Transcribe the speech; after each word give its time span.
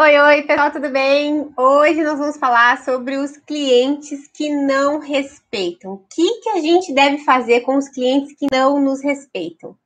Oi, 0.00 0.16
oi, 0.16 0.42
pessoal, 0.42 0.70
tudo 0.70 0.90
bem? 0.90 1.50
Hoje 1.56 2.04
nós 2.04 2.20
vamos 2.20 2.36
falar 2.36 2.84
sobre 2.84 3.16
os 3.16 3.36
clientes 3.36 4.28
que 4.32 4.48
não 4.48 5.00
respeitam. 5.00 5.94
O 5.94 6.04
que, 6.08 6.40
que 6.40 6.50
a 6.50 6.60
gente 6.60 6.94
deve 6.94 7.18
fazer 7.24 7.62
com 7.62 7.76
os 7.76 7.88
clientes 7.88 8.32
que 8.38 8.46
não 8.52 8.80
nos 8.80 9.02
respeitam? 9.02 9.76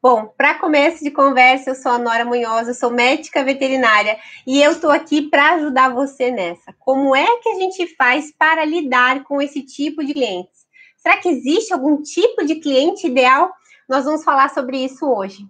Bom, 0.00 0.32
para 0.38 0.60
começo 0.60 1.02
de 1.02 1.10
conversa, 1.10 1.70
eu 1.70 1.74
sou 1.74 1.90
a 1.90 1.98
Nora 1.98 2.24
Munhoz, 2.24 2.68
eu 2.68 2.74
sou 2.74 2.92
médica 2.92 3.42
veterinária 3.42 4.16
e 4.46 4.62
eu 4.62 4.70
estou 4.70 4.88
aqui 4.88 5.22
para 5.22 5.54
ajudar 5.54 5.92
você 5.92 6.30
nessa. 6.30 6.72
Como 6.78 7.16
é 7.16 7.26
que 7.38 7.48
a 7.48 7.54
gente 7.56 7.92
faz 7.96 8.32
para 8.38 8.64
lidar 8.64 9.24
com 9.24 9.42
esse 9.42 9.62
tipo 9.62 10.04
de 10.04 10.14
clientes? 10.14 10.64
Será 10.96 11.16
que 11.16 11.28
existe 11.28 11.72
algum 11.72 12.00
tipo 12.00 12.46
de 12.46 12.54
cliente 12.60 13.08
ideal? 13.08 13.50
Nós 13.88 14.04
vamos 14.04 14.22
falar 14.22 14.48
sobre 14.50 14.78
isso 14.84 15.04
hoje. 15.04 15.44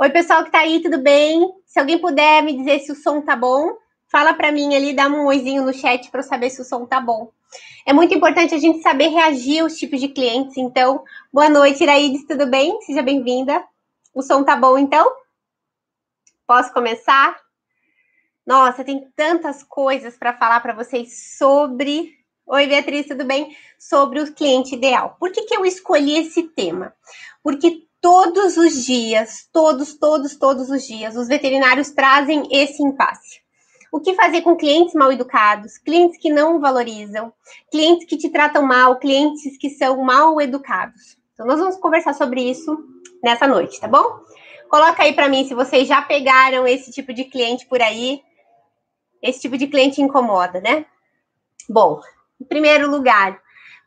Oi, 0.00 0.08
pessoal 0.08 0.40
que 0.40 0.48
está 0.48 0.60
aí, 0.60 0.80
tudo 0.80 1.02
bem? 1.02 1.46
Se 1.72 1.80
alguém 1.80 1.98
puder 1.98 2.42
me 2.42 2.54
dizer 2.54 2.80
se 2.80 2.92
o 2.92 2.94
som 2.94 3.22
tá 3.22 3.34
bom, 3.34 3.78
fala 4.06 4.34
para 4.34 4.52
mim 4.52 4.76
ali, 4.76 4.92
dá 4.92 5.08
um 5.08 5.24
oizinho 5.24 5.64
no 5.64 5.72
chat 5.72 6.10
para 6.10 6.20
eu 6.20 6.24
saber 6.24 6.50
se 6.50 6.60
o 6.60 6.64
som 6.66 6.84
tá 6.84 7.00
bom. 7.00 7.32
É 7.86 7.94
muito 7.94 8.12
importante 8.14 8.54
a 8.54 8.58
gente 8.58 8.82
saber 8.82 9.08
reagir 9.08 9.60
aos 9.60 9.78
tipos 9.78 9.98
de 9.98 10.08
clientes. 10.08 10.58
Então, 10.58 11.02
boa 11.32 11.48
noite, 11.48 11.82
Iraídes, 11.82 12.26
tudo 12.26 12.46
bem? 12.46 12.78
Seja 12.82 13.00
bem-vinda. 13.00 13.64
O 14.12 14.20
som 14.20 14.44
tá 14.44 14.54
bom, 14.54 14.76
então? 14.76 15.10
Posso 16.46 16.70
começar? 16.74 17.40
Nossa, 18.46 18.84
tem 18.84 19.10
tantas 19.16 19.62
coisas 19.62 20.18
para 20.18 20.36
falar 20.36 20.60
para 20.60 20.74
vocês 20.74 21.38
sobre. 21.38 22.12
Oi, 22.48 22.66
Beatriz, 22.66 23.06
tudo 23.06 23.24
bem? 23.24 23.56
Sobre 23.78 24.20
o 24.20 24.34
cliente 24.34 24.74
ideal. 24.74 25.16
Por 25.18 25.32
que, 25.32 25.46
que 25.46 25.56
eu 25.56 25.64
escolhi 25.64 26.18
esse 26.18 26.42
tema? 26.42 26.92
Porque 27.42 27.88
todos 28.02 28.56
os 28.56 28.84
dias, 28.84 29.48
todos, 29.52 29.94
todos, 29.94 30.34
todos 30.36 30.68
os 30.68 30.82
dias, 30.82 31.16
os 31.16 31.28
veterinários 31.28 31.90
trazem 31.90 32.48
esse 32.50 32.82
impasse. 32.82 33.40
O 33.92 34.00
que 34.00 34.14
fazer 34.14 34.42
com 34.42 34.56
clientes 34.56 34.94
mal 34.94 35.12
educados, 35.12 35.78
clientes 35.78 36.18
que 36.18 36.32
não 36.32 36.60
valorizam, 36.60 37.32
clientes 37.70 38.06
que 38.06 38.16
te 38.16 38.28
tratam 38.28 38.62
mal, 38.62 38.98
clientes 38.98 39.56
que 39.56 39.70
são 39.70 40.02
mal 40.02 40.40
educados? 40.40 41.16
Então, 41.32 41.46
nós 41.46 41.60
vamos 41.60 41.76
conversar 41.76 42.14
sobre 42.14 42.42
isso 42.42 42.76
nessa 43.22 43.46
noite, 43.46 43.78
tá 43.80 43.86
bom? 43.86 44.20
Coloca 44.68 45.02
aí 45.02 45.12
para 45.12 45.28
mim 45.28 45.44
se 45.46 45.54
vocês 45.54 45.86
já 45.86 46.00
pegaram 46.00 46.66
esse 46.66 46.90
tipo 46.90 47.12
de 47.12 47.24
cliente 47.24 47.66
por 47.66 47.80
aí. 47.82 48.22
Esse 49.22 49.42
tipo 49.42 49.56
de 49.56 49.68
cliente 49.68 50.00
incomoda, 50.00 50.60
né? 50.60 50.86
Bom, 51.68 52.00
em 52.40 52.44
primeiro 52.44 52.90
lugar, 52.90 53.41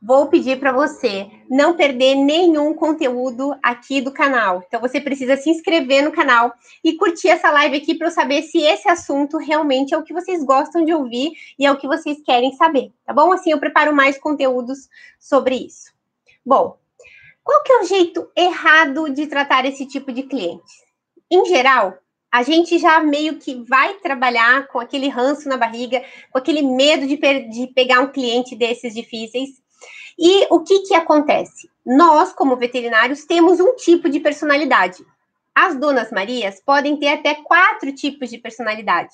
vou 0.06 0.28
pedir 0.28 0.60
para 0.60 0.72
você 0.72 1.28
não 1.50 1.76
perder 1.76 2.14
nenhum 2.14 2.76
conteúdo 2.76 3.58
aqui 3.64 4.02
do 4.02 4.12
canal. 4.12 4.64
Então 4.68 4.80
você 4.80 5.02
precisa 5.02 5.36
se 5.36 5.50
inscrever 5.50 6.04
no 6.04 6.12
canal 6.12 6.54
e 6.84 6.94
curtir 6.94 7.30
essa 7.30 7.50
live 7.50 7.78
aqui 7.78 7.96
para 7.96 8.08
eu 8.08 8.12
saber 8.12 8.44
se 8.44 8.60
esse 8.60 8.88
assunto 8.88 9.38
realmente 9.38 9.96
é 9.96 9.98
o 9.98 10.04
que 10.04 10.14
vocês 10.14 10.44
gostam 10.44 10.86
de 10.86 10.94
ouvir 10.94 11.32
e 11.58 11.66
é 11.66 11.72
o 11.72 11.78
que 11.78 11.88
vocês 11.88 12.22
querem 12.24 12.54
saber, 12.54 12.92
tá 13.04 13.14
bom? 13.14 13.32
Assim 13.32 13.52
eu 13.52 13.60
preparo 13.60 13.96
mais 13.96 14.16
conteúdos 14.20 14.88
sobre 15.20 15.56
isso. 15.56 15.92
Bom, 16.46 16.78
qual 17.44 17.64
que 17.64 17.74
é 17.74 17.82
o 17.82 17.86
jeito 17.86 18.30
errado 18.36 19.10
de 19.10 19.26
tratar 19.26 19.66
esse 19.66 19.88
tipo 19.88 20.12
de 20.12 20.22
cliente? 20.22 20.86
Em 21.32 21.46
geral, 21.46 21.98
a 22.32 22.44
gente 22.44 22.78
já 22.78 23.00
meio 23.00 23.40
que 23.40 23.64
vai 23.64 23.96
trabalhar 23.96 24.68
com 24.68 24.80
aquele 24.80 25.08
ranço 25.08 25.50
na 25.50 25.58
barriga, 25.58 26.04
com 26.32 26.38
aquele 26.38 26.62
medo 26.62 27.08
de, 27.08 27.18
de 27.50 27.68
pegar 27.74 28.02
um 28.02 28.12
cliente 28.12 28.56
desses 28.56 28.94
difíceis. 28.94 29.65
E 30.18 30.48
o 30.50 30.62
que, 30.62 30.80
que 30.82 30.94
acontece? 30.94 31.70
Nós, 31.86 32.34
como 32.34 32.56
veterinários, 32.56 33.26
temos 33.26 33.60
um 33.60 33.76
tipo 33.76 34.10
de 34.10 34.20
personalidade. 34.20 35.06
As 35.54 35.78
donas 35.78 36.12
Marias 36.12 36.62
podem 36.66 36.98
ter 36.98 37.10
até 37.10 37.36
quatro 37.36 37.94
tipos 37.94 38.30
de 38.30 38.38
personalidade. 38.38 39.14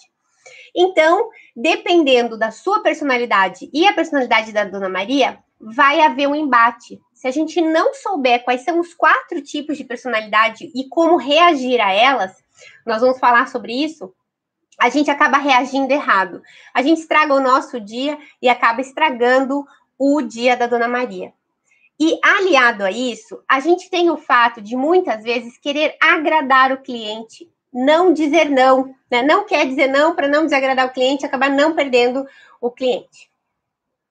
Então, 0.76 1.30
dependendo 1.56 2.38
da 2.38 2.52
sua 2.52 2.82
personalidade 2.82 3.70
e 3.74 3.86
a 3.88 3.94
personalidade 3.94 4.52
da 4.52 4.64
Dona 4.64 4.90
Maria, 4.90 5.40
vai 5.60 6.02
haver 6.02 6.28
um 6.28 6.36
embate. 6.36 7.00
Se 7.14 7.28
a 7.28 7.32
gente 7.32 7.62
não 7.62 7.94
souber 7.94 8.44
quais 8.44 8.64
são 8.64 8.80
os 8.80 8.94
quatro 8.94 9.42
tipos 9.42 9.78
de 9.78 9.84
personalidade 9.84 10.72
e 10.74 10.88
como 10.90 11.18
reagir 11.18 11.80
a 11.80 11.92
elas, 11.92 12.32
nós 12.86 13.02
vamos 13.02 13.20
falar 13.20 13.48
sobre 13.48 13.74
isso. 13.74 14.12
A 14.80 14.90
gente 14.90 15.12
acaba 15.12 15.38
reagindo 15.38 15.94
errado. 15.94 16.42
A 16.74 16.82
gente 16.82 17.02
estraga 17.02 17.36
o 17.36 17.40
nosso 17.40 17.80
dia 17.80 18.18
e 18.42 18.50
acaba 18.50 18.82
estragando 18.82 19.64
o 20.04 20.20
dia 20.20 20.58
da 20.58 20.66
Dona 20.66 20.88
Maria. 20.88 21.32
E 22.00 22.20
aliado 22.24 22.84
a 22.84 22.90
isso, 22.90 23.44
a 23.48 23.60
gente 23.60 23.88
tem 23.88 24.10
o 24.10 24.18
fato 24.18 24.60
de 24.60 24.76
muitas 24.76 25.24
vezes 25.24 25.60
querer 25.60 25.96
agradar 26.02 26.72
o 26.72 26.82
cliente, 26.82 27.48
não 27.72 28.12
dizer 28.12 28.50
não, 28.50 28.96
né? 29.12 29.22
Não 29.22 29.46
quer 29.46 29.68
dizer 29.68 29.88
não 29.88 30.16
para 30.16 30.28
não 30.28 30.46
desagradar 30.46 30.88
o 30.88 30.92
cliente, 30.92 31.24
acabar 31.24 31.52
não 31.52 31.76
perdendo 31.76 32.26
o 32.60 32.72
cliente. 32.72 33.30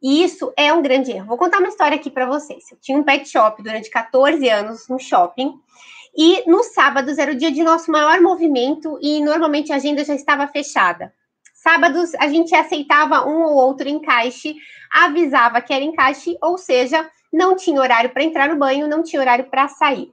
E 0.00 0.22
isso 0.22 0.52
é 0.56 0.72
um 0.72 0.80
grande 0.80 1.10
erro. 1.10 1.26
Vou 1.26 1.36
contar 1.36 1.58
uma 1.58 1.68
história 1.68 1.96
aqui 1.96 2.08
para 2.08 2.24
vocês. 2.24 2.70
Eu 2.70 2.78
tinha 2.80 2.96
um 2.96 3.02
pet 3.02 3.28
shop 3.28 3.60
durante 3.60 3.90
14 3.90 4.48
anos 4.48 4.86
no 4.88 5.00
shopping. 5.00 5.52
E 6.16 6.48
nos 6.48 6.66
sábados 6.66 7.18
era 7.18 7.32
o 7.32 7.36
dia 7.36 7.50
de 7.50 7.64
nosso 7.64 7.90
maior 7.90 8.20
movimento 8.20 8.96
e 9.02 9.20
normalmente 9.20 9.72
a 9.72 9.76
agenda 9.76 10.04
já 10.04 10.14
estava 10.14 10.46
fechada. 10.46 11.12
Sábados 11.62 12.14
a 12.14 12.26
gente 12.26 12.54
aceitava 12.54 13.28
um 13.28 13.42
ou 13.42 13.54
outro 13.54 13.86
encaixe, 13.86 14.56
avisava 14.90 15.60
que 15.60 15.74
era 15.74 15.84
encaixe, 15.84 16.34
ou 16.40 16.56
seja, 16.56 17.06
não 17.30 17.54
tinha 17.54 17.78
horário 17.78 18.08
para 18.08 18.24
entrar 18.24 18.48
no 18.48 18.56
banho, 18.56 18.88
não 18.88 19.02
tinha 19.02 19.20
horário 19.20 19.44
para 19.50 19.68
sair. 19.68 20.10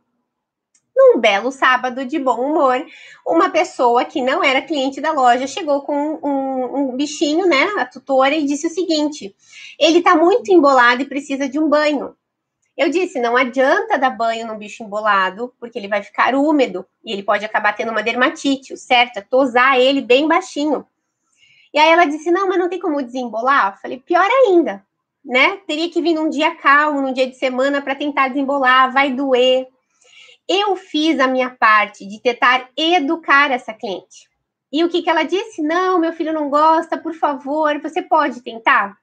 Num 0.94 1.22
belo 1.22 1.50
sábado 1.50 2.04
de 2.04 2.20
bom 2.20 2.42
humor, 2.42 2.86
uma 3.26 3.50
pessoa 3.50 4.04
que 4.04 4.22
não 4.22 4.44
era 4.44 4.62
cliente 4.62 5.00
da 5.00 5.14
loja 5.14 5.48
chegou 5.48 5.84
com 5.84 6.20
um, 6.22 6.92
um 6.92 6.98
bichinho, 6.98 7.48
né, 7.48 7.64
a 7.78 7.86
tutora, 7.86 8.36
e 8.36 8.46
disse 8.46 8.68
o 8.68 8.70
seguinte: 8.70 9.34
ele 9.80 10.00
está 10.00 10.18
muito 10.18 10.52
embolado 10.52 11.02
e 11.02 11.08
precisa 11.08 11.48
de 11.48 11.58
um 11.58 11.70
banho. 11.70 12.14
Eu 12.76 12.90
disse: 12.90 13.22
não 13.22 13.38
adianta 13.38 13.98
dar 13.98 14.10
banho 14.10 14.46
num 14.46 14.58
bicho 14.58 14.84
embolado, 14.84 15.54
porque 15.62 15.80
ele 15.80 15.88
vai 15.88 16.04
ficar 16.04 16.36
úmido 16.36 16.86
e 17.06 17.14
ele 17.14 17.24
pode 17.24 17.46
acabar 17.46 17.74
tendo 17.74 17.92
uma 17.92 18.04
dermatite. 18.04 18.76
Certo 18.76 19.16
é 19.16 19.22
tosar 19.22 19.80
ele 19.80 20.02
bem 20.02 20.28
baixinho. 20.28 20.86
E 21.78 21.80
aí 21.80 21.92
ela 21.92 22.06
disse: 22.06 22.32
não, 22.32 22.48
mas 22.48 22.58
não 22.58 22.70
tem 22.70 22.80
como 22.80 23.04
desembolar? 23.04 23.74
Eu 23.74 23.78
falei: 23.80 24.00
pior 24.00 24.28
ainda, 24.28 24.84
né? 25.24 25.58
Teria 25.68 25.88
que 25.92 26.02
vir 26.02 26.16
num 26.16 26.28
dia 26.28 26.56
calmo, 26.56 27.04
num 27.04 27.14
dia 27.14 27.28
de 27.28 27.36
semana, 27.36 27.84
para 27.84 27.94
tentar 27.94 28.30
desembolar, 28.30 28.92
vai 28.92 29.14
doer. 29.14 29.68
Eu 30.50 30.76
fiz 30.76 31.20
a 31.20 31.28
minha 31.28 31.52
parte 31.52 32.08
de 32.08 32.20
tentar 32.20 32.68
educar 32.76 33.52
essa 33.52 33.76
cliente. 33.76 34.28
E 34.72 34.84
o 34.84 34.90
que, 34.90 35.04
que 35.04 35.10
ela 35.10 35.22
disse? 35.22 35.62
Não, 35.62 36.00
meu 36.00 36.12
filho 36.14 36.34
não 36.34 36.50
gosta, 36.50 36.98
por 36.98 37.14
favor, 37.14 37.80
você 37.80 38.02
pode 38.02 38.42
tentar? 38.42 38.98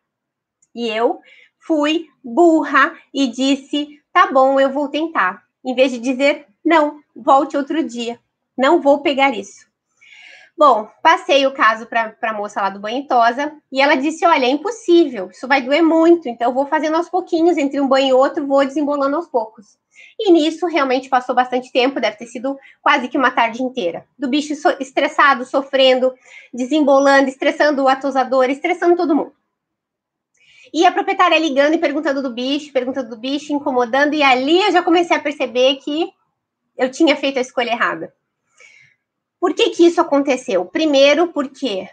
E 0.75 0.89
eu 0.89 1.21
fui 1.61 2.09
burra 2.25 2.93
e 3.15 3.29
disse: 3.29 4.03
tá 4.13 4.33
bom, 4.33 4.59
eu 4.59 4.73
vou 4.73 4.89
tentar. 4.89 5.45
Em 5.65 5.77
vez 5.77 5.93
de 5.93 6.01
dizer: 6.01 6.49
não, 6.65 7.01
volte 7.15 7.57
outro 7.57 7.85
dia, 7.85 8.19
não 8.59 8.81
vou 8.81 9.01
pegar 9.01 9.31
isso. 9.31 9.65
Bom, 10.57 10.89
passei 11.03 11.45
o 11.47 11.53
caso 11.53 11.85
para 11.87 12.17
a 12.23 12.33
moça 12.33 12.63
lá 12.63 12.71
do 12.71 12.79
banho 12.79 13.05
tosa 13.09 13.53
e 13.73 13.81
ela 13.81 13.97
disse: 13.97 14.25
Olha, 14.25 14.47
é 14.47 14.49
impossível, 14.49 15.29
isso 15.31 15.49
vai 15.49 15.61
doer 15.61 15.83
muito, 15.83 16.29
então 16.29 16.49
eu 16.49 16.55
vou 16.55 16.67
fazendo 16.67 16.97
aos 16.97 17.09
pouquinhos, 17.09 17.57
entre 17.57 17.81
um 17.81 17.89
banho 17.89 18.09
e 18.09 18.13
outro, 18.13 18.47
vou 18.47 18.65
desembolando 18.65 19.17
aos 19.17 19.27
poucos. 19.27 19.77
E 20.19 20.31
nisso 20.31 20.67
realmente 20.67 21.09
passou 21.09 21.35
bastante 21.35 21.73
tempo, 21.73 22.01
deve 22.01 22.17
ter 22.17 22.27
sido 22.27 22.57
quase 22.81 23.09
que 23.09 23.19
uma 23.19 23.33
tarde 23.33 23.63
inteira. 23.65 24.07
Do 24.17 24.29
bicho 24.29 24.55
so 24.55 24.69
estressado, 24.79 25.45
sofrendo, 25.45 26.15
desembolando, 26.53 27.29
estressando 27.29 27.83
o 27.83 27.89
atosador, 27.89 28.49
estressando 28.49 28.97
todo 28.97 29.15
mundo. 29.15 29.33
E 30.73 30.87
a 30.87 30.93
proprietária 30.93 31.39
ligando 31.39 31.75
e 31.75 31.79
perguntando 31.79 32.23
do 32.23 32.31
bicho, 32.31 32.73
perguntando 32.73 33.11
do 33.11 33.17
bicho, 33.17 33.53
incomodando, 33.53 34.15
e 34.15 34.23
ali 34.23 34.61
eu 34.63 34.73
já 34.73 34.83
comecei 34.83 35.17
a 35.17 35.21
perceber 35.21 35.77
que 35.77 36.13
eu 36.77 36.91
tinha 36.91 37.17
feito 37.17 37.39
a 37.39 37.43
escolha 37.43 37.71
errada. 37.71 38.13
Por 39.45 39.53
que, 39.53 39.69
que 39.69 39.85
isso 39.85 40.01
aconteceu? 40.01 40.65
Primeiro, 40.65 41.29
porque 41.29 41.87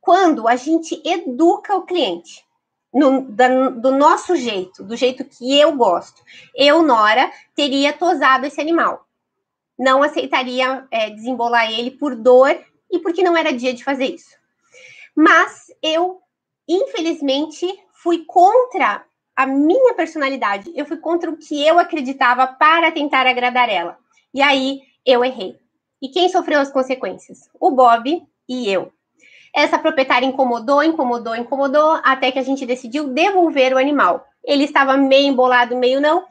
quando 0.00 0.46
a 0.46 0.54
gente 0.54 1.02
educa 1.04 1.74
o 1.74 1.82
cliente, 1.82 2.44
no, 2.92 3.22
da, 3.22 3.68
do 3.70 3.90
nosso 3.90 4.36
jeito, 4.36 4.84
do 4.84 4.94
jeito 4.94 5.24
que 5.24 5.58
eu 5.58 5.72
gosto, 5.72 6.22
eu, 6.54 6.84
Nora, 6.84 7.32
teria 7.52 7.92
tosado 7.92 8.46
esse 8.46 8.60
animal. 8.60 9.08
Não 9.76 10.04
aceitaria 10.04 10.86
é, 10.88 11.10
desembolar 11.10 11.68
ele 11.68 11.90
por 11.90 12.14
dor 12.14 12.56
e 12.88 13.00
porque 13.00 13.24
não 13.24 13.36
era 13.36 13.52
dia 13.52 13.74
de 13.74 13.82
fazer 13.82 14.14
isso. 14.14 14.36
Mas 15.16 15.72
eu, 15.82 16.20
infelizmente, 16.68 17.66
fui 17.92 18.24
contra 18.24 19.04
a 19.34 19.44
minha 19.44 19.94
personalidade, 19.94 20.70
eu 20.76 20.86
fui 20.86 20.98
contra 20.98 21.28
o 21.28 21.36
que 21.36 21.60
eu 21.66 21.76
acreditava 21.76 22.46
para 22.46 22.92
tentar 22.92 23.26
agradar 23.26 23.68
ela. 23.68 23.98
E 24.32 24.40
aí 24.40 24.80
eu 25.04 25.24
errei. 25.24 25.63
E 26.04 26.10
quem 26.10 26.28
sofreu 26.28 26.60
as 26.60 26.70
consequências? 26.70 27.48
O 27.58 27.70
Bob 27.70 28.22
e 28.46 28.70
eu. 28.70 28.92
Essa 29.56 29.78
proprietária 29.78 30.26
incomodou, 30.26 30.82
incomodou, 30.82 31.34
incomodou, 31.34 31.98
até 32.04 32.30
que 32.30 32.38
a 32.38 32.42
gente 32.42 32.66
decidiu 32.66 33.08
devolver 33.08 33.72
o 33.72 33.78
animal. 33.78 34.22
Ele 34.44 34.64
estava 34.64 34.98
meio 34.98 35.28
embolado, 35.28 35.74
meio 35.74 36.02
não. 36.02 36.26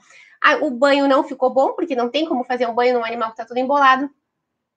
O 0.61 0.69
banho 0.69 1.07
não 1.07 1.23
ficou 1.23 1.51
bom, 1.51 1.73
porque 1.73 1.95
não 1.95 2.07
tem 2.07 2.23
como 2.23 2.43
fazer 2.43 2.67
um 2.67 2.75
banho 2.75 2.93
num 2.93 3.03
animal 3.03 3.29
que 3.29 3.33
está 3.33 3.45
todo 3.45 3.57
embolado. 3.57 4.07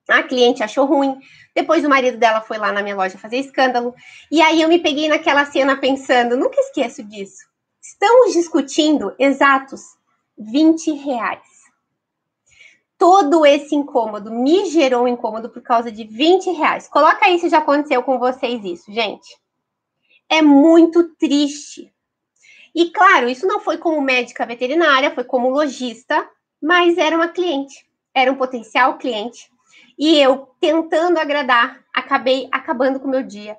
A 0.09 0.23
cliente 0.23 0.63
achou 0.63 0.85
ruim. 0.85 1.15
Depois 1.53 1.85
o 1.85 1.89
marido 1.89 2.17
dela 2.17 2.41
foi 2.41 2.57
lá 2.57 2.71
na 2.71 2.81
minha 2.81 2.95
loja 2.95 3.19
fazer 3.19 3.37
escândalo. 3.37 3.93
E 4.31 4.41
aí 4.41 4.63
eu 4.63 4.67
me 4.67 4.79
peguei 4.79 5.07
naquela 5.07 5.45
cena 5.45 5.77
pensando, 5.77 6.35
nunca 6.35 6.59
esqueço 6.59 7.03
disso. 7.03 7.45
Estamos 7.83 8.33
discutindo 8.33 9.13
exatos 9.19 9.81
20 10.39 10.91
reais. 10.93 11.56
Todo 12.97 13.45
esse 13.45 13.75
incômodo 13.75 14.31
me 14.31 14.65
gerou 14.65 15.03
um 15.03 15.07
incômodo 15.07 15.49
por 15.49 15.61
causa 15.61 15.91
de 15.91 16.03
20 16.03 16.51
reais. 16.51 16.87
Coloca 16.87 17.25
aí 17.25 17.37
se 17.37 17.49
já 17.49 17.59
aconteceu 17.59 18.01
com 18.01 18.17
vocês 18.17 18.63
isso, 18.65 18.91
gente. 18.91 19.37
É 20.27 20.41
muito 20.41 21.03
triste. 21.15 21.93
E 22.73 22.89
claro, 22.89 23.29
isso 23.29 23.47
não 23.47 23.59
foi 23.59 23.77
como 23.77 24.01
médica 24.01 24.45
veterinária, 24.45 25.11
foi 25.11 25.23
como 25.23 25.49
lojista, 25.49 26.27
mas 26.61 26.97
era 26.97 27.15
uma 27.15 27.27
cliente, 27.27 27.85
era 28.13 28.31
um 28.31 28.35
potencial 28.35 28.97
cliente. 28.97 29.49
E 29.97 30.19
eu, 30.19 30.49
tentando 30.59 31.17
agradar, 31.17 31.83
acabei 31.93 32.47
acabando 32.51 32.99
com 32.99 33.07
o 33.07 33.11
meu 33.11 33.23
dia. 33.23 33.57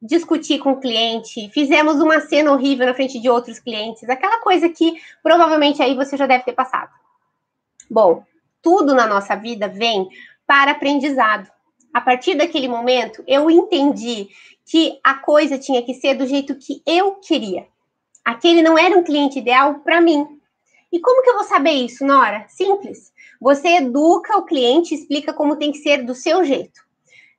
Discuti 0.00 0.58
com 0.58 0.72
o 0.72 0.80
cliente, 0.80 1.48
fizemos 1.50 2.00
uma 2.00 2.20
cena 2.20 2.52
horrível 2.52 2.86
na 2.86 2.94
frente 2.94 3.20
de 3.20 3.28
outros 3.28 3.58
clientes, 3.58 4.08
aquela 4.08 4.38
coisa 4.40 4.68
que 4.68 5.00
provavelmente 5.22 5.82
aí 5.82 5.96
você 5.96 6.16
já 6.16 6.26
deve 6.26 6.44
ter 6.44 6.52
passado. 6.52 6.92
Bom, 7.90 8.24
tudo 8.64 8.94
na 8.94 9.06
nossa 9.06 9.36
vida 9.36 9.68
vem 9.68 10.08
para 10.46 10.72
aprendizado. 10.72 11.48
A 11.92 12.00
partir 12.00 12.34
daquele 12.34 12.66
momento, 12.66 13.22
eu 13.28 13.48
entendi 13.48 14.28
que 14.64 14.98
a 15.04 15.14
coisa 15.14 15.58
tinha 15.58 15.82
que 15.82 15.94
ser 15.94 16.14
do 16.14 16.26
jeito 16.26 16.56
que 16.56 16.82
eu 16.84 17.16
queria. 17.16 17.68
Aquele 18.24 18.62
não 18.62 18.76
era 18.76 18.96
um 18.96 19.04
cliente 19.04 19.38
ideal 19.38 19.80
para 19.80 20.00
mim. 20.00 20.26
E 20.90 20.98
como 20.98 21.22
que 21.22 21.30
eu 21.30 21.34
vou 21.34 21.44
saber 21.44 21.72
isso, 21.72 22.04
Nora? 22.04 22.46
Simples. 22.48 23.12
Você 23.40 23.76
educa 23.76 24.38
o 24.38 24.44
cliente, 24.44 24.94
explica 24.94 25.34
como 25.34 25.56
tem 25.56 25.70
que 25.70 25.78
ser 25.78 26.04
do 26.04 26.14
seu 26.14 26.42
jeito. 26.44 26.80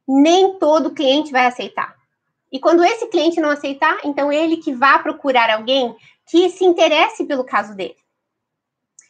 Nem 0.08 0.60
todo 0.60 0.94
cliente 0.94 1.32
vai 1.32 1.48
aceitar. 1.48 1.96
E 2.52 2.60
quando 2.60 2.86
esse 2.86 3.08
cliente 3.08 3.42
não 3.42 3.50
aceitar, 3.50 3.98
então 4.06 4.32
ele 4.32 4.58
que 4.58 4.74
vá 4.74 5.00
procurar 5.00 5.50
alguém 5.50 5.96
que 6.28 6.50
se 6.50 6.64
interesse 6.64 7.26
pelo 7.26 7.44
caso 7.44 7.76
dele. 7.76 7.98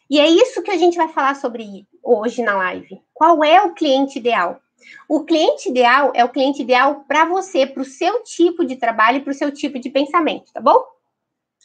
E 0.10 0.20
é 0.20 0.28
isso 0.28 0.62
que 0.62 0.72
a 0.72 0.78
gente 0.78 0.96
vai 0.96 1.10
falar 1.10 1.36
sobre 1.36 1.86
hoje 2.06 2.42
na 2.44 2.56
live. 2.56 3.02
Qual 3.14 3.44
é 3.44 3.62
o 3.64 3.74
cliente 3.74 4.20
ideal? 4.20 4.62
O 5.10 5.24
cliente 5.24 5.70
ideal 5.70 6.12
é 6.14 6.24
o 6.24 6.30
cliente 6.30 6.62
ideal 6.62 7.04
para 7.08 7.26
você, 7.26 7.66
para 7.66 7.82
o 7.82 7.86
seu 7.86 8.24
tipo 8.24 8.64
de 8.64 8.76
trabalho 8.76 9.18
e 9.18 9.22
para 9.22 9.32
o 9.32 9.36
seu 9.36 9.52
tipo 9.52 9.80
de 9.80 9.90
pensamento, 9.90 10.54
tá 10.54 10.62
bom? 10.62 10.84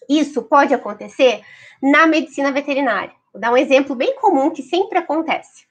Isso 0.08 0.42
pode 0.42 0.72
acontecer 0.72 1.42
na 1.82 2.06
medicina 2.06 2.50
veterinária. 2.50 3.12
Vou 3.32 3.40
dar 3.40 3.52
um 3.52 3.56
exemplo 3.56 3.94
bem 3.94 4.16
comum 4.16 4.50
que 4.50 4.62
sempre 4.62 4.98
acontece. 4.98 5.64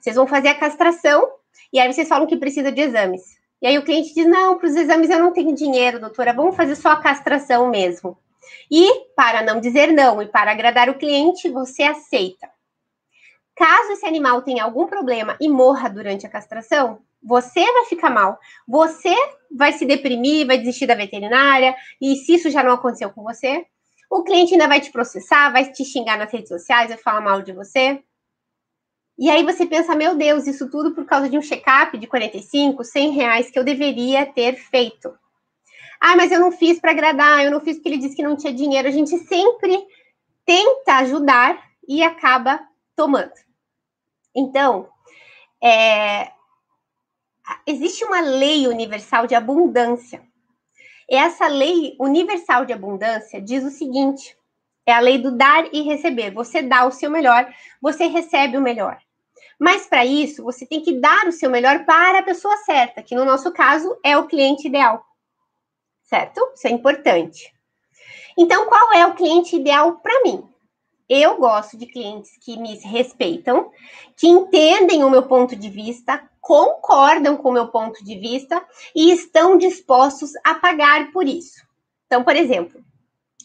Vocês 0.00 0.16
vão 0.16 0.26
fazer 0.26 0.48
a 0.48 0.58
castração 0.58 1.28
e 1.72 1.78
aí 1.78 1.92
vocês 1.92 2.08
falam 2.08 2.26
que 2.26 2.36
precisa 2.36 2.72
de 2.72 2.80
exames. 2.80 3.36
E 3.60 3.66
aí 3.66 3.78
o 3.78 3.84
cliente 3.84 4.14
diz: 4.14 4.26
Não, 4.26 4.58
para 4.58 4.68
os 4.68 4.76
exames 4.76 5.10
eu 5.10 5.18
não 5.18 5.32
tenho 5.32 5.54
dinheiro, 5.54 6.00
doutora, 6.00 6.32
vamos 6.32 6.56
fazer 6.56 6.74
só 6.74 6.90
a 6.90 7.00
castração 7.00 7.68
mesmo. 7.68 8.16
E, 8.70 9.06
para 9.14 9.42
não 9.42 9.60
dizer 9.60 9.92
não 9.92 10.22
e 10.22 10.26
para 10.26 10.52
agradar 10.52 10.88
o 10.88 10.98
cliente, 10.98 11.48
você 11.48 11.82
aceita. 11.82 12.48
Caso 13.56 13.92
esse 13.92 14.04
animal 14.04 14.42
tenha 14.42 14.64
algum 14.64 14.86
problema 14.86 15.36
e 15.40 15.48
morra 15.48 15.88
durante 15.88 16.26
a 16.26 16.30
castração, 16.30 17.00
você 17.22 17.60
vai 17.72 17.86
ficar 17.86 18.10
mal, 18.10 18.38
você 18.68 19.14
vai 19.50 19.72
se 19.72 19.86
deprimir, 19.86 20.46
vai 20.46 20.58
desistir 20.58 20.86
da 20.86 20.94
veterinária, 20.94 21.74
e 22.00 22.16
se 22.16 22.34
isso 22.34 22.50
já 22.50 22.62
não 22.62 22.72
aconteceu 22.72 23.10
com 23.10 23.22
você, 23.22 23.64
o 24.10 24.22
cliente 24.22 24.52
ainda 24.52 24.68
vai 24.68 24.80
te 24.80 24.92
processar, 24.92 25.50
vai 25.50 25.64
te 25.72 25.84
xingar 25.84 26.18
nas 26.18 26.30
redes 26.30 26.48
sociais, 26.48 26.90
vai 26.90 26.98
falar 26.98 27.22
mal 27.22 27.42
de 27.42 27.52
você. 27.52 28.02
E 29.18 29.30
aí 29.30 29.42
você 29.42 29.64
pensa, 29.64 29.96
meu 29.96 30.14
Deus, 30.14 30.46
isso 30.46 30.70
tudo 30.70 30.94
por 30.94 31.06
causa 31.06 31.28
de 31.28 31.38
um 31.38 31.42
check-up 31.42 31.96
de 31.96 32.06
45, 32.06 32.84
100 32.84 33.10
reais 33.12 33.50
que 33.50 33.58
eu 33.58 33.64
deveria 33.64 34.26
ter 34.26 34.56
feito. 34.56 35.16
Ah, 35.98 36.14
mas 36.14 36.30
eu 36.30 36.38
não 36.38 36.52
fiz 36.52 36.78
para 36.78 36.90
agradar, 36.90 37.42
eu 37.42 37.50
não 37.50 37.60
fiz 37.60 37.76
porque 37.76 37.88
ele 37.88 37.98
disse 37.98 38.14
que 38.14 38.22
não 38.22 38.36
tinha 38.36 38.52
dinheiro. 38.52 38.86
A 38.86 38.90
gente 38.90 39.16
sempre 39.18 39.82
tenta 40.44 40.98
ajudar 40.98 41.58
e 41.88 42.02
acaba 42.02 42.60
tomando. 42.94 43.45
Então, 44.36 44.88
é, 45.62 46.30
existe 47.66 48.04
uma 48.04 48.20
lei 48.20 48.68
universal 48.68 49.26
de 49.26 49.34
abundância. 49.34 50.22
Essa 51.08 51.46
lei 51.46 51.96
universal 51.98 52.64
de 52.64 52.72
abundância 52.72 53.40
diz 53.40 53.64
o 53.64 53.70
seguinte: 53.70 54.36
é 54.84 54.92
a 54.92 55.00
lei 55.00 55.18
do 55.18 55.36
dar 55.36 55.72
e 55.72 55.82
receber. 55.82 56.30
Você 56.32 56.62
dá 56.62 56.84
o 56.84 56.92
seu 56.92 57.10
melhor, 57.10 57.52
você 57.80 58.06
recebe 58.06 58.56
o 58.56 58.62
melhor. 58.62 58.98
Mas 59.58 59.86
para 59.86 60.04
isso, 60.04 60.44
você 60.44 60.66
tem 60.66 60.82
que 60.82 61.00
dar 61.00 61.26
o 61.26 61.32
seu 61.32 61.48
melhor 61.48 61.86
para 61.86 62.18
a 62.18 62.22
pessoa 62.22 62.56
certa, 62.58 63.02
que 63.02 63.14
no 63.14 63.24
nosso 63.24 63.50
caso 63.52 63.98
é 64.04 64.16
o 64.16 64.26
cliente 64.26 64.68
ideal 64.68 65.02
certo? 66.06 66.40
Isso 66.54 66.66
é 66.66 66.70
importante. 66.70 67.52
Então, 68.38 68.66
qual 68.66 68.92
é 68.92 69.06
o 69.06 69.14
cliente 69.14 69.56
ideal 69.56 69.96
para 69.96 70.22
mim? 70.22 70.48
Eu 71.08 71.36
gosto 71.38 71.76
de 71.76 71.86
clientes 71.86 72.32
que 72.40 72.58
me 72.58 72.76
respeitam, 72.78 73.70
que 74.16 74.26
entendem 74.26 75.04
o 75.04 75.10
meu 75.10 75.22
ponto 75.22 75.54
de 75.54 75.68
vista, 75.68 76.28
concordam 76.40 77.36
com 77.36 77.50
o 77.50 77.52
meu 77.52 77.68
ponto 77.68 78.04
de 78.04 78.18
vista 78.18 78.64
e 78.94 79.12
estão 79.12 79.56
dispostos 79.56 80.32
a 80.44 80.54
pagar 80.54 81.12
por 81.12 81.26
isso. 81.26 81.64
Então, 82.06 82.24
por 82.24 82.34
exemplo, 82.34 82.84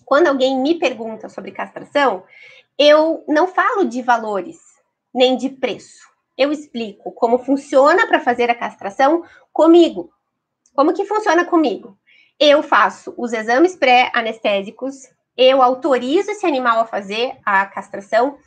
quando 0.05 0.27
alguém 0.27 0.59
me 0.59 0.79
pergunta 0.79 1.29
sobre 1.29 1.51
castração, 1.51 2.23
eu 2.77 3.23
não 3.27 3.47
falo 3.47 3.85
de 3.85 4.01
valores 4.01 4.59
nem 5.13 5.37
de 5.37 5.49
preço. 5.49 6.09
Eu 6.37 6.51
explico 6.51 7.11
como 7.11 7.37
funciona 7.37 8.07
para 8.07 8.19
fazer 8.19 8.49
a 8.49 8.55
castração 8.55 9.23
comigo. 9.53 10.11
Como 10.73 10.93
que 10.93 11.05
funciona 11.05 11.45
comigo? 11.45 11.97
eu 12.41 12.63
faço 12.63 13.13
os 13.15 13.33
exames 13.33 13.75
pré-anestésicos, 13.75 15.07
eu 15.41 15.61
autorizo 15.61 16.29
esse 16.29 16.45
animal 16.45 16.81
a 16.81 16.85
fazer 16.85 17.33
a 17.43 17.65
castração, 17.65 18.37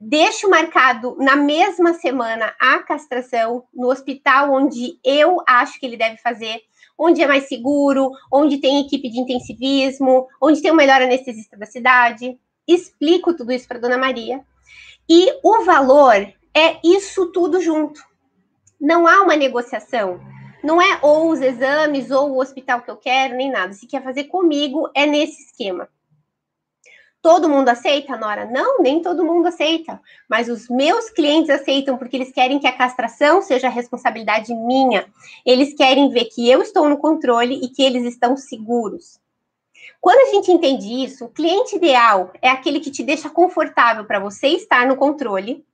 deixo 0.00 0.48
marcado 0.48 1.14
na 1.18 1.36
mesma 1.36 1.92
semana 1.92 2.54
a 2.58 2.78
castração 2.78 3.64
no 3.74 3.90
hospital 3.90 4.52
onde 4.52 4.98
eu 5.04 5.42
acho 5.46 5.78
que 5.78 5.84
ele 5.84 5.96
deve 5.96 6.16
fazer, 6.18 6.62
onde 6.96 7.22
é 7.22 7.26
mais 7.26 7.44
seguro, 7.44 8.10
onde 8.32 8.58
tem 8.58 8.80
equipe 8.80 9.10
de 9.10 9.20
intensivismo, 9.20 10.26
onde 10.40 10.62
tem 10.62 10.70
o 10.70 10.76
melhor 10.76 11.02
anestesista 11.02 11.56
da 11.56 11.66
cidade. 11.66 12.38
Explico 12.66 13.34
tudo 13.34 13.52
isso 13.52 13.68
para 13.68 13.78
dona 13.78 13.98
Maria. 13.98 14.42
E 15.08 15.30
o 15.42 15.64
valor 15.64 16.16
é 16.54 16.78
isso 16.82 17.26
tudo 17.26 17.60
junto. 17.60 18.00
Não 18.80 19.06
há 19.06 19.20
uma 19.22 19.36
negociação. 19.36 20.20
Não 20.62 20.80
é 20.80 20.98
ou 21.02 21.30
os 21.30 21.40
exames 21.40 22.10
ou 22.10 22.32
o 22.32 22.40
hospital 22.40 22.80
que 22.82 22.90
eu 22.90 22.96
quero, 22.96 23.36
nem 23.36 23.50
nada. 23.50 23.72
Se 23.72 23.86
quer 23.86 24.02
fazer 24.02 24.24
comigo, 24.24 24.90
é 24.94 25.06
nesse 25.06 25.44
esquema. 25.44 25.88
Todo 27.20 27.48
mundo 27.48 27.68
aceita, 27.68 28.16
Nora? 28.16 28.44
Não, 28.44 28.78
nem 28.78 29.02
todo 29.02 29.24
mundo 29.24 29.48
aceita. 29.48 30.00
Mas 30.28 30.48
os 30.48 30.68
meus 30.68 31.10
clientes 31.10 31.50
aceitam 31.50 31.96
porque 31.96 32.16
eles 32.16 32.32
querem 32.32 32.58
que 32.58 32.66
a 32.66 32.76
castração 32.76 33.42
seja 33.42 33.68
responsabilidade 33.68 34.54
minha. 34.54 35.06
Eles 35.44 35.74
querem 35.74 36.10
ver 36.10 36.26
que 36.26 36.48
eu 36.48 36.62
estou 36.62 36.88
no 36.88 36.96
controle 36.96 37.60
e 37.62 37.68
que 37.68 37.82
eles 37.82 38.04
estão 38.04 38.36
seguros. 38.36 39.20
Quando 40.00 40.28
a 40.28 40.32
gente 40.32 40.52
entende 40.52 40.86
isso, 41.04 41.24
o 41.24 41.28
cliente 41.28 41.74
ideal 41.74 42.32
é 42.40 42.48
aquele 42.48 42.78
que 42.78 42.90
te 42.90 43.02
deixa 43.02 43.28
confortável 43.28 44.04
para 44.04 44.20
você 44.20 44.48
estar 44.48 44.86
no 44.86 44.96
controle 44.96 45.64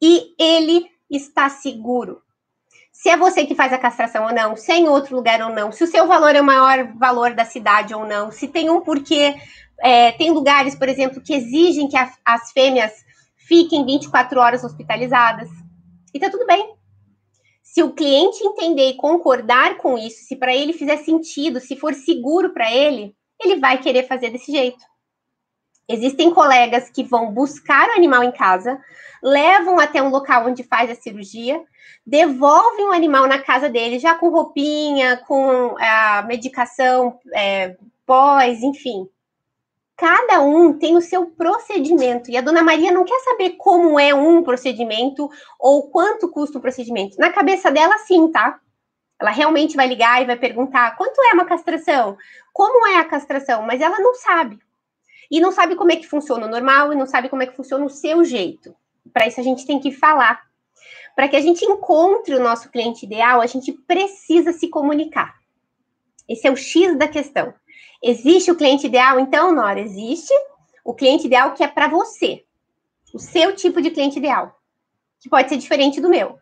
e 0.00 0.34
ele 0.36 0.90
está 1.08 1.48
seguro 1.48 2.20
se 3.02 3.08
é 3.08 3.16
você 3.16 3.44
que 3.44 3.56
faz 3.56 3.72
a 3.72 3.78
castração 3.78 4.26
ou 4.26 4.32
não, 4.32 4.56
se 4.56 4.70
é 4.70 4.76
em 4.76 4.88
outro 4.88 5.16
lugar 5.16 5.42
ou 5.42 5.48
não, 5.48 5.72
se 5.72 5.82
o 5.82 5.88
seu 5.88 6.06
valor 6.06 6.36
é 6.36 6.40
o 6.40 6.44
maior 6.44 6.92
valor 6.94 7.34
da 7.34 7.44
cidade 7.44 7.92
ou 7.92 8.06
não, 8.06 8.30
se 8.30 8.46
tem 8.46 8.70
um 8.70 8.80
porquê. 8.80 9.34
É, 9.82 10.12
tem 10.12 10.30
lugares, 10.30 10.76
por 10.76 10.88
exemplo, 10.88 11.20
que 11.20 11.34
exigem 11.34 11.88
que 11.88 11.96
a, 11.96 12.10
as 12.24 12.52
fêmeas 12.52 12.92
fiquem 13.48 13.84
24 13.84 14.38
horas 14.38 14.62
hospitalizadas. 14.62 15.48
E 16.14 16.20
tá 16.20 16.30
tudo 16.30 16.46
bem. 16.46 16.74
Se 17.62 17.82
o 17.82 17.92
cliente 17.92 18.44
entender 18.44 18.90
e 18.90 18.96
concordar 18.96 19.78
com 19.78 19.98
isso, 19.98 20.24
se 20.24 20.36
para 20.36 20.54
ele 20.54 20.72
fizer 20.72 20.98
sentido, 20.98 21.58
se 21.58 21.74
for 21.74 21.94
seguro 21.94 22.52
para 22.52 22.70
ele, 22.70 23.16
ele 23.42 23.56
vai 23.56 23.78
querer 23.78 24.06
fazer 24.06 24.30
desse 24.30 24.52
jeito. 24.52 24.84
Existem 25.88 26.32
colegas 26.32 26.88
que 26.90 27.02
vão 27.02 27.32
buscar 27.32 27.88
o 27.88 27.92
animal 27.92 28.22
em 28.22 28.30
casa, 28.30 28.78
levam 29.22 29.80
até 29.80 30.00
um 30.02 30.10
local 30.10 30.46
onde 30.46 30.62
faz 30.62 30.90
a 30.90 30.94
cirurgia, 30.94 31.60
devolvem 32.06 32.86
o 32.86 32.92
animal 32.92 33.26
na 33.26 33.40
casa 33.40 33.68
dele, 33.68 33.98
já 33.98 34.14
com 34.14 34.28
roupinha, 34.28 35.16
com 35.26 35.76
a 35.78 36.22
medicação 36.22 37.18
é, 37.34 37.76
pós, 38.06 38.62
enfim. 38.62 39.08
Cada 39.96 40.40
um 40.40 40.78
tem 40.78 40.96
o 40.96 41.00
seu 41.00 41.26
procedimento 41.26 42.30
e 42.30 42.36
a 42.36 42.40
dona 42.40 42.62
Maria 42.62 42.90
não 42.90 43.04
quer 43.04 43.20
saber 43.20 43.50
como 43.50 44.00
é 44.00 44.14
um 44.14 44.42
procedimento 44.42 45.30
ou 45.60 45.90
quanto 45.90 46.28
custa 46.28 46.58
o 46.58 46.60
procedimento. 46.60 47.16
Na 47.18 47.30
cabeça 47.30 47.70
dela, 47.70 47.96
sim, 47.98 48.30
tá? 48.32 48.58
Ela 49.20 49.30
realmente 49.30 49.76
vai 49.76 49.86
ligar 49.86 50.20
e 50.20 50.26
vai 50.26 50.36
perguntar 50.36 50.96
quanto 50.96 51.20
é 51.22 51.34
uma 51.34 51.44
castração, 51.44 52.16
como 52.52 52.86
é 52.88 52.96
a 52.96 53.04
castração, 53.04 53.62
mas 53.62 53.80
ela 53.80 54.00
não 54.00 54.14
sabe. 54.14 54.58
E 55.30 55.40
não 55.40 55.52
sabe 55.52 55.76
como 55.76 55.92
é 55.92 55.96
que 55.96 56.08
funciona 56.08 56.46
o 56.46 56.50
normal 56.50 56.92
e 56.92 56.96
não 56.96 57.06
sabe 57.06 57.28
como 57.28 57.42
é 57.42 57.46
que 57.46 57.56
funciona 57.56 57.84
o 57.84 57.90
seu 57.90 58.24
jeito. 58.24 58.74
Para 59.12 59.28
isso 59.28 59.40
a 59.40 59.44
gente 59.44 59.66
tem 59.66 59.78
que 59.78 59.92
falar 59.92 60.42
Para 61.14 61.28
que 61.28 61.36
a 61.36 61.40
gente 61.40 61.64
encontre 61.64 62.34
o 62.34 62.40
nosso 62.40 62.70
cliente 62.70 63.04
ideal, 63.04 63.40
a 63.40 63.46
gente 63.46 63.72
precisa 63.72 64.52
se 64.52 64.68
comunicar. 64.68 65.34
Esse 66.28 66.46
é 66.46 66.50
o 66.50 66.56
X 66.56 66.96
da 66.96 67.06
questão. 67.06 67.54
Existe 68.02 68.50
o 68.50 68.56
cliente 68.56 68.86
ideal? 68.86 69.20
Então, 69.20 69.54
Nora, 69.54 69.80
existe 69.80 70.34
o 70.84 70.92
cliente 70.92 71.26
ideal 71.26 71.54
que 71.54 71.62
é 71.62 71.68
para 71.68 71.88
você. 71.88 72.44
O 73.14 73.18
seu 73.18 73.54
tipo 73.54 73.80
de 73.80 73.90
cliente 73.90 74.18
ideal. 74.18 74.58
Que 75.20 75.28
pode 75.28 75.48
ser 75.48 75.56
diferente 75.56 76.00
do 76.00 76.08
meu. 76.08 76.38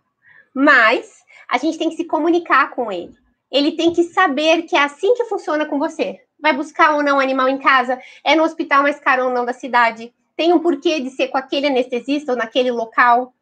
Mas 0.54 1.20
a 1.48 1.58
gente 1.58 1.76
tem 1.76 1.90
que 1.90 1.96
se 1.96 2.04
comunicar 2.04 2.70
com 2.70 2.90
ele. 2.90 3.14
Ele 3.50 3.72
tem 3.72 3.92
que 3.92 4.04
saber 4.04 4.62
que 4.62 4.76
é 4.76 4.82
assim 4.82 5.14
que 5.14 5.24
funciona 5.24 5.66
com 5.66 5.78
você. 5.78 6.20
Vai 6.40 6.54
buscar 6.54 6.94
ou 6.94 7.02
não 7.02 7.18
um 7.18 7.20
animal 7.20 7.48
em 7.48 7.58
casa? 7.58 8.00
É 8.24 8.34
no 8.34 8.44
hospital 8.44 8.82
mais 8.82 8.98
caro 8.98 9.26
ou 9.26 9.30
não 9.30 9.44
da 9.44 9.52
cidade? 9.52 10.14
Tem 10.36 10.52
um 10.52 10.60
porquê 10.60 11.00
de 11.00 11.10
ser 11.10 11.28
com 11.28 11.36
aquele 11.36 11.66
anestesista 11.66 12.32
ou 12.32 12.38
naquele 12.38 12.70
local? 12.70 13.34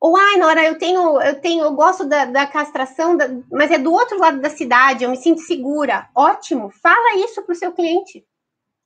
Ou, 0.00 0.16
ai, 0.16 0.36
Nora, 0.38 0.64
eu 0.64 0.78
tenho, 0.78 1.20
eu 1.20 1.40
tenho, 1.40 1.62
eu 1.62 1.72
gosto 1.72 2.06
da, 2.06 2.24
da 2.24 2.46
castração, 2.46 3.16
da, 3.16 3.28
mas 3.52 3.70
é 3.70 3.76
do 3.76 3.92
outro 3.92 4.18
lado 4.18 4.40
da 4.40 4.48
cidade, 4.48 5.04
eu 5.04 5.10
me 5.10 5.16
sinto 5.16 5.42
segura. 5.42 6.08
Ótimo, 6.14 6.70
fala 6.70 7.16
isso 7.16 7.42
para 7.42 7.52
o 7.52 7.56
seu 7.56 7.70
cliente. 7.72 8.24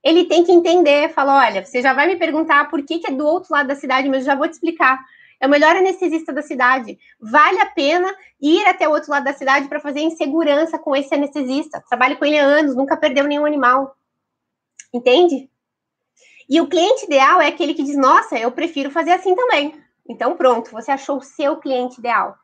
Ele 0.02 0.24
tem 0.24 0.42
que 0.42 0.50
entender, 0.50 1.10
fala, 1.10 1.38
olha, 1.46 1.64
você 1.64 1.80
já 1.80 1.94
vai 1.94 2.08
me 2.08 2.16
perguntar 2.16 2.68
por 2.68 2.84
que, 2.84 2.98
que 2.98 3.06
é 3.06 3.14
do 3.14 3.24
outro 3.24 3.54
lado 3.54 3.68
da 3.68 3.76
cidade, 3.76 4.08
mas 4.08 4.20
eu 4.20 4.26
já 4.26 4.34
vou 4.34 4.48
te 4.48 4.54
explicar. 4.54 4.98
É 5.40 5.46
o 5.46 5.50
melhor 5.50 5.76
anestesista 5.76 6.32
da 6.32 6.42
cidade. 6.42 6.98
Vale 7.20 7.60
a 7.60 7.66
pena 7.66 8.12
ir 8.40 8.66
até 8.66 8.88
o 8.88 8.92
outro 8.92 9.10
lado 9.10 9.24
da 9.24 9.32
cidade 9.32 9.68
para 9.68 9.80
fazer 9.80 10.00
em 10.00 10.10
segurança 10.10 10.78
com 10.78 10.96
esse 10.96 11.14
anestesista. 11.14 11.82
Trabalho 11.88 12.16
com 12.16 12.24
ele 12.24 12.38
há 12.38 12.44
anos, 12.44 12.74
nunca 12.74 12.96
perdeu 12.96 13.24
nenhum 13.24 13.46
animal. 13.46 13.96
Entende? 14.92 15.48
E 16.48 16.60
o 16.60 16.66
cliente 16.66 17.06
ideal 17.06 17.40
é 17.40 17.46
aquele 17.46 17.74
que 17.74 17.82
diz: 17.82 17.96
Nossa, 17.96 18.38
eu 18.38 18.50
prefiro 18.50 18.90
fazer 18.90 19.12
assim 19.12 19.34
também. 19.34 19.83
Então, 20.08 20.36
pronto, 20.36 20.70
você 20.70 20.90
achou 20.90 21.18
o 21.18 21.22
seu 21.22 21.56
cliente 21.56 21.98
ideal. 21.98 22.36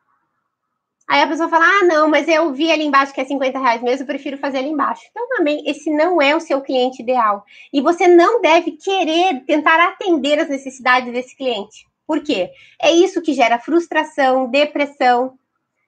Aí 1.07 1.21
a 1.21 1.27
pessoa 1.27 1.49
fala: 1.49 1.65
Ah, 1.65 1.85
não, 1.85 2.07
mas 2.07 2.27
eu 2.27 2.53
vi 2.53 2.71
ali 2.71 2.85
embaixo 2.85 3.13
que 3.13 3.19
é 3.19 3.25
50 3.25 3.59
reais 3.59 3.81
mesmo, 3.81 4.03
eu 4.03 4.07
prefiro 4.07 4.37
fazer 4.37 4.59
ali 4.59 4.69
embaixo. 4.69 5.03
Então, 5.11 5.27
também, 5.27 5.61
esse 5.69 5.91
não 5.91 6.21
é 6.21 6.35
o 6.35 6.39
seu 6.39 6.61
cliente 6.61 7.01
ideal. 7.01 7.45
E 7.73 7.81
você 7.81 8.07
não 8.07 8.41
deve 8.41 8.71
querer 8.71 9.43
tentar 9.45 9.89
atender 9.89 10.39
as 10.39 10.49
necessidades 10.49 11.11
desse 11.11 11.35
cliente. 11.35 11.85
Por 12.07 12.23
quê? 12.23 12.51
É 12.81 12.91
isso 12.91 13.21
que 13.21 13.33
gera 13.33 13.59
frustração, 13.59 14.49
depressão, 14.49 15.37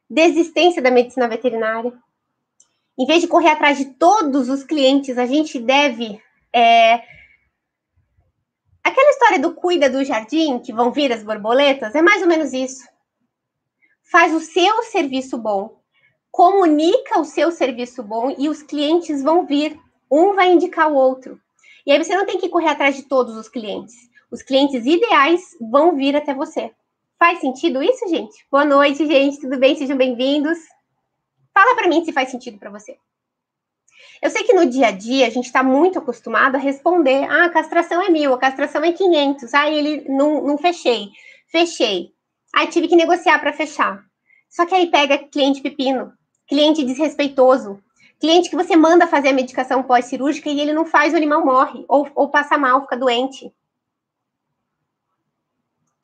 desistência 0.10 0.82
da 0.82 0.92
medicina 0.92 1.28
veterinária. 1.28 1.94
Em 2.98 3.06
vez 3.06 3.22
de 3.22 3.28
correr 3.28 3.50
atrás 3.50 3.78
de 3.78 3.86
todos 3.86 4.50
os 4.50 4.64
clientes, 4.64 5.18
a 5.18 5.26
gente 5.26 5.60
deve 5.60 6.22
é, 6.54 7.02
Aquela 8.84 9.10
história 9.12 9.40
do 9.40 9.54
cuida 9.54 9.90
do 9.90 10.04
jardim, 10.04 10.60
que 10.60 10.74
vão 10.74 10.92
vir 10.92 11.12
as 11.12 11.24
borboletas, 11.24 11.96
é 11.96 12.02
mais 12.02 12.22
ou 12.22 12.28
menos 12.28 12.52
isso. 12.52 12.84
Faz 14.12 14.34
o 14.34 14.40
seu 14.40 14.84
serviço 14.84 15.38
bom, 15.38 15.82
comunica 16.30 17.20
o 17.20 17.26
seu 17.26 17.52
serviço 17.52 18.04
bom 18.04 18.36
e 18.38 18.50
os 18.50 18.62
clientes 18.62 19.24
vão 19.24 19.46
vir. 19.46 19.80
Um 20.12 20.34
vai 20.36 20.52
indicar 20.52 20.92
o 20.92 20.96
outro. 20.96 21.40
E 21.86 21.92
aí 21.92 22.04
você 22.04 22.16
não 22.16 22.26
tem 22.26 22.38
que 22.38 22.50
correr 22.50 22.70
atrás 22.70 22.96
de 22.96 23.04
todos 23.04 23.36
os 23.36 23.48
clientes. 23.48 23.94
Os 24.30 24.42
clientes 24.42 24.86
ideais 24.86 25.42
vão 25.60 25.96
vir 25.96 26.16
até 26.16 26.34
você. 26.34 26.72
Faz 27.18 27.40
sentido 27.40 27.82
isso, 27.82 28.08
gente? 28.10 28.46
Boa 28.52 28.66
noite, 28.66 29.06
gente. 29.08 29.40
Tudo 29.40 29.58
bem? 29.58 29.76
Sejam 29.76 29.96
bem-vindos. 29.96 30.60
Fala 31.54 31.76
para 31.76 31.88
mim 31.88 32.04
se 32.04 32.12
faz 32.12 32.30
sentido 32.30 32.58
para 32.58 32.70
você. 32.70 32.98
Eu 34.24 34.30
sei 34.30 34.46
que 34.46 34.54
no 34.54 34.66
dia 34.66 34.88
a 34.88 34.92
dia 34.92 35.28
a 35.28 35.30
gente 35.30 35.48
está 35.48 35.62
muito 35.62 36.00
acostumado 36.00 36.56
a 36.56 36.58
responder: 36.58 37.26
ah, 37.30 37.44
a 37.44 37.50
castração 37.50 38.02
é 38.02 38.10
mil, 38.10 38.34
a 38.34 38.38
castração 38.38 38.82
é 38.82 38.94
500, 38.94 39.54
ah, 39.54 39.70
ele 39.70 40.06
não, 40.08 40.42
não 40.42 40.58
fechei, 40.58 41.10
fechei. 41.52 42.14
Aí 42.56 42.68
tive 42.68 42.88
que 42.88 42.96
negociar 42.96 43.38
para 43.40 43.52
fechar. 43.52 44.02
Só 44.50 44.66
que 44.66 44.74
aí 44.74 44.90
pega 44.90 45.18
cliente 45.18 45.60
pepino, 45.60 46.14
cliente 46.48 46.86
desrespeitoso, 46.86 47.84
cliente 48.18 48.50
que 48.50 48.56
você 48.56 48.78
manda 48.78 49.08
fazer 49.08 49.28
a 49.30 49.34
medicação 49.34 49.84
pós-cirúrgica 49.84 50.50
e 50.50 50.62
ele 50.62 50.72
não 50.72 50.86
faz, 50.86 51.12
o 51.12 51.18
animal 51.18 51.44
morre, 51.44 51.84
ou, 51.90 52.10
ou 52.16 52.30
passa 52.30 52.58
mal, 52.58 52.84
fica 52.84 52.96
doente. 52.96 53.54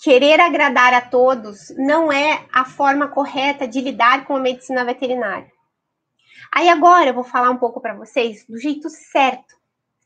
Querer 0.03 0.41
agradar 0.41 0.93
a 0.93 0.99
todos 0.99 1.73
não 1.77 2.11
é 2.11 2.45
a 2.51 2.65
forma 2.65 3.07
correta 3.07 3.65
de 3.65 3.79
lidar 3.79 4.25
com 4.25 4.35
a 4.35 4.39
medicina 4.41 4.83
veterinária. 4.83 5.49
Aí 6.51 6.69
agora 6.69 7.10
eu 7.10 7.13
vou 7.13 7.24
falar 7.24 7.50
um 7.50 7.58
pouco 7.58 7.79
para 7.79 7.93
vocês 7.93 8.46
do 8.48 8.58
jeito 8.58 8.89
certo. 8.89 9.55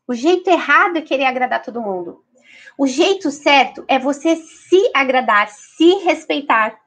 O 0.08 0.14
jeito 0.14 0.50
errado 0.50 0.98
é 0.98 1.02
querer 1.02 1.26
agradar 1.26 1.62
todo 1.62 1.82
mundo. 1.82 2.24
O 2.78 2.88
jeito 2.88 3.32
certo 3.32 3.86
é 3.88 4.00
você 4.00 4.36
se 4.36 4.92
agradar, 4.94 5.48
se 5.50 5.96
respeitar. 6.04 6.80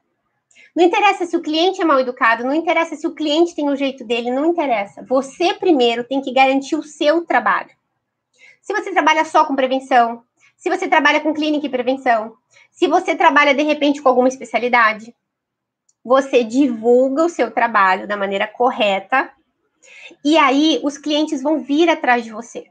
Não 0.75 0.83
interessa 0.83 1.25
se 1.25 1.35
o 1.35 1.41
cliente 1.41 1.81
é 1.81 1.85
mal 1.85 1.99
educado, 1.99 2.43
não 2.43 2.53
interessa 2.53 2.95
se 2.95 3.07
o 3.07 3.15
cliente 3.15 3.55
tem 3.55 3.69
o 3.69 3.75
jeito 3.75 4.03
dele, 4.03 4.29
não 4.29 4.45
interessa. 4.45 5.03
Você 5.03 5.53
primeiro 5.53 6.03
tem 6.03 6.21
que 6.21 6.31
garantir 6.31 6.75
o 6.75 6.83
seu 6.83 7.25
trabalho. 7.25 7.71
Se 8.61 8.73
você 8.73 8.91
trabalha 8.91 9.25
só 9.25 9.45
com 9.45 9.55
prevenção, 9.55 10.23
se 10.55 10.69
você 10.69 10.87
trabalha 10.87 11.21
com 11.21 11.33
clínica 11.33 11.65
e 11.65 11.69
prevenção, 11.69 12.35
se 12.69 12.87
você 12.87 13.15
trabalha 13.15 13.55
de 13.55 13.63
repente 13.63 14.01
com 14.01 14.09
alguma 14.09 14.27
especialidade, 14.27 15.15
você 16.03 16.43
divulga 16.43 17.23
o 17.25 17.29
seu 17.29 17.49
trabalho 17.49 18.07
da 18.07 18.17
maneira 18.17 18.45
correta 18.45 19.31
e 20.23 20.37
aí 20.37 20.79
os 20.83 20.97
clientes 20.97 21.41
vão 21.41 21.59
vir 21.59 21.89
atrás 21.89 22.23
de 22.23 22.31
você. 22.31 22.65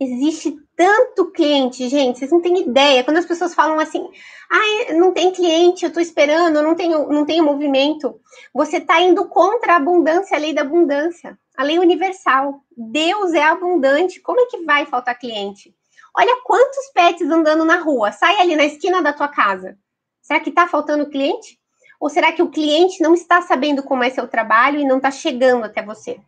Existe 0.00 0.56
tanto 0.76 1.32
cliente, 1.32 1.88
gente, 1.88 2.20
vocês 2.20 2.30
não 2.30 2.40
têm 2.40 2.60
ideia. 2.60 3.02
Quando 3.02 3.16
as 3.16 3.26
pessoas 3.26 3.52
falam 3.52 3.80
assim, 3.80 4.08
ah, 4.48 4.94
não 4.94 5.12
tem 5.12 5.32
cliente, 5.32 5.84
eu 5.84 5.92
tô 5.92 5.98
esperando, 5.98 6.62
não 6.62 6.76
tenho, 6.76 7.08
não 7.08 7.26
tenho 7.26 7.44
movimento. 7.44 8.20
Você 8.54 8.76
está 8.76 9.00
indo 9.00 9.26
contra 9.28 9.72
a 9.72 9.76
abundância, 9.76 10.36
a 10.36 10.40
lei 10.40 10.54
da 10.54 10.62
abundância, 10.62 11.36
a 11.56 11.64
lei 11.64 11.80
universal. 11.80 12.62
Deus 12.76 13.34
é 13.34 13.42
abundante. 13.42 14.20
Como 14.20 14.40
é 14.40 14.46
que 14.46 14.64
vai 14.64 14.86
faltar 14.86 15.18
cliente? 15.18 15.74
Olha 16.16 16.40
quantos 16.44 16.92
pets 16.94 17.28
andando 17.28 17.64
na 17.64 17.80
rua. 17.80 18.12
Sai 18.12 18.40
ali 18.40 18.54
na 18.54 18.64
esquina 18.64 19.02
da 19.02 19.12
tua 19.12 19.28
casa. 19.28 19.76
Será 20.22 20.38
que 20.38 20.50
está 20.50 20.68
faltando 20.68 21.10
cliente? 21.10 21.57
Ou 22.00 22.08
será 22.08 22.32
que 22.32 22.42
o 22.42 22.50
cliente 22.50 23.02
não 23.02 23.14
está 23.14 23.42
sabendo 23.42 23.82
como 23.82 24.04
é 24.04 24.10
seu 24.10 24.28
trabalho 24.28 24.78
e 24.78 24.86
não 24.86 24.98
está 24.98 25.10
chegando 25.10 25.64
até 25.64 25.82
você? 25.82 26.20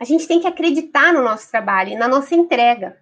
A 0.00 0.04
gente 0.04 0.28
tem 0.28 0.40
que 0.40 0.46
acreditar 0.46 1.12
no 1.12 1.22
nosso 1.22 1.50
trabalho 1.50 1.90
e 1.90 1.96
na 1.96 2.06
nossa 2.06 2.34
entrega. 2.34 2.96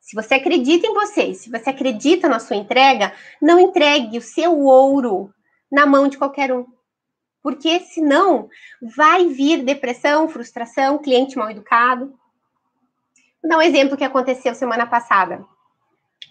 Se 0.00 0.16
você 0.16 0.36
acredita 0.36 0.86
em 0.86 0.94
você, 0.94 1.34
se 1.34 1.50
você 1.50 1.68
acredita 1.68 2.28
na 2.28 2.38
sua 2.38 2.56
entrega, 2.56 3.12
não 3.42 3.60
entregue 3.60 4.16
o 4.16 4.22
seu 4.22 4.58
ouro 4.58 5.30
na 5.70 5.84
mão 5.84 6.08
de 6.08 6.16
qualquer 6.16 6.50
um. 6.50 6.66
Porque 7.42 7.80
senão 7.80 8.48
vai 8.96 9.26
vir 9.26 9.62
depressão, 9.62 10.28
frustração, 10.28 10.96
cliente 10.96 11.36
mal 11.36 11.50
educado. 11.50 12.18
Vou 13.42 13.50
dar 13.50 13.58
um 13.58 13.62
exemplo 13.62 13.98
que 13.98 14.04
aconteceu 14.04 14.54
semana 14.54 14.86
passada. 14.86 15.44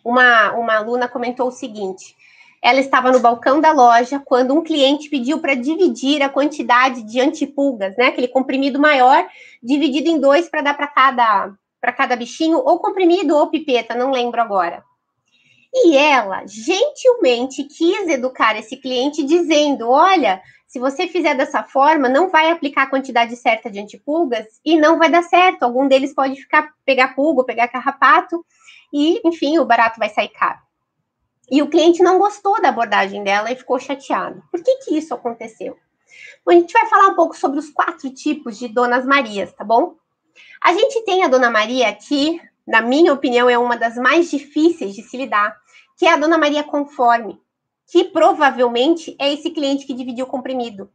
Uma, 0.04 0.54
uma 0.54 0.76
aluna 0.76 1.08
comentou 1.08 1.48
o 1.48 1.52
seguinte: 1.52 2.16
ela 2.64 2.80
estava 2.80 3.12
no 3.12 3.20
balcão 3.20 3.62
da 3.62 3.72
loja 3.72 4.22
quando 4.24 4.54
um 4.54 4.64
cliente 4.64 5.10
pediu 5.10 5.40
para 5.40 5.54
dividir 5.54 6.22
a 6.22 6.30
quantidade 6.30 7.04
de 7.04 7.20
antipulgas, 7.20 7.96
né? 7.98 8.08
Aquele 8.08 8.28
comprimido 8.28 8.80
maior, 8.80 9.26
dividido 9.62 10.10
em 10.10 10.20
dois 10.20 10.50
para 10.50 10.62
dar 10.62 10.74
para 10.76 10.88
cada 10.88 11.54
para 11.80 11.94
cada 11.94 12.16
bichinho, 12.16 12.58
ou 12.58 12.80
comprimido 12.80 13.36
ou 13.36 13.50
pipeta, 13.50 13.96
não 13.96 14.12
lembro 14.12 14.42
agora. 14.42 14.84
E 15.74 15.96
ela 15.96 16.44
gentilmente 16.48 17.64
quis 17.66 18.08
educar 18.08 18.58
esse 18.58 18.78
cliente 18.78 19.24
dizendo: 19.24 19.90
olha, 19.90 20.42
se 20.68 20.80
você 20.80 21.08
fizer 21.08 21.36
dessa 21.36 21.64
forma, 21.64 22.10
não 22.10 22.30
vai 22.30 22.52
aplicar 22.52 22.84
a 22.84 22.90
quantidade 22.90 23.36
certa 23.36 23.70
de 23.70 23.80
antipulgas 23.80 24.46
e 24.66 24.78
não 24.78 24.98
vai 24.98 25.10
dar 25.10 25.24
certo. 25.24 25.64
Algum 25.64 25.88
deles 25.88 26.14
pode 26.14 26.36
ficar 26.36 26.70
pegar 26.84 27.16
pulga, 27.16 27.46
pegar 27.46 27.68
carrapato, 27.68 28.44
e 28.92 29.22
enfim, 29.26 29.60
o 29.60 29.66
barato 29.66 30.00
vai 30.00 30.10
sair 30.10 30.30
caro. 30.30 30.67
E 31.50 31.62
o 31.62 31.70
cliente 31.70 32.04
não 32.04 32.20
gostou 32.20 32.62
da 32.62 32.70
abordagem 32.70 33.24
dela 33.24 33.52
e 33.52 33.56
ficou 33.56 33.80
chateado. 33.80 34.44
Por 34.52 34.62
que, 34.62 34.76
que 34.78 34.98
isso 34.98 35.14
aconteceu? 35.14 35.78
Bom, 36.46 36.52
a 36.52 36.56
gente 36.56 36.74
vai 36.74 36.86
falar 36.88 37.08
um 37.08 37.16
pouco 37.16 37.36
sobre 37.36 37.60
os 37.60 37.70
quatro 37.70 38.10
tipos 38.10 38.58
de 38.58 38.68
Donas 38.68 39.06
Marias, 39.06 39.54
tá 39.54 39.64
bom? 39.64 39.96
A 40.62 40.74
gente 40.74 41.04
tem 41.04 41.24
a 41.24 41.28
Dona 41.28 41.50
Maria 41.50 41.94
que, 41.94 42.40
na 42.66 42.82
minha 42.82 43.14
opinião, 43.14 43.50
é 43.50 43.58
uma 43.58 43.78
das 43.78 43.96
mais 43.96 44.30
difíceis 44.30 44.96
de 44.96 45.04
se 45.04 45.18
lidar, 45.18 45.56
que 45.98 46.06
é 46.06 46.14
a 46.14 46.18
Dona 46.18 46.38
Maria 46.38 46.64
conforme, 46.64 47.40
que 47.88 48.06
provavelmente 48.06 49.16
é 49.20 49.32
esse 49.32 49.50
cliente 49.52 49.86
que 49.86 49.94
dividiu 49.94 50.26
o 50.26 50.30
comprimido. 50.30 50.92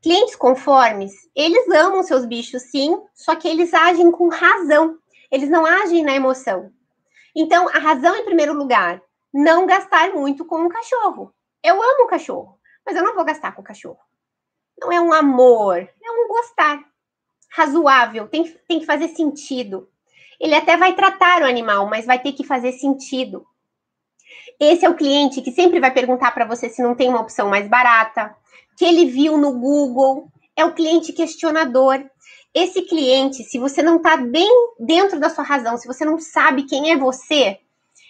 Clientes 0.00 0.36
conformes, 0.36 1.12
eles 1.34 1.68
amam 1.70 2.02
seus 2.02 2.24
bichos, 2.24 2.62
sim, 2.62 3.00
só 3.14 3.34
que 3.34 3.48
eles 3.48 3.74
agem 3.74 4.10
com 4.12 4.28
razão, 4.28 4.96
eles 5.30 5.50
não 5.50 5.66
agem 5.66 6.04
na 6.04 6.14
emoção. 6.14 6.70
Então, 7.34 7.68
a 7.68 7.78
razão 7.78 8.14
em 8.16 8.24
primeiro 8.24 8.54
lugar, 8.54 9.02
não 9.32 9.66
gastar 9.66 10.12
muito 10.12 10.44
com 10.44 10.60
um 10.62 10.68
cachorro. 10.68 11.32
Eu 11.62 11.74
amo 11.82 12.04
o 12.04 12.08
cachorro, 12.08 12.58
mas 12.84 12.96
eu 12.96 13.02
não 13.02 13.14
vou 13.14 13.24
gastar 13.24 13.52
com 13.52 13.62
o 13.62 13.64
cachorro. 13.64 13.98
Não 14.80 14.92
é 14.92 15.00
um 15.00 15.12
amor, 15.12 15.76
é 15.76 16.10
um 16.10 16.28
gostar. 16.28 16.84
Razoável, 17.50 18.28
tem, 18.28 18.44
tem 18.68 18.78
que 18.78 18.86
fazer 18.86 19.08
sentido. 19.08 19.88
Ele 20.40 20.54
até 20.54 20.76
vai 20.76 20.94
tratar 20.94 21.42
o 21.42 21.46
animal, 21.46 21.88
mas 21.88 22.06
vai 22.06 22.18
ter 22.18 22.32
que 22.32 22.44
fazer 22.44 22.72
sentido. 22.72 23.44
Esse 24.60 24.84
é 24.84 24.88
o 24.88 24.96
cliente 24.96 25.42
que 25.42 25.50
sempre 25.50 25.80
vai 25.80 25.92
perguntar 25.92 26.32
para 26.32 26.44
você 26.44 26.68
se 26.68 26.82
não 26.82 26.94
tem 26.94 27.08
uma 27.08 27.20
opção 27.20 27.48
mais 27.48 27.68
barata, 27.68 28.34
que 28.76 28.84
ele 28.84 29.06
viu 29.06 29.36
no 29.36 29.52
Google. 29.58 30.30
É 30.56 30.64
o 30.64 30.74
cliente 30.74 31.12
questionador. 31.12 32.04
Esse 32.54 32.82
cliente, 32.82 33.44
se 33.44 33.58
você 33.58 33.82
não 33.82 33.96
está 33.96 34.16
bem 34.16 34.50
dentro 34.78 35.20
da 35.20 35.30
sua 35.30 35.44
razão, 35.44 35.76
se 35.76 35.86
você 35.86 36.04
não 36.04 36.18
sabe 36.18 36.64
quem 36.64 36.92
é 36.92 36.96
você, 36.96 37.58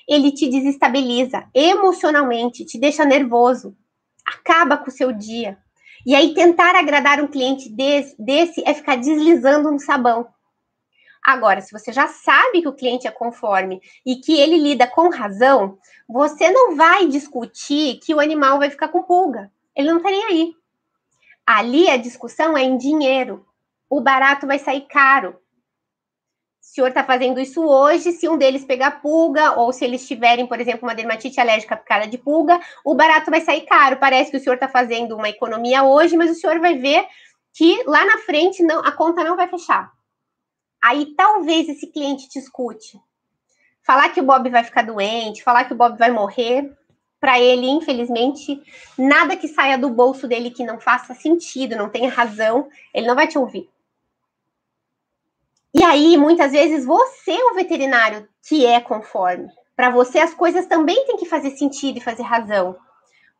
ele 0.09 0.33
te 0.33 0.49
desestabiliza 0.49 1.47
emocionalmente, 1.55 2.65
te 2.65 2.79
deixa 2.79 3.05
nervoso, 3.05 3.77
acaba 4.25 4.79
com 4.79 4.88
o 4.88 4.93
seu 4.93 5.12
dia. 5.12 5.59
E 6.07 6.15
aí, 6.15 6.33
tentar 6.33 6.75
agradar 6.75 7.21
um 7.21 7.27
cliente 7.27 7.69
desse, 7.69 8.17
desse 8.19 8.62
é 8.65 8.73
ficar 8.73 8.97
deslizando 8.97 9.71
no 9.71 9.79
sabão. 9.79 10.27
Agora, 11.23 11.61
se 11.61 11.73
você 11.73 11.93
já 11.93 12.09
sabe 12.09 12.62
que 12.62 12.69
o 12.69 12.73
cliente 12.73 13.07
é 13.07 13.11
conforme 13.11 13.83
e 14.07 14.17
que 14.17 14.38
ele 14.41 14.57
lida 14.57 14.87
com 14.87 15.11
razão, 15.11 15.77
você 16.09 16.50
não 16.50 16.75
vai 16.75 17.07
discutir 17.07 17.99
que 17.99 18.15
o 18.15 18.21
animal 18.21 18.59
vai 18.59 18.71
ficar 18.71 18.88
com 18.88 19.03
pulga. 19.03 19.53
Ele 19.77 19.93
não 19.93 20.00
tá 20.00 20.11
nem 20.11 20.25
aí. 20.25 20.55
Ali 21.47 21.91
a 21.91 21.97
discussão 21.97 22.57
é 22.57 22.62
em 22.62 22.79
dinheiro. 22.79 23.45
O 23.91 24.00
barato 24.00 24.47
vai 24.47 24.59
sair 24.59 24.87
caro. 24.88 25.37
Senhor 26.79 26.89
está 26.91 27.03
fazendo 27.03 27.41
isso 27.41 27.61
hoje, 27.61 28.13
se 28.13 28.29
um 28.29 28.39
deles 28.39 28.65
pegar 28.65 29.03
pulga, 29.03 29.59
ou 29.59 29.73
se 29.73 29.85
eles 29.85 30.07
tiverem, 30.07 30.47
por 30.47 30.61
exemplo, 30.61 30.87
uma 30.87 30.95
dermatite 30.95 31.41
alérgica 31.41 31.77
picada 31.77 32.07
de 32.07 32.17
pulga, 32.17 32.61
o 32.85 32.95
barato 32.95 33.33
vai 33.33 33.41
sair 33.41 33.63
caro. 33.63 33.97
Parece 33.97 34.31
que 34.31 34.37
o 34.37 34.41
senhor 34.41 34.55
está 34.55 34.69
fazendo 34.69 35.17
uma 35.17 35.29
economia 35.29 35.83
hoje, 35.83 36.17
mas 36.17 36.31
o 36.31 36.35
senhor 36.37 36.61
vai 36.61 36.79
ver 36.79 37.05
que 37.53 37.83
lá 37.85 38.05
na 38.05 38.19
frente 38.19 38.63
não, 38.63 38.79
a 38.79 38.93
conta 38.93 39.25
não 39.25 39.35
vai 39.35 39.49
fechar. 39.49 39.91
Aí 40.81 41.17
talvez 41.17 41.69
esse 41.69 41.89
cliente 41.89 42.29
te 42.29 42.39
escute. 42.39 42.97
Falar 43.83 44.11
que 44.11 44.21
o 44.21 44.25
Bob 44.25 44.49
vai 44.49 44.63
ficar 44.63 44.83
doente, 44.83 45.43
falar 45.43 45.65
que 45.65 45.73
o 45.73 45.77
Bob 45.77 45.99
vai 45.99 46.13
morrer, 46.13 46.73
para 47.19 47.41
ele, 47.41 47.69
infelizmente, 47.69 48.63
nada 48.97 49.37
que 49.37 49.49
saia 49.49 49.77
do 49.77 49.91
bolso 49.91 50.29
dele 50.29 50.53
que 50.53 50.65
não 50.65 50.79
faça 50.79 51.13
sentido, 51.13 51.75
não 51.75 51.89
tenha 51.89 52.09
razão, 52.09 52.69
ele 52.95 53.09
não 53.09 53.17
vai 53.17 53.27
te 53.27 53.37
ouvir. 53.37 53.69
E 55.75 55.85
aí, 55.85 56.17
muitas 56.17 56.53
vezes, 56.53 56.85
você 56.85 57.33
é 57.33 57.45
o 57.45 57.55
veterinário 57.55 58.27
que 58.49 58.65
é 58.65 58.81
conforme. 58.81 59.49
Para 59.77 59.91
você, 59.91 60.19
as 60.19 60.35
coisas 60.35 60.67
também 60.67 61.05
têm 61.07 61.17
que 61.17 61.27
fazer 61.27 61.51
sentido 61.51 61.99
e 61.99 62.03
fazer 62.03 62.23
razão. 62.23 62.77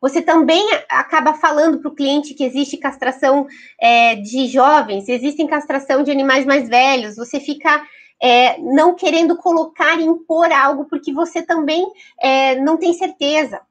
Você 0.01 0.21
também 0.21 0.65
acaba 0.87 1.33
falando 1.33 1.79
para 1.79 1.89
o 1.89 1.95
cliente 1.95 2.33
que 2.33 2.43
existe 2.45 2.77
castração 2.77 3.45
é, 3.79 4.15
de 4.15 4.47
jovens, 4.47 5.09
existe 5.09 5.45
castração 5.47 6.03
de 6.03 6.11
animais 6.11 6.45
mais 6.45 6.69
velhos. 6.69 7.17
Você 7.17 7.39
fica 7.39 7.85
é, 8.21 8.57
não 8.59 8.95
querendo 8.95 9.35
colocar 9.35 9.99
e 9.99 10.05
impor 10.05 10.51
algo 10.51 10.85
porque 10.85 11.11
você 11.11 11.41
também 11.41 11.85
é, 12.21 12.55
não 12.55 12.77
tem 12.77 12.93
certeza. 12.93 13.61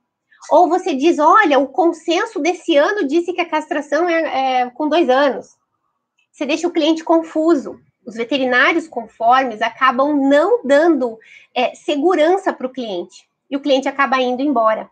Ou 0.50 0.69
você 0.69 0.95
diz: 0.95 1.19
olha, 1.19 1.59
o 1.59 1.69
consenso 1.69 2.38
desse 2.41 2.77
ano 2.77 3.07
disse 3.07 3.33
que 3.33 3.41
a 3.41 3.49
castração 3.49 4.07
é, 4.09 4.61
é 4.62 4.71
com 4.71 4.88
dois 4.88 5.09
anos. 5.09 5.57
Você 6.31 6.45
deixa 6.45 6.69
o 6.69 6.73
cliente 6.73 7.03
confuso. 7.03 7.81
Os 8.09 8.15
veterinários 8.15 8.88
conformes 8.88 9.61
acabam 9.61 10.17
não 10.17 10.62
dando 10.65 11.19
é, 11.55 11.75
segurança 11.75 12.55
para 12.55 12.67
o 12.67 12.73
cliente 12.73 13.29
e 13.50 13.55
o 13.55 13.61
cliente 13.61 13.87
acaba 13.87 14.19
indo 14.19 14.41
embora. 14.41 14.88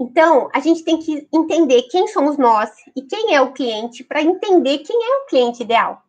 Então, 0.00 0.48
a 0.54 0.58
gente 0.58 0.82
tem 0.84 0.98
que 0.98 1.28
entender 1.30 1.82
quem 1.82 2.08
somos 2.08 2.38
nós 2.38 2.70
e 2.96 3.02
quem 3.02 3.34
é 3.34 3.42
o 3.42 3.52
cliente 3.52 4.02
para 4.02 4.22
entender 4.22 4.78
quem 4.78 4.96
é 4.96 5.16
o 5.18 5.26
cliente 5.26 5.62
ideal. 5.62 6.02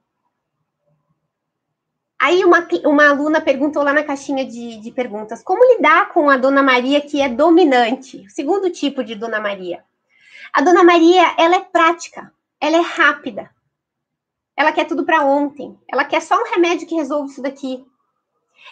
Aí 2.18 2.46
uma, 2.46 2.66
uma 2.86 3.10
aluna 3.10 3.42
perguntou 3.42 3.84
lá 3.84 3.92
na 3.92 4.06
caixinha 4.06 4.46
de, 4.46 4.78
de 4.78 4.90
perguntas, 4.90 5.44
como 5.44 5.76
lidar 5.76 6.14
com 6.14 6.30
a 6.30 6.38
Dona 6.38 6.64
Maria 6.64 7.02
que 7.02 7.22
é 7.22 7.28
dominante? 7.28 8.26
O 8.26 8.30
segundo 8.30 8.70
tipo 8.70 9.04
de 9.04 9.16
Dona 9.16 9.42
Maria. 9.42 9.84
A 10.54 10.62
Dona 10.62 10.82
Maria, 10.82 11.36
ela 11.38 11.58
é 11.58 11.60
prática, 11.60 12.32
ela 12.62 12.78
é 12.78 12.82
rápida. 12.82 13.52
Ela 14.56 14.72
quer 14.72 14.86
tudo 14.86 15.06
para 15.06 15.24
ontem. 15.24 15.78
Ela 15.92 16.06
quer 16.06 16.22
só 16.22 16.36
um 16.36 16.54
remédio 16.54 16.88
que 16.88 16.96
resolva 16.96 17.26
isso 17.26 17.42
daqui. 17.42 17.86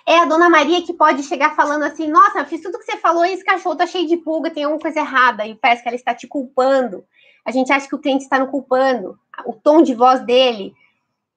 É 0.05 0.17
a 0.19 0.25
dona 0.25 0.49
Maria 0.49 0.81
que 0.83 0.93
pode 0.93 1.23
chegar 1.23 1.55
falando 1.55 1.83
assim: 1.83 2.07
Nossa, 2.07 2.45
fiz 2.45 2.61
tudo 2.61 2.79
que 2.79 2.85
você 2.85 2.97
falou 2.97 3.25
e 3.25 3.33
esse 3.33 3.43
cachorro 3.43 3.75
tá 3.75 3.85
cheio 3.85 4.07
de 4.07 4.17
pulga, 4.17 4.51
tem 4.51 4.63
alguma 4.63 4.81
coisa 4.81 4.99
errada. 4.99 5.45
E 5.45 5.55
parece 5.55 5.81
que 5.81 5.89
ela 5.89 5.95
está 5.95 6.13
te 6.13 6.27
culpando. 6.27 7.05
A 7.45 7.51
gente 7.51 7.71
acha 7.71 7.87
que 7.87 7.95
o 7.95 7.99
cliente 7.99 8.23
está 8.23 8.39
no 8.39 8.47
culpando. 8.47 9.19
O 9.45 9.53
tom 9.53 9.81
de 9.81 9.93
voz 9.93 10.21
dele. 10.21 10.73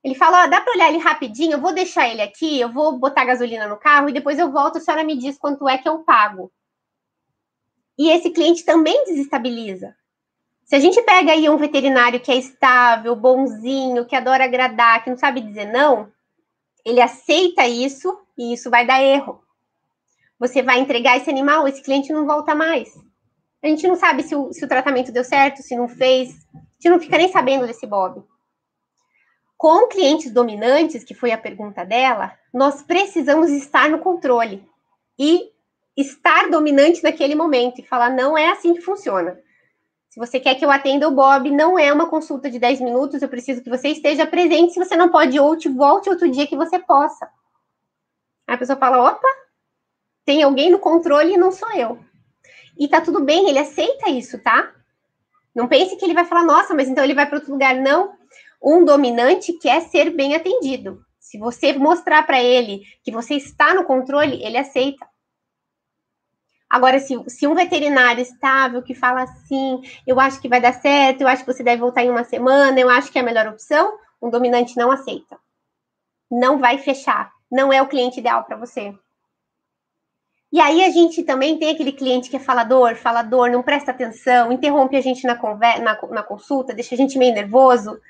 Ele 0.03 0.15
fala: 0.15 0.45
oh, 0.45 0.51
dá 0.51 0.61
para 0.61 0.73
olhar 0.75 0.89
ele 0.91 0.99
rapidinho, 0.99 1.53
eu 1.53 1.61
vou 1.61 1.73
deixar 1.73 2.09
ele 2.09 2.21
aqui, 2.21 2.61
eu 2.61 2.71
vou 2.71 2.99
botar 2.99 3.25
gasolina 3.25 3.67
no 3.67 3.79
carro 3.79 4.11
e 4.11 4.13
depois 4.13 4.39
eu 4.39 4.53
volto, 4.53 4.77
a 4.77 4.81
senhora 4.81 5.03
me 5.03 5.17
diz 5.17 5.39
quanto 5.39 5.67
é 5.67 5.79
que 5.79 5.89
eu 5.89 6.01
pago. 6.01 6.53
E 7.99 8.11
esse 8.11 8.31
cliente 8.31 8.65
também 8.65 9.05
desestabiliza. 9.05 9.97
Se 10.65 10.75
a 10.75 10.81
gente 10.81 11.01
pega 11.03 11.33
aí 11.33 11.49
um 11.49 11.59
veterinário 11.59 12.21
que 12.21 12.33
é 12.33 12.37
estável, 12.37 13.15
bonzinho, 13.15 14.07
que 14.07 14.17
adora 14.17 14.45
agradar, 14.45 15.05
que 15.05 15.11
não 15.11 15.17
sabe 15.17 15.41
dizer 15.41 15.67
não, 15.67 16.11
ele 16.85 17.01
aceita 17.01 17.67
isso 17.67 18.19
e 18.37 18.55
isso 18.55 18.71
vai 18.71 18.87
dar 18.87 19.03
erro. 19.03 19.43
Você 20.39 20.63
vai 20.63 20.81
entregar 20.81 21.17
esse 21.17 21.29
animal, 21.31 21.69
esse 21.69 21.83
cliente 21.83 22.13
não 22.13 22.27
volta 22.27 22.55
mais. 22.55 22.89
A 23.63 23.69
gente 23.69 23.87
não 23.87 23.97
sabe 23.97 24.23
se 24.23 24.35
o, 24.35 24.53
se 24.53 24.65
o 24.65 24.69
tratamento 24.69 25.13
deu 25.13 25.25
certo, 25.25 25.63
se 25.63 25.77
não 25.77 25.89
fez. 25.89 26.31
A 26.55 26.59
gente 26.59 26.91
não 26.91 27.01
fica 27.01 27.17
nem 27.17 27.31
sabendo 27.31 27.67
desse 27.67 27.87
Bob. 27.87 28.23
Com 29.57 29.89
clientes 29.89 30.31
dominantes, 30.31 31.05
que 31.05 31.15
foi 31.15 31.33
a 31.33 31.39
pergunta 31.39 31.85
dela, 31.85 32.37
nós 32.53 32.83
precisamos 32.83 33.51
estar 33.51 33.89
no 33.89 34.01
controle 34.01 34.67
e 35.19 35.51
estar 35.97 36.51
dominante 36.51 37.03
naquele 37.03 37.35
momento 37.35 37.81
e 37.81 37.87
falar: 37.87 38.11
não 38.11 38.37
é 38.37 38.51
assim 38.51 38.75
que 38.75 38.83
funciona. 38.83 39.39
Se 40.15 40.21
você 40.21 40.39
quer 40.39 40.55
que 40.55 40.65
eu 40.65 40.71
atenda 40.71 41.09
o 41.09 41.11
Bob, 41.11 41.51
não 41.51 41.77
é 41.77 41.93
uma 41.93 42.09
consulta 42.09 42.49
de 42.49 42.57
10 42.57 42.81
minutos, 42.83 43.21
eu 43.21 43.29
preciso 43.29 43.61
que 43.61 43.69
você 43.69 43.89
esteja 43.89 44.25
presente. 44.25 44.73
Se 44.73 44.79
você 44.79 44.95
não 44.95 45.09
pode, 45.09 45.37
te 45.59 45.69
volte 45.69 46.09
outro 46.09 46.31
dia 46.31 46.47
que 46.47 46.55
você 46.55 46.79
possa. 46.79 47.29
Aí 48.47 48.55
a 48.55 48.57
pessoa 48.57 48.79
fala: 48.79 49.11
opa, 49.11 49.27
tem 50.25 50.45
alguém 50.45 50.71
no 50.71 50.79
controle 50.79 51.35
e 51.35 51.37
não 51.37 51.51
sou 51.51 51.69
eu. 51.73 51.99
E 52.79 52.87
tá 52.87 53.01
tudo 53.01 53.25
bem, 53.25 53.49
ele 53.49 53.59
aceita 53.59 54.09
isso, 54.09 54.39
tá? 54.39 54.73
Não 55.53 55.67
pense 55.67 55.97
que 55.97 56.05
ele 56.05 56.15
vai 56.15 56.25
falar, 56.25 56.45
nossa, 56.45 56.73
mas 56.75 56.89
então 56.89 57.03
ele 57.03 57.13
vai 57.13 57.27
para 57.27 57.39
outro 57.39 57.51
lugar. 57.51 57.75
Não. 57.75 58.13
Um 58.63 58.85
dominante 58.85 59.53
quer 59.55 59.81
ser 59.81 60.11
bem 60.11 60.37
atendido. 60.37 61.05
Se 61.19 61.39
você 61.39 61.73
mostrar 61.73 62.25
para 62.25 62.41
ele 62.41 62.83
que 63.03 63.11
você 63.11 63.35
está 63.35 63.75
no 63.75 63.83
controle, 63.83 64.41
ele 64.45 64.59
aceita. 64.59 65.05
Agora, 66.75 66.99
se, 66.99 67.15
se 67.29 67.47
um 67.47 67.55
veterinário 67.55 68.21
estável 68.21 68.83
que 68.83 68.97
fala 68.97 69.23
assim, 69.23 69.81
eu 70.05 70.19
acho 70.19 70.41
que 70.41 70.49
vai 70.49 70.61
dar 70.61 70.73
certo, 70.75 71.21
eu 71.21 71.29
acho 71.29 71.45
que 71.45 71.53
você 71.53 71.63
deve 71.63 71.81
voltar 71.81 72.03
em 72.03 72.11
uma 72.11 72.25
semana, 72.25 72.81
eu 72.81 72.91
acho 72.91 73.13
que 73.13 73.17
é 73.19 73.21
a 73.21 73.25
melhor 73.25 73.47
opção, 73.47 73.97
um 74.21 74.29
dominante 74.29 74.77
não 74.77 74.91
aceita. 74.91 75.39
Não 76.29 76.59
vai 76.59 76.79
fechar. 76.79 77.31
Não 77.49 77.73
é 77.73 77.81
o 77.81 77.87
cliente 77.87 78.19
ideal 78.19 78.43
para 78.43 78.57
você. 78.57 78.93
E 80.51 80.61
aí 80.61 80.85
a 80.85 80.91
gente 80.91 81.23
também 81.23 81.57
tem 81.61 81.71
aquele 81.71 81.93
cliente 81.93 82.29
que 82.29 82.35
é 82.35 82.41
falador, 82.41 82.97
falador, 82.97 83.49
não 83.49 83.63
presta 83.63 83.93
atenção, 83.93 84.51
interrompe 84.51 84.97
a 84.97 85.01
gente 85.01 85.25
na, 85.29 85.39
na, 85.81 86.09
na 86.11 86.23
consulta, 86.25 86.75
deixa 86.75 86.97
a 86.97 86.99
gente 86.99 87.17
meio 87.17 87.33
nervoso. 87.33 88.01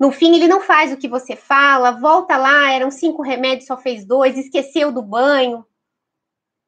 No 0.00 0.10
fim, 0.10 0.34
ele 0.34 0.48
não 0.48 0.60
faz 0.60 0.92
o 0.92 0.96
que 0.96 1.06
você 1.06 1.36
fala, 1.36 1.92
volta 1.92 2.36
lá, 2.36 2.72
eram 2.72 2.90
cinco 2.90 3.22
remédios, 3.22 3.68
só 3.68 3.76
fez 3.76 4.04
dois, 4.04 4.36
esqueceu 4.36 4.90
do 4.90 5.00
banho. 5.00 5.64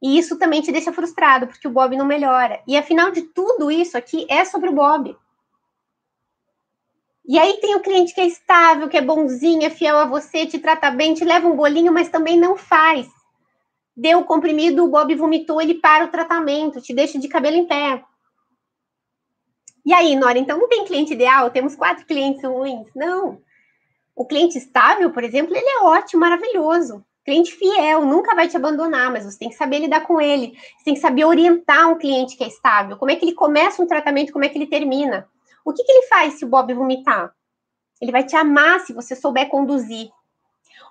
E 0.02 0.18
isso 0.18 0.38
também 0.38 0.61
te 0.61 0.70
deixa 0.70 0.92
frustrado, 0.92 1.46
porque 1.46 1.66
o 1.66 1.70
Bob 1.70 1.96
não 1.96 2.04
melhora. 2.04 2.61
E 2.66 2.76
afinal 2.76 3.11
de 3.11 3.22
tudo 3.22 3.70
isso 3.70 3.96
aqui 3.96 4.26
é 4.28 4.44
sobre 4.44 4.68
o 4.68 4.74
Bob. 4.74 5.16
E 7.28 7.38
aí 7.38 7.54
tem 7.61 7.74
o 7.74 7.80
cliente 7.80 8.14
que 8.14 8.20
é 8.20 8.26
estável, 8.26 8.88
que 8.88 8.96
é 8.96 9.02
bonzinho, 9.02 9.64
é 9.64 9.70
fiel 9.70 9.96
a 9.98 10.04
você, 10.04 10.46
te 10.46 10.59
trata 10.59 10.90
bem, 10.90 11.14
te 11.14 11.24
leva 11.24 11.48
um 11.48 11.56
bolinho, 11.56 11.92
mas 11.92 12.09
também 12.09 12.38
não 12.38 12.56
faz. 12.56 13.09
Deu 13.96 14.20
o 14.20 14.24
comprimido, 14.24 14.85
o 14.85 14.88
Bob 14.88 15.12
vomitou, 15.14 15.61
ele 15.61 15.74
para 15.74 16.04
o 16.04 16.09
tratamento, 16.09 16.80
te 16.80 16.94
deixa 16.94 17.18
de 17.18 17.26
cabelo 17.28 17.56
em 17.56 17.66
pé. 17.66 18.04
E 19.85 19.92
aí, 19.92 20.14
Nora, 20.14 20.38
então 20.38 20.59
não 20.59 20.68
tem 20.68 20.85
cliente 20.85 21.14
ideal? 21.14 21.50
Temos 21.50 21.74
quatro 21.74 22.04
clientes 22.06 22.42
ruins? 22.44 22.88
Não. 22.94 23.40
O 24.14 24.26
cliente 24.26 24.59
estável, 24.59 25.11
por 25.11 25.24
exemplo, 25.24 25.56
ele 25.56 25.68
é 25.68 25.82
ótimo, 25.82 26.20
maravilhoso. 26.20 27.04
Cliente 27.26 27.56
fiel, 27.56 28.06
nunca 28.06 28.36
vai 28.36 28.46
te 28.46 28.56
abandonar, 28.56 29.10
mas 29.10 29.24
você 29.24 29.36
tem 29.36 29.48
que 29.48 29.56
saber 29.56 29.80
lidar 29.80 30.02
com 30.02 30.20
ele. 30.20 30.56
Você 30.78 30.84
tem 30.84 30.94
que 30.94 31.00
saber 31.00 31.24
orientar 31.24 31.90
um 31.90 31.98
cliente 31.98 32.36
que 32.36 32.44
é 32.44 32.46
estável. 32.46 32.96
Como 32.96 33.10
é 33.10 33.16
que 33.16 33.24
ele 33.24 33.34
começa 33.34 33.82
um 33.82 33.86
tratamento, 33.86 34.32
como 34.32 34.44
é 34.44 34.48
que 34.48 34.56
ele 34.56 34.68
termina. 34.68 35.28
O 35.64 35.72
que, 35.72 35.82
que 35.82 35.90
ele 35.90 36.06
faz 36.06 36.34
se 36.34 36.44
o 36.44 36.48
Bob 36.48 36.72
vomitar? 36.72 37.34
Ele 38.00 38.12
vai 38.12 38.22
te 38.22 38.36
amar 38.36 38.78
se 38.78 38.92
você 38.92 39.16
souber 39.16 39.48
conduzir. 39.48 40.08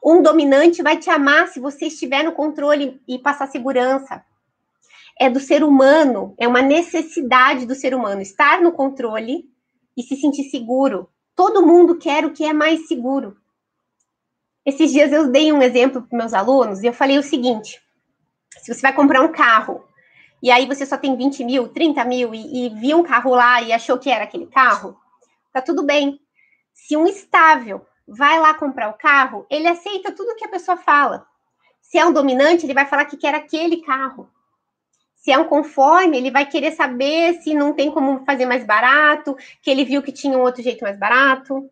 Um 0.04 0.22
dominante 0.22 0.84
vai 0.84 0.98
te 0.98 1.10
amar 1.10 1.48
se 1.48 1.58
você 1.58 1.86
estiver 1.86 2.24
no 2.24 2.34
controle 2.34 3.02
e 3.08 3.18
passar 3.18 3.48
segurança. 3.48 4.22
É 5.18 5.30
do 5.30 5.40
ser 5.40 5.64
humano, 5.64 6.36
é 6.38 6.46
uma 6.46 6.62
necessidade 6.62 7.66
do 7.66 7.74
ser 7.74 7.96
humano 7.96 8.22
estar 8.22 8.62
no 8.62 8.74
controle 8.74 9.50
e 9.96 10.04
se 10.04 10.18
sentir 10.18 10.50
seguro. 10.50 11.10
Todo 11.34 11.66
mundo 11.66 11.98
quer 11.98 12.26
o 12.26 12.34
que 12.34 12.44
é 12.44 12.52
mais 12.52 12.90
seguro. 12.90 13.38
Esses 14.66 14.92
dias 14.92 15.12
eu 15.12 15.32
dei 15.32 15.52
um 15.52 15.62
exemplo 15.62 16.02
para 16.02 16.18
meus 16.18 16.34
alunos 16.34 16.82
e 16.82 16.88
eu 16.88 16.94
falei 16.94 17.18
o 17.18 17.24
seguinte: 17.24 17.80
se 18.58 18.74
você 18.74 18.82
vai 18.82 18.94
comprar 18.94 19.22
um 19.22 19.32
carro 19.32 19.86
e 20.42 20.50
aí 20.50 20.66
você 20.66 20.86
só 20.86 20.98
tem 20.98 21.16
20 21.16 21.44
mil, 21.44 21.68
30 21.70 22.04
mil 22.06 22.34
e, 22.34 22.66
e 22.66 22.70
viu 22.70 23.00
um 23.00 23.04
carro 23.04 23.32
lá 23.32 23.62
e 23.62 23.72
achou 23.72 23.98
que 23.98 24.10
era 24.10 24.24
aquele 24.24 24.48
carro, 24.48 24.98
tá 25.54 25.62
tudo 25.62 25.84
bem. 25.84 26.20
Se 26.74 26.98
um 26.98 27.08
estável 27.08 27.86
vai 28.08 28.40
lá 28.40 28.54
comprar 28.54 28.90
o 28.90 28.98
carro, 28.98 29.46
ele 29.50 29.68
aceita 29.68 30.12
tudo 30.12 30.36
que 30.36 30.46
a 30.46 30.50
pessoa 30.50 30.78
fala. 30.78 31.26
Se 31.82 31.98
é 31.98 32.06
um 32.06 32.12
dominante, 32.12 32.66
ele 32.66 32.74
vai 32.74 32.86
falar 32.86 33.06
que 33.06 33.18
quer 33.18 33.34
aquele 33.34 33.78
carro. 33.78 34.30
Se 35.16 35.32
é 35.32 35.38
um 35.38 35.46
conforme, 35.46 36.18
ele 36.18 36.30
vai 36.30 36.46
querer 36.46 36.72
saber 36.72 37.42
se 37.42 37.54
não 37.54 37.74
tem 37.74 37.90
como 37.90 38.24
fazer 38.26 38.46
mais 38.46 38.64
barato, 38.64 39.36
que 39.62 39.72
ele 39.72 39.86
viu 39.86 40.04
que 40.04 40.12
tinha 40.12 40.38
um 40.38 40.42
outro 40.42 40.62
jeito 40.62 40.84
mais 40.84 41.00
barato. 41.00 41.68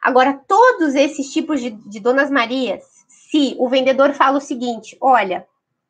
Agora, 0.00 0.40
todos 0.48 0.94
esses 0.94 1.30
tipos 1.32 1.60
de, 1.60 1.70
de 1.70 2.00
Donas 2.00 2.30
Marias, 2.30 2.82
se 3.06 3.54
o 3.58 3.68
vendedor 3.68 4.14
fala 4.14 4.38
o 4.38 4.40
seguinte: 4.40 4.96
olha, 5.00 5.46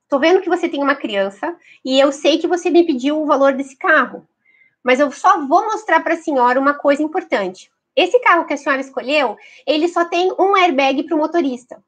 tô 0.09 0.19
vendo 0.19 0.41
que 0.41 0.49
você 0.49 0.69
tem 0.69 0.83
uma 0.83 0.97
criança 0.97 1.57
e 1.85 1.99
eu 1.99 2.11
sei 2.11 2.39
que 2.39 2.49
você 2.49 2.71
me 2.71 2.85
pediu 2.85 3.21
o 3.21 3.27
valor 3.27 3.53
desse 3.53 3.77
carro, 3.77 4.27
mas 4.83 4.99
eu 4.99 5.11
só 5.13 5.47
vou 5.47 5.65
mostrar 5.65 6.01
para 6.01 6.15
a 6.15 6.23
senhora 6.23 6.59
uma 6.59 6.75
coisa 6.75 7.03
importante. 7.03 7.71
Esse 7.95 8.19
carro 8.21 8.47
que 8.47 8.55
a 8.55 8.57
senhora 8.57 8.81
escolheu, 8.81 9.37
ele 9.67 9.89
só 9.89 10.05
tem 10.05 10.33
um 10.39 10.57
airbag 10.57 11.05
para 11.05 11.15
o 11.15 11.19
motorista. 11.19 11.83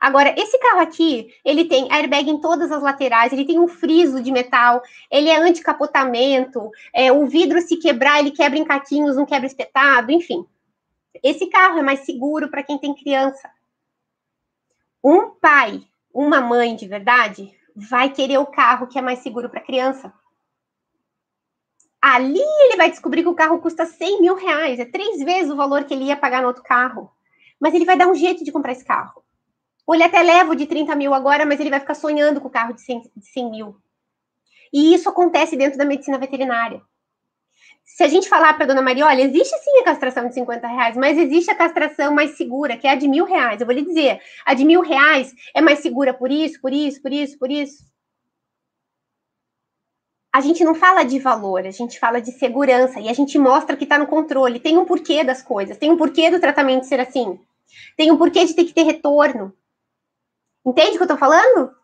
Agora, 0.00 0.34
esse 0.36 0.58
carro 0.58 0.80
aqui, 0.80 1.28
ele 1.44 1.64
tem 1.66 1.86
airbag 1.92 2.28
em 2.28 2.40
todas 2.40 2.72
as 2.72 2.82
laterais, 2.82 3.32
ele 3.32 3.44
tem 3.44 3.60
um 3.60 3.68
friso 3.68 4.20
de 4.20 4.32
metal, 4.32 4.82
ele 5.08 5.28
é 5.28 5.36
anticapotamento, 5.36 6.68
é, 6.92 7.12
o 7.12 7.24
vidro 7.26 7.60
se 7.60 7.76
quebrar, 7.76 8.18
ele 8.18 8.32
quebra 8.32 8.58
em 8.58 8.64
caquinhos, 8.64 9.14
não 9.14 9.24
quebra 9.24 9.46
espetado, 9.46 10.10
enfim. 10.10 10.44
Esse 11.22 11.46
carro 11.46 11.78
é 11.78 11.82
mais 11.82 12.00
seguro 12.00 12.48
para 12.48 12.62
quem 12.62 12.78
tem 12.78 12.94
criança. 12.94 13.50
Um 15.02 15.30
pai, 15.30 15.82
uma 16.14 16.40
mãe 16.40 16.76
de 16.76 16.86
verdade, 16.86 17.52
vai 17.74 18.10
querer 18.10 18.38
o 18.38 18.46
carro 18.46 18.86
que 18.86 18.98
é 18.98 19.02
mais 19.02 19.18
seguro 19.18 19.50
para 19.50 19.60
a 19.60 19.64
criança. 19.64 20.12
Ali 22.00 22.40
ele 22.40 22.76
vai 22.76 22.90
descobrir 22.90 23.22
que 23.22 23.28
o 23.28 23.34
carro 23.34 23.60
custa 23.60 23.86
100 23.86 24.20
mil 24.20 24.34
reais, 24.34 24.80
é 24.80 24.84
três 24.84 25.22
vezes 25.22 25.50
o 25.50 25.56
valor 25.56 25.84
que 25.84 25.94
ele 25.94 26.04
ia 26.04 26.16
pagar 26.16 26.42
no 26.42 26.48
outro 26.48 26.62
carro. 26.62 27.10
Mas 27.60 27.74
ele 27.74 27.84
vai 27.84 27.96
dar 27.96 28.08
um 28.08 28.14
jeito 28.14 28.42
de 28.42 28.50
comprar 28.50 28.72
esse 28.72 28.84
carro. 28.84 29.22
Ou 29.86 29.94
ele 29.94 30.04
até 30.04 30.22
leva 30.22 30.52
o 30.52 30.56
de 30.56 30.66
30 30.66 30.94
mil 30.96 31.14
agora, 31.14 31.44
mas 31.44 31.60
ele 31.60 31.70
vai 31.70 31.80
ficar 31.80 31.94
sonhando 31.94 32.40
com 32.40 32.48
o 32.48 32.50
carro 32.50 32.72
de 32.72 32.80
100, 32.80 33.12
de 33.16 33.26
100 33.26 33.50
mil. 33.50 33.76
E 34.72 34.94
isso 34.94 35.08
acontece 35.08 35.56
dentro 35.56 35.78
da 35.78 35.84
medicina 35.84 36.18
veterinária. 36.18 36.82
Se 37.94 38.02
a 38.02 38.08
gente 38.08 38.28
falar 38.28 38.54
para 38.54 38.64
a 38.64 38.66
dona 38.66 38.80
Maria, 38.80 39.06
olha, 39.06 39.22
existe 39.22 39.56
sim 39.58 39.80
a 39.80 39.84
castração 39.84 40.26
de 40.26 40.34
50 40.34 40.66
reais, 40.66 40.96
mas 40.96 41.18
existe 41.18 41.50
a 41.50 41.54
castração 41.54 42.12
mais 42.14 42.36
segura, 42.36 42.76
que 42.76 42.86
é 42.86 42.90
a 42.90 42.94
de 42.94 43.06
mil 43.06 43.24
reais. 43.26 43.60
Eu 43.60 43.66
vou 43.66 43.74
lhe 43.74 43.84
dizer, 43.84 44.18
a 44.46 44.54
de 44.54 44.64
mil 44.64 44.80
reais 44.80 45.34
é 45.54 45.60
mais 45.60 45.80
segura 45.80 46.14
por 46.14 46.30
isso, 46.30 46.60
por 46.60 46.72
isso, 46.72 47.02
por 47.02 47.12
isso, 47.12 47.38
por 47.38 47.50
isso 47.50 47.92
a 50.32 50.40
gente 50.40 50.64
não 50.64 50.74
fala 50.74 51.04
de 51.04 51.18
valor, 51.18 51.66
a 51.66 51.70
gente 51.70 52.00
fala 52.00 52.18
de 52.18 52.32
segurança 52.32 52.98
e 52.98 53.08
a 53.10 53.12
gente 53.12 53.38
mostra 53.38 53.76
que 53.76 53.84
está 53.84 53.98
no 53.98 54.06
controle. 54.06 54.58
Tem 54.58 54.78
um 54.78 54.86
porquê 54.86 55.22
das 55.22 55.42
coisas, 55.42 55.76
tem 55.76 55.90
um 55.90 55.96
porquê 55.98 56.30
do 56.30 56.40
tratamento 56.40 56.86
ser 56.86 56.98
assim, 57.00 57.38
tem 57.98 58.10
um 58.10 58.16
porquê 58.16 58.44
de 58.46 58.54
ter 58.54 58.64
que 58.64 58.72
ter 58.72 58.84
retorno. 58.84 59.54
Entende 60.64 60.92
o 60.92 60.92
que 60.92 61.00
eu 61.00 61.04
estou 61.04 61.18
falando? 61.18 61.74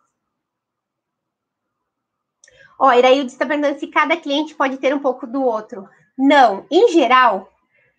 Ó, 2.78 2.92
Iraildo 2.92 3.26
está 3.26 3.44
perguntando 3.44 3.78
se 3.78 3.88
cada 3.88 4.16
cliente 4.16 4.54
pode 4.54 4.78
ter 4.78 4.94
um 4.94 5.00
pouco 5.00 5.26
do 5.26 5.42
outro. 5.42 5.86
Não, 6.18 6.66
em 6.68 6.88
geral, 6.88 7.48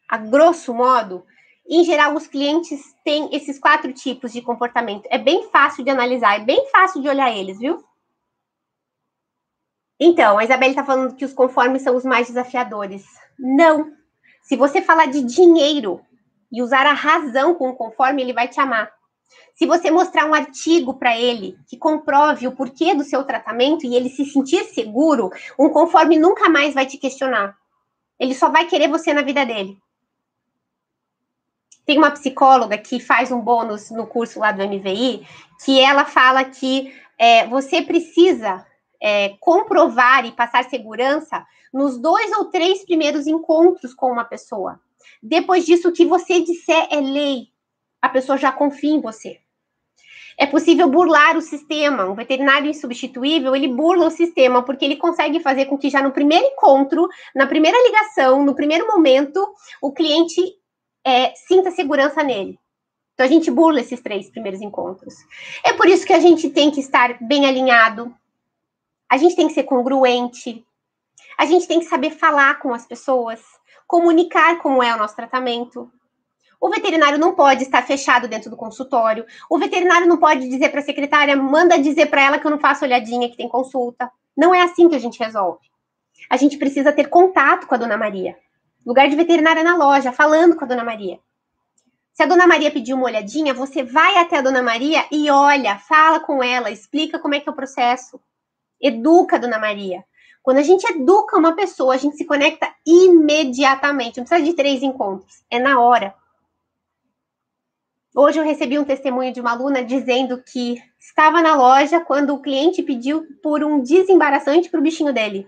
a 0.08 0.18
grosso 0.18 0.74
modo, 0.74 1.26
em 1.70 1.86
geral, 1.86 2.16
os 2.16 2.28
clientes 2.28 2.94
têm 3.06 3.34
esses 3.34 3.58
quatro 3.58 3.94
tipos 3.94 4.34
de 4.34 4.42
comportamento. 4.42 5.08
É 5.10 5.18
bem 5.18 5.50
fácil 5.50 5.84
de 5.84 5.90
analisar, 5.90 6.42
é 6.42 6.44
bem 6.44 6.68
fácil 6.70 7.02
de 7.02 7.08
olhar 7.08 7.32
eles, 7.32 7.60
viu? 7.60 7.82
Então, 9.98 10.38
a 10.38 10.44
Isabelle 10.44 10.72
está 10.72 10.84
falando 10.84 11.16
que 11.16 11.24
os 11.24 11.34
conformes 11.34 11.82
são 11.82 11.96
os 11.96 12.04
mais 12.04 12.28
desafiadores. 12.28 13.06
Não. 13.38 13.92
Se 14.42 14.58
você 14.58 14.82
falar 14.82 15.06
de 15.06 15.24
dinheiro 15.24 16.02
e 16.52 16.62
usar 16.62 16.86
a 16.88 16.94
razão 16.94 17.54
com 17.54 17.70
o 17.70 17.76
conforme, 17.76 18.22
ele 18.22 18.34
vai 18.34 18.48
te 18.48 18.60
amar. 18.60 18.92
Se 19.54 19.66
você 19.66 19.92
mostrar 19.92 20.26
um 20.26 20.34
artigo 20.34 20.96
para 20.96 21.18
ele 21.18 21.58
que 21.68 21.78
comprove 21.78 22.48
o 22.48 22.56
porquê 22.56 22.96
do 22.96 23.04
seu 23.04 23.24
tratamento 23.24 23.86
e 23.86 23.96
ele 23.96 24.10
se 24.10 24.26
sentir 24.26 24.64
seguro, 24.66 25.30
um 25.60 25.70
conforme 25.70 26.18
nunca 26.18 26.50
mais 26.50 26.74
vai 26.74 26.86
te 26.86 26.98
questionar. 26.98 27.56
Ele 28.20 28.34
só 28.34 28.50
vai 28.50 28.66
querer 28.66 28.90
você 28.90 29.14
na 29.14 29.22
vida 29.22 29.46
dele. 29.46 29.78
Tem 31.86 31.98
uma 31.98 32.12
psicóloga 32.12 32.78
que 32.78 33.00
faz 33.00 33.32
um 33.32 33.40
bônus 33.40 33.90
no 33.90 34.06
curso 34.06 34.40
lá 34.40 34.52
do 34.52 34.64
MVI, 34.64 35.26
que 35.64 35.80
ela 35.80 36.06
fala 36.06 36.44
que 36.44 36.94
é, 37.18 37.48
você 37.48 37.82
precisa 37.82 38.66
é, 39.02 39.30
comprovar 39.40 40.26
e 40.26 40.32
passar 40.32 40.64
segurança 40.66 41.46
nos 41.74 41.98
dois 41.98 42.32
ou 42.34 42.46
três 42.46 42.84
primeiros 42.86 43.26
encontros 43.26 43.94
com 43.94 44.12
uma 44.12 44.26
pessoa. 44.26 44.80
Depois 45.22 45.66
disso, 45.66 45.90
o 45.90 45.94
que 45.94 46.06
você 46.06 46.42
disser 46.42 46.88
é 46.92 47.00
lei. 47.00 47.48
A 48.02 48.10
pessoa 48.10 48.38
já 48.38 48.52
confia 48.52 48.92
em 48.92 49.02
você. 49.02 49.40
É 50.38 50.46
possível 50.46 50.89
burlar 50.89 51.38
o 51.38 51.42
sistema. 51.42 52.06
Um 52.06 52.15
veterinário 52.15 52.70
insubstituível, 52.70 53.56
ele 53.56 53.68
burla 53.68 54.08
o 54.08 54.12
sistema, 54.12 54.63
porque 54.63 54.86
ele 54.86 54.96
consegue 54.96 55.39
fazer 55.39 55.65
com 55.65 55.78
que 55.78 55.89
já 55.89 56.02
no 56.02 56.12
primeiro 56.12 56.46
encontro, 56.46 57.08
na 57.36 57.48
primeira 57.48 57.78
ligação, 57.84 58.44
no 58.44 58.56
primeiro 58.56 58.88
momento, 58.88 59.46
o 59.82 59.92
cliente 59.92 60.42
é, 61.06 61.34
sinta 61.36 61.72
segurança 61.72 62.24
nele. 62.24 62.60
Então, 63.13 63.26
a 63.26 63.30
gente 63.30 63.52
burla 63.52 63.82
esses 63.82 64.00
três 64.00 64.30
primeiros 64.30 64.62
encontros. 64.62 65.13
É 65.63 65.74
por 65.74 65.88
isso 65.88 66.06
que 66.06 66.13
a 66.13 66.20
gente 66.20 66.50
tem 66.50 66.72
que 66.72 66.80
estar 66.80 67.18
bem 67.22 67.46
alinhado, 67.46 68.13
a 69.10 69.18
gente 69.18 69.36
tem 69.36 69.48
que 69.48 69.54
ser 69.54 69.63
congruente. 69.63 70.63
A 71.38 71.46
gente 71.46 71.68
tem 71.68 71.80
que 71.80 71.86
saber 71.86 72.12
falar 72.12 72.60
com 72.60 72.74
as 72.74 72.86
pessoas, 72.86 73.42
comunicar 73.88 74.60
como 74.60 74.84
é 74.84 74.94
o 74.94 74.98
nosso 74.98 75.15
tratamento. 75.15 75.92
O 76.60 76.69
veterinário 76.69 77.17
não 77.17 77.34
pode 77.34 77.63
estar 77.63 77.82
fechado 77.82 78.28
dentro 78.28 78.50
do 78.50 78.58
consultório. 78.58 79.26
O 79.50 79.58
veterinário 79.58 80.08
não 80.08 80.17
pode 80.17 80.50
dizer 80.50 80.69
para 80.69 80.82
a 80.82 80.84
secretária, 80.84 81.36
manda 81.36 81.80
dizer 81.80 82.08
para 82.08 82.22
ela 82.22 82.39
que 82.39 82.45
eu 82.45 82.52
não 82.52 82.60
faço 82.60 82.84
olhadinha, 82.84 83.30
que 83.30 83.38
tem 83.38 83.48
consulta. 83.48 84.12
Não 84.36 84.54
é 84.54 84.62
assim 84.62 84.89
que 84.89 84.95
a 84.95 85.00
gente 85.00 85.19
resolve. 85.19 85.69
A 86.30 86.38
gente 86.38 86.58
precisa 86.58 86.91
ter 86.91 87.08
contato 87.08 87.65
com 87.65 87.76
a 87.76 87.78
dona 87.78 87.98
Maria. 87.98 88.38
Lugar 88.86 89.08
de 89.10 89.15
veterinária 89.15 89.63
na 89.63 89.78
loja, 89.78 90.12
falando 90.12 90.56
com 90.56 90.65
a 90.65 90.67
dona 90.67 90.84
Maria. 90.84 91.19
Se 92.13 92.24
a 92.24 92.26
dona 92.26 92.45
Maria 92.45 92.69
pedir 92.69 92.93
uma 92.93 93.06
olhadinha, 93.06 93.54
você 93.54 93.82
vai 93.82 94.17
até 94.17 94.38
a 94.38 94.41
dona 94.41 94.62
Maria 94.62 95.06
e 95.10 95.32
olha, 95.32 95.78
fala 95.78 96.19
com 96.19 96.43
ela, 96.43 96.69
explica 96.69 97.17
como 97.17 97.34
é 97.34 97.39
que 97.39 97.48
é 97.48 97.52
o 97.52 97.56
processo. 97.56 98.19
Educa, 98.82 99.39
Dona 99.39 99.60
Maria. 99.60 100.04
Quando 100.41 100.58
a 100.58 100.63
gente 100.63 100.86
educa 100.86 101.38
uma 101.38 101.56
pessoa, 101.56 101.93
a 101.93 101.98
gente 101.98 102.17
se 102.17 102.26
conecta 102.26 102.69
imediatamente. 102.86 104.17
Não 104.17 104.26
precisa 104.26 104.50
de 104.50 104.56
três 104.56 104.82
encontros, 104.82 105.43
é 105.50 105.60
na 105.60 105.80
hora. 105.80 106.13
Hoje 108.15 108.39
eu 108.39 108.43
recebi 108.43 108.80
um 108.80 108.84
testemunho 108.84 109.32
de 109.32 109.39
uma 109.39 109.52
aluna 109.52 109.84
dizendo 109.84 110.41
que 110.43 110.82
estava 111.00 111.41
na 111.41 111.56
loja 111.56 112.00
quando 112.00 112.34
o 112.34 112.41
cliente 112.41 112.82
pediu 112.82 113.26
por 113.41 113.63
um 113.63 113.82
desembaraçante 113.82 114.69
para 114.69 114.80
o 114.80 114.84
bichinho 114.84 115.13
dele. 115.13 115.48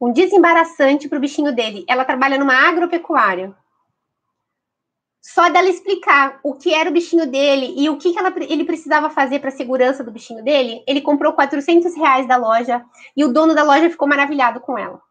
Um 0.00 0.12
desembaraçante 0.12 1.08
para 1.08 1.18
o 1.18 1.20
bichinho 1.20 1.54
dele. 1.54 1.84
Ela 1.88 2.04
trabalha 2.04 2.38
numa 2.38 2.54
agropecuária 2.54 3.54
só 5.26 5.48
dela 5.48 5.68
explicar 5.68 6.38
o 6.44 6.54
que 6.54 6.72
era 6.72 6.88
o 6.88 6.92
bichinho 6.92 7.26
dele 7.26 7.74
e 7.76 7.90
o 7.90 7.98
que, 7.98 8.12
que 8.12 8.18
ela, 8.18 8.32
ele 8.48 8.64
precisava 8.64 9.10
fazer 9.10 9.40
para 9.40 9.48
a 9.48 9.52
segurança 9.52 10.04
do 10.04 10.12
bichinho 10.12 10.42
dele, 10.44 10.84
ele 10.86 11.00
comprou 11.00 11.32
400 11.32 11.96
reais 11.96 12.28
da 12.28 12.36
loja 12.36 12.84
e 13.16 13.24
o 13.24 13.32
dono 13.32 13.52
da 13.52 13.64
loja 13.64 13.90
ficou 13.90 14.06
maravilhado 14.06 14.60
com 14.60 14.78
ela. 14.78 15.02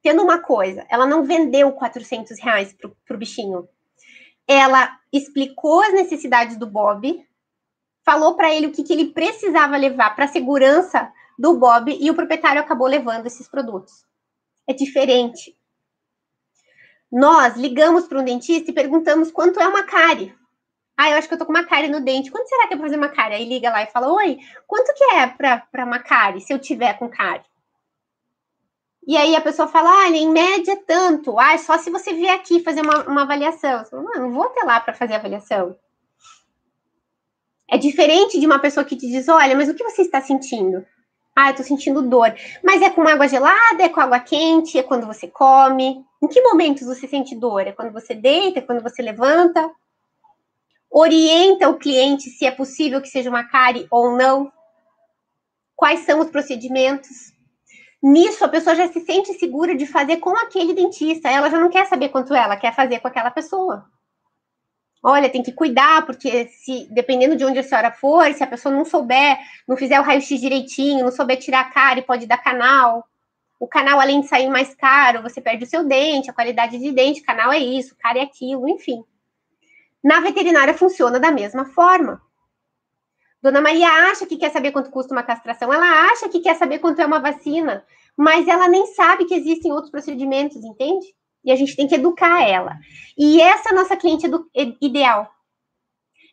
Tendo 0.00 0.22
uma 0.22 0.38
coisa, 0.38 0.86
ela 0.88 1.04
não 1.04 1.24
vendeu 1.24 1.72
400 1.72 2.38
reais 2.38 2.72
para 2.72 3.16
o 3.16 3.18
bichinho. 3.18 3.68
Ela 4.48 4.98
explicou 5.12 5.82
as 5.82 5.92
necessidades 5.92 6.56
do 6.56 6.66
Bob, 6.66 7.26
falou 8.04 8.34
para 8.34 8.54
ele 8.54 8.66
o 8.66 8.72
que, 8.72 8.82
que 8.82 8.92
ele 8.92 9.12
precisava 9.12 9.76
levar 9.76 10.14
para 10.14 10.24
a 10.24 10.28
segurança 10.28 11.12
do 11.38 11.58
Bob 11.58 11.96
e 11.98 12.10
o 12.10 12.14
proprietário 12.14 12.60
acabou 12.60 12.86
levando 12.86 13.26
esses 13.26 13.48
produtos. 13.48 14.04
É 14.66 14.72
diferente. 14.72 15.56
Nós 17.10 17.56
ligamos 17.56 18.06
para 18.06 18.20
um 18.20 18.24
dentista 18.24 18.70
e 18.70 18.74
perguntamos 18.74 19.30
quanto 19.30 19.60
é 19.60 19.66
uma 19.66 19.82
cárie. 19.82 20.34
Ah, 20.96 21.10
eu 21.10 21.16
acho 21.16 21.28
que 21.28 21.34
eu 21.34 21.38
tô 21.38 21.44
com 21.44 21.52
uma 21.52 21.64
cárie 21.64 21.90
no 21.90 22.00
dente. 22.00 22.30
Quanto 22.30 22.48
será 22.48 22.66
que 22.66 22.74
é 22.74 22.76
pra 22.76 22.86
fazer 22.86 22.96
uma 22.96 23.08
cárie? 23.08 23.36
Aí 23.36 23.44
liga 23.44 23.70
lá 23.70 23.82
e 23.82 23.90
fala: 23.90 24.12
Oi, 24.12 24.38
quanto 24.66 24.94
que 24.94 25.04
é 25.04 25.26
para 25.26 25.84
uma 25.84 25.98
cárie, 25.98 26.40
se 26.40 26.52
eu 26.52 26.58
tiver 26.58 26.98
com 26.98 27.08
cárie? 27.08 27.44
E 29.06 29.16
aí 29.16 29.34
a 29.34 29.40
pessoa 29.40 29.68
fala: 29.68 30.04
Ah, 30.04 30.08
em 30.10 30.30
média 30.30 30.76
tanto. 30.86 31.38
Ah, 31.38 31.56
só 31.58 31.78
se 31.78 31.90
você 31.90 32.12
vier 32.12 32.34
aqui 32.34 32.62
fazer 32.62 32.82
uma, 32.82 33.04
uma 33.04 33.22
avaliação. 33.22 33.84
Falo, 33.84 34.02
não, 34.02 34.22
não 34.22 34.32
vou 34.32 34.44
até 34.44 34.62
lá 34.64 34.80
para 34.80 34.94
fazer 34.94 35.14
avaliação. 35.14 35.76
É 37.68 37.78
diferente 37.78 38.38
de 38.38 38.46
uma 38.46 38.58
pessoa 38.58 38.84
que 38.84 38.96
te 38.96 39.08
diz: 39.08 39.28
Olha, 39.28 39.56
mas 39.56 39.68
o 39.68 39.74
que 39.74 39.84
você 39.84 40.02
está 40.02 40.20
sentindo? 40.20 40.84
Ah, 41.34 41.50
eu 41.50 41.56
tô 41.56 41.62
sentindo 41.62 42.02
dor. 42.02 42.34
Mas 42.62 42.82
é 42.82 42.90
com 42.90 43.08
água 43.08 43.26
gelada, 43.26 43.82
é 43.82 43.88
com 43.88 44.00
água 44.00 44.20
quente, 44.20 44.78
é 44.78 44.82
quando 44.82 45.06
você 45.06 45.26
come. 45.26 46.04
Em 46.22 46.28
que 46.28 46.42
momentos 46.42 46.86
você 46.86 47.08
sente 47.08 47.34
dor? 47.34 47.66
É 47.66 47.72
quando 47.72 47.92
você 47.92 48.14
deita, 48.14 48.58
é 48.58 48.62
quando 48.62 48.82
você 48.82 49.02
levanta? 49.02 49.70
Orienta 50.90 51.70
o 51.70 51.78
cliente 51.78 52.28
se 52.28 52.44
é 52.44 52.50
possível 52.50 53.00
que 53.00 53.08
seja 53.08 53.30
uma 53.30 53.44
cárie 53.44 53.86
ou 53.90 54.14
não. 54.16 54.52
quais 55.74 56.00
são 56.00 56.20
os 56.20 56.30
procedimentos. 56.30 57.32
Nisso, 58.02 58.44
a 58.44 58.48
pessoa 58.48 58.74
já 58.74 58.88
se 58.88 59.00
sente 59.00 59.32
segura 59.34 59.76
de 59.76 59.86
fazer 59.86 60.16
com 60.16 60.36
aquele 60.36 60.74
dentista. 60.74 61.30
Ela 61.30 61.48
já 61.48 61.60
não 61.60 61.70
quer 61.70 61.86
saber 61.86 62.08
quanto 62.08 62.34
ela 62.34 62.56
quer 62.56 62.74
fazer 62.74 62.98
com 62.98 63.06
aquela 63.06 63.30
pessoa. 63.30 63.86
Olha, 65.04 65.30
tem 65.30 65.42
que 65.42 65.52
cuidar, 65.52 66.06
porque 66.06 66.46
se 66.48 66.86
dependendo 66.90 67.36
de 67.36 67.44
onde 67.44 67.58
a 67.58 67.62
senhora 67.62 67.90
for, 67.90 68.32
se 68.32 68.42
a 68.42 68.46
pessoa 68.46 68.74
não 68.74 68.84
souber, 68.84 69.36
não 69.66 69.76
fizer 69.76 69.98
o 70.00 70.02
raio-x 70.02 70.40
direitinho, 70.40 71.04
não 71.04 71.10
souber 71.10 71.38
tirar 71.38 71.60
a 71.60 71.70
cara 71.70 71.98
e 71.98 72.02
pode 72.02 72.26
dar 72.26 72.38
canal. 72.38 73.04
O 73.58 73.66
canal, 73.66 74.00
além 74.00 74.20
de 74.20 74.28
sair 74.28 74.48
mais 74.48 74.74
caro, 74.74 75.22
você 75.22 75.40
perde 75.40 75.64
o 75.64 75.66
seu 75.66 75.84
dente, 75.84 76.30
a 76.30 76.32
qualidade 76.32 76.78
de 76.78 76.90
dente, 76.92 77.22
canal 77.22 77.52
é 77.52 77.58
isso, 77.58 77.96
cara 77.96 78.18
é 78.18 78.22
aquilo, 78.22 78.68
enfim. 78.68 79.04
Na 80.02 80.20
veterinária 80.20 80.74
funciona 80.74 81.20
da 81.20 81.30
mesma 81.30 81.64
forma. 81.64 82.20
Dona 83.42 83.60
Maria 83.60 83.88
acha 84.10 84.24
que 84.24 84.36
quer 84.36 84.52
saber 84.52 84.70
quanto 84.70 84.90
custa 84.90 85.12
uma 85.12 85.24
castração, 85.24 85.72
ela 85.72 86.10
acha 86.12 86.28
que 86.28 86.40
quer 86.40 86.54
saber 86.54 86.78
quanto 86.78 87.00
é 87.00 87.06
uma 87.06 87.18
vacina, 87.18 87.84
mas 88.16 88.46
ela 88.46 88.68
nem 88.68 88.86
sabe 88.94 89.24
que 89.24 89.34
existem 89.34 89.72
outros 89.72 89.90
procedimentos, 89.90 90.62
entende? 90.62 91.06
E 91.44 91.50
a 91.50 91.56
gente 91.56 91.74
tem 91.74 91.88
que 91.88 91.96
educar 91.96 92.40
ela. 92.48 92.78
E 93.18 93.40
essa 93.40 93.70
é 93.70 93.72
nossa 93.72 93.96
cliente 93.96 94.30
ideal. 94.80 95.28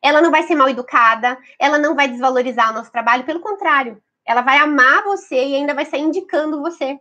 Ela 0.04 0.22
não 0.22 0.30
vai 0.30 0.44
ser 0.44 0.54
mal 0.54 0.70
educada, 0.70 1.36
ela 1.58 1.80
não 1.80 1.96
vai 1.96 2.08
desvalorizar 2.08 2.70
o 2.70 2.74
nosso 2.74 2.92
trabalho, 2.92 3.26
pelo 3.26 3.40
contrário, 3.40 4.02
ela 4.24 4.42
vai 4.42 4.60
amar 4.60 5.04
você 5.04 5.36
e 5.36 5.56
ainda 5.56 5.74
vai 5.74 5.86
sair 5.86 6.02
indicando 6.02 6.62
você. 6.62 7.00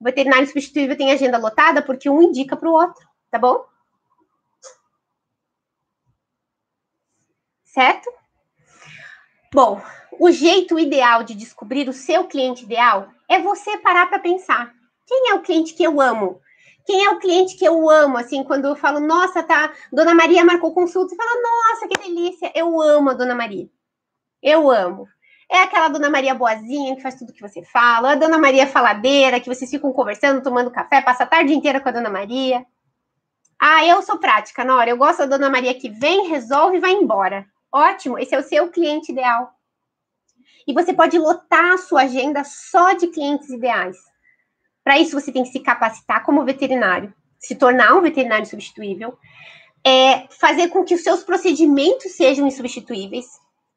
O 0.00 0.04
veterinário 0.04 0.48
substituível 0.48 0.96
tem 0.96 1.12
agenda 1.12 1.38
lotada 1.38 1.80
porque 1.80 2.10
um 2.10 2.20
indica 2.20 2.56
para 2.56 2.68
o 2.68 2.72
outro, 2.72 3.06
tá 3.30 3.38
bom? 3.38 3.64
Certo? 7.62 8.21
Bom, 9.52 9.82
o 10.18 10.30
jeito 10.30 10.78
ideal 10.78 11.22
de 11.22 11.34
descobrir 11.34 11.86
o 11.86 11.92
seu 11.92 12.24
cliente 12.24 12.64
ideal 12.64 13.08
é 13.28 13.38
você 13.38 13.76
parar 13.76 14.06
para 14.06 14.18
pensar. 14.18 14.72
Quem 15.06 15.30
é 15.30 15.34
o 15.34 15.42
cliente 15.42 15.74
que 15.74 15.82
eu 15.82 16.00
amo? 16.00 16.40
Quem 16.86 17.04
é 17.04 17.10
o 17.10 17.18
cliente 17.18 17.58
que 17.58 17.64
eu 17.66 17.90
amo? 17.90 18.16
Assim, 18.16 18.42
quando 18.44 18.64
eu 18.64 18.74
falo, 18.74 18.98
nossa, 18.98 19.42
tá, 19.42 19.70
Dona 19.92 20.14
Maria 20.14 20.42
marcou 20.42 20.72
consulta, 20.72 21.10
você 21.10 21.16
fala, 21.16 21.42
nossa, 21.42 21.86
que 21.86 22.00
delícia, 22.00 22.50
eu 22.54 22.80
amo 22.80 23.10
a 23.10 23.12
Dona 23.12 23.34
Maria. 23.34 23.68
Eu 24.42 24.70
amo. 24.70 25.06
É 25.50 25.58
aquela 25.58 25.88
Dona 25.88 26.08
Maria 26.08 26.34
boazinha 26.34 26.96
que 26.96 27.02
faz 27.02 27.16
tudo 27.16 27.34
que 27.34 27.42
você 27.42 27.62
fala, 27.62 28.12
a 28.12 28.14
Dona 28.14 28.38
Maria 28.38 28.66
faladeira, 28.66 29.38
que 29.38 29.54
vocês 29.54 29.70
ficam 29.70 29.92
conversando, 29.92 30.42
tomando 30.42 30.70
café, 30.70 31.02
passa 31.02 31.24
a 31.24 31.26
tarde 31.26 31.52
inteira 31.52 31.78
com 31.78 31.90
a 31.90 31.92
Dona 31.92 32.08
Maria. 32.08 32.64
Ah, 33.60 33.84
eu 33.84 34.00
sou 34.00 34.16
prática, 34.16 34.64
Nora. 34.64 34.88
Eu 34.88 34.96
gosto 34.96 35.18
da 35.18 35.26
Dona 35.26 35.50
Maria 35.50 35.74
que 35.74 35.90
vem, 35.90 36.28
resolve 36.28 36.78
e 36.78 36.80
vai 36.80 36.92
embora. 36.92 37.51
Ótimo, 37.72 38.18
esse 38.18 38.34
é 38.34 38.38
o 38.38 38.42
seu 38.42 38.68
cliente 38.68 39.12
ideal. 39.12 39.50
E 40.66 40.74
você 40.74 40.92
pode 40.92 41.18
lotar 41.18 41.72
a 41.72 41.78
sua 41.78 42.02
agenda 42.02 42.44
só 42.44 42.92
de 42.92 43.08
clientes 43.08 43.48
ideais. 43.48 43.96
Para 44.84 44.98
isso, 44.98 45.18
você 45.18 45.32
tem 45.32 45.42
que 45.42 45.50
se 45.50 45.60
capacitar 45.60 46.24
como 46.24 46.44
veterinário, 46.44 47.14
se 47.38 47.54
tornar 47.54 47.94
um 47.94 48.02
veterinário 48.02 48.46
substituível, 48.46 49.16
é, 49.84 50.28
fazer 50.28 50.68
com 50.68 50.84
que 50.84 50.94
os 50.94 51.02
seus 51.02 51.24
procedimentos 51.24 52.12
sejam 52.12 52.46
insubstituíveis. 52.46 53.26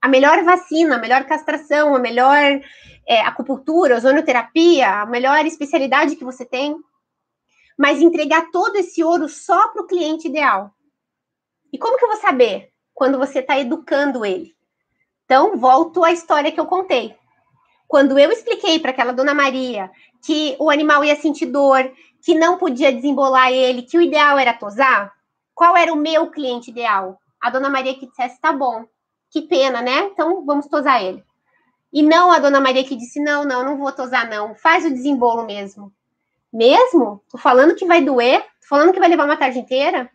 A 0.01 0.08
melhor 0.08 0.43
vacina, 0.43 0.95
a 0.95 0.99
melhor 0.99 1.23
castração, 1.25 1.95
a 1.95 1.99
melhor 1.99 2.62
é, 3.08 3.21
acupuntura, 3.21 3.95
ozonoterapia, 3.95 5.01
a 5.01 5.05
melhor 5.05 5.45
especialidade 5.45 6.15
que 6.15 6.23
você 6.23 6.45
tem. 6.45 6.75
Mas 7.77 8.01
entregar 8.01 8.51
todo 8.51 8.75
esse 8.75 9.03
ouro 9.03 9.27
só 9.27 9.69
para 9.69 9.81
o 9.81 9.88
cliente 9.88 10.27
ideal. 10.27 10.71
E 11.73 11.77
como 11.77 11.97
que 11.97 12.03
eu 12.03 12.10
vou 12.10 12.17
saber? 12.17 12.74
Quando 12.95 13.19
você 13.19 13.39
está 13.39 13.60
educando 13.60 14.25
ele. 14.25 14.55
Então, 15.25 15.58
volto 15.58 16.03
à 16.03 16.12
história 16.12 16.51
que 16.51 16.60
eu 16.60 16.65
contei. 16.65 17.15
Quando 17.88 18.17
eu 18.17 18.31
expliquei 18.31 18.79
para 18.79 18.91
aquela 18.91 19.12
dona 19.12 19.34
Maria 19.34 19.91
que 20.25 20.55
o 20.58 20.71
animal 20.71 21.03
ia 21.03 21.15
sentir 21.15 21.47
dor, 21.47 21.91
que 22.23 22.34
não 22.34 22.58
podia 22.58 22.91
desembolar 22.91 23.51
ele, 23.51 23.84
que 23.84 23.97
o 23.97 24.01
ideal 24.01 24.39
era 24.39 24.53
tosar, 24.53 25.13
qual 25.53 25.77
era 25.77 25.93
o 25.93 25.97
meu 25.97 26.31
cliente 26.31 26.71
ideal? 26.71 27.19
A 27.39 27.49
dona 27.49 27.69
Maria 27.69 27.93
que 27.93 28.08
dissesse: 28.08 28.39
tá 28.41 28.51
bom, 28.51 28.86
que 29.29 29.43
pena, 29.43 29.81
né? 29.81 30.05
Então 30.05 30.43
vamos 30.45 30.67
tosar 30.67 31.03
ele. 31.03 31.23
E 31.93 32.01
não 32.01 32.31
a 32.31 32.39
dona 32.39 32.60
Maria 32.60 32.84
que 32.84 32.95
disse: 32.95 33.19
não, 33.19 33.43
não, 33.43 33.63
não 33.63 33.77
vou 33.77 33.91
tosar, 33.91 34.27
não, 34.27 34.55
faz 34.55 34.86
o 34.86 34.89
desembolo 34.89 35.45
mesmo. 35.45 35.93
Mesmo? 36.51 37.21
Tô 37.29 37.38
falando 37.38 37.75
que 37.75 37.86
vai 37.86 38.01
doer? 38.01 38.41
Tô 38.62 38.67
falando 38.69 38.93
que 38.93 38.99
vai 38.99 39.10
levar 39.10 39.25
uma 39.25 39.38
tarde 39.38 39.60
inteira? 39.60 40.10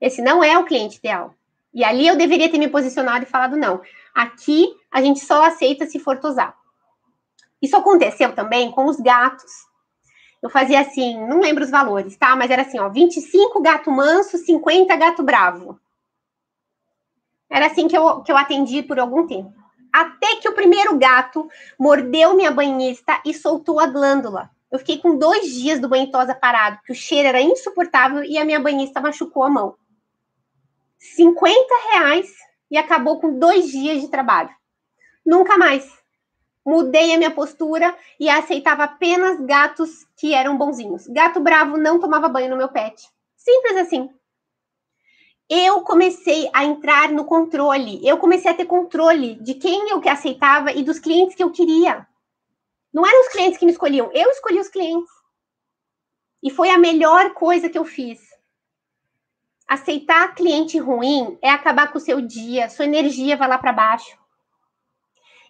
Esse 0.00 0.22
não 0.22 0.44
é 0.44 0.56
o 0.58 0.64
cliente 0.64 0.98
ideal. 0.98 1.34
E 1.72 1.84
ali 1.84 2.06
eu 2.06 2.16
deveria 2.16 2.50
ter 2.50 2.58
me 2.58 2.68
posicionado 2.68 3.24
e 3.24 3.28
falado 3.28 3.56
não. 3.56 3.80
Aqui 4.14 4.68
a 4.90 5.00
gente 5.00 5.20
só 5.20 5.44
aceita 5.44 5.86
se 5.86 5.98
for 5.98 6.18
tosar. 6.18 6.54
Isso 7.62 7.76
aconteceu 7.76 8.34
também 8.34 8.70
com 8.70 8.86
os 8.86 8.96
gatos. 8.96 9.52
Eu 10.42 10.48
fazia 10.48 10.80
assim, 10.80 11.20
não 11.26 11.40
lembro 11.40 11.62
os 11.62 11.70
valores, 11.70 12.16
tá? 12.16 12.34
Mas 12.34 12.50
era 12.50 12.62
assim, 12.62 12.78
ó, 12.78 12.88
25 12.88 13.60
gato 13.60 13.90
manso, 13.90 14.38
50 14.38 14.96
gato 14.96 15.22
bravo. 15.22 15.78
Era 17.50 17.66
assim 17.66 17.86
que 17.86 17.96
eu, 17.96 18.22
que 18.22 18.32
eu 18.32 18.36
atendi 18.36 18.82
por 18.82 18.98
algum 18.98 19.26
tempo. 19.26 19.52
Até 19.92 20.36
que 20.36 20.48
o 20.48 20.54
primeiro 20.54 20.96
gato 20.96 21.48
mordeu 21.78 22.34
minha 22.34 22.50
banhista 22.50 23.20
e 23.26 23.34
soltou 23.34 23.80
a 23.80 23.86
glândula. 23.86 24.50
Eu 24.70 24.78
fiquei 24.78 24.98
com 24.98 25.18
dois 25.18 25.52
dias 25.52 25.80
do 25.80 25.88
banho 25.88 26.10
tosa 26.10 26.34
parado, 26.34 26.76
porque 26.76 26.92
o 26.92 26.96
cheiro 26.96 27.28
era 27.28 27.40
insuportável 27.40 28.22
e 28.22 28.38
a 28.38 28.44
minha 28.44 28.60
banhista 28.60 29.00
machucou 29.00 29.42
a 29.42 29.50
mão. 29.50 29.74
50 31.00 31.74
reais 31.90 32.30
e 32.70 32.76
acabou 32.76 33.20
com 33.20 33.38
dois 33.38 33.70
dias 33.70 34.00
de 34.00 34.08
trabalho. 34.08 34.50
Nunca 35.24 35.56
mais. 35.56 35.90
Mudei 36.64 37.14
a 37.14 37.18
minha 37.18 37.30
postura 37.30 37.96
e 38.18 38.28
aceitava 38.28 38.84
apenas 38.84 39.40
gatos 39.40 40.06
que 40.16 40.34
eram 40.34 40.58
bonzinhos. 40.58 41.06
Gato 41.06 41.40
bravo 41.40 41.76
não 41.78 41.98
tomava 41.98 42.28
banho 42.28 42.50
no 42.50 42.56
meu 42.56 42.68
pet. 42.68 43.02
Simples 43.36 43.76
assim. 43.78 44.10
Eu 45.48 45.82
comecei 45.82 46.48
a 46.52 46.64
entrar 46.64 47.10
no 47.10 47.24
controle. 47.24 48.06
Eu 48.06 48.18
comecei 48.18 48.50
a 48.50 48.54
ter 48.54 48.66
controle 48.66 49.34
de 49.36 49.54
quem 49.54 49.88
eu 49.88 50.00
que 50.00 50.08
aceitava 50.08 50.70
e 50.70 50.84
dos 50.84 50.98
clientes 50.98 51.34
que 51.34 51.42
eu 51.42 51.50
queria. 51.50 52.06
Não 52.92 53.06
eram 53.06 53.20
os 53.22 53.28
clientes 53.28 53.58
que 53.58 53.64
me 53.64 53.72
escolhiam, 53.72 54.10
eu 54.12 54.30
escolhi 54.30 54.60
os 54.60 54.68
clientes. 54.68 55.10
E 56.42 56.50
foi 56.50 56.70
a 56.70 56.78
melhor 56.78 57.34
coisa 57.34 57.68
que 57.68 57.78
eu 57.78 57.84
fiz. 57.84 58.29
Aceitar 59.70 60.34
cliente 60.34 60.80
ruim 60.80 61.38
é 61.40 61.48
acabar 61.48 61.92
com 61.92 61.98
o 61.98 62.00
seu 62.00 62.20
dia, 62.20 62.68
sua 62.68 62.86
energia 62.86 63.36
vai 63.36 63.46
lá 63.46 63.56
para 63.56 63.72
baixo. 63.72 64.18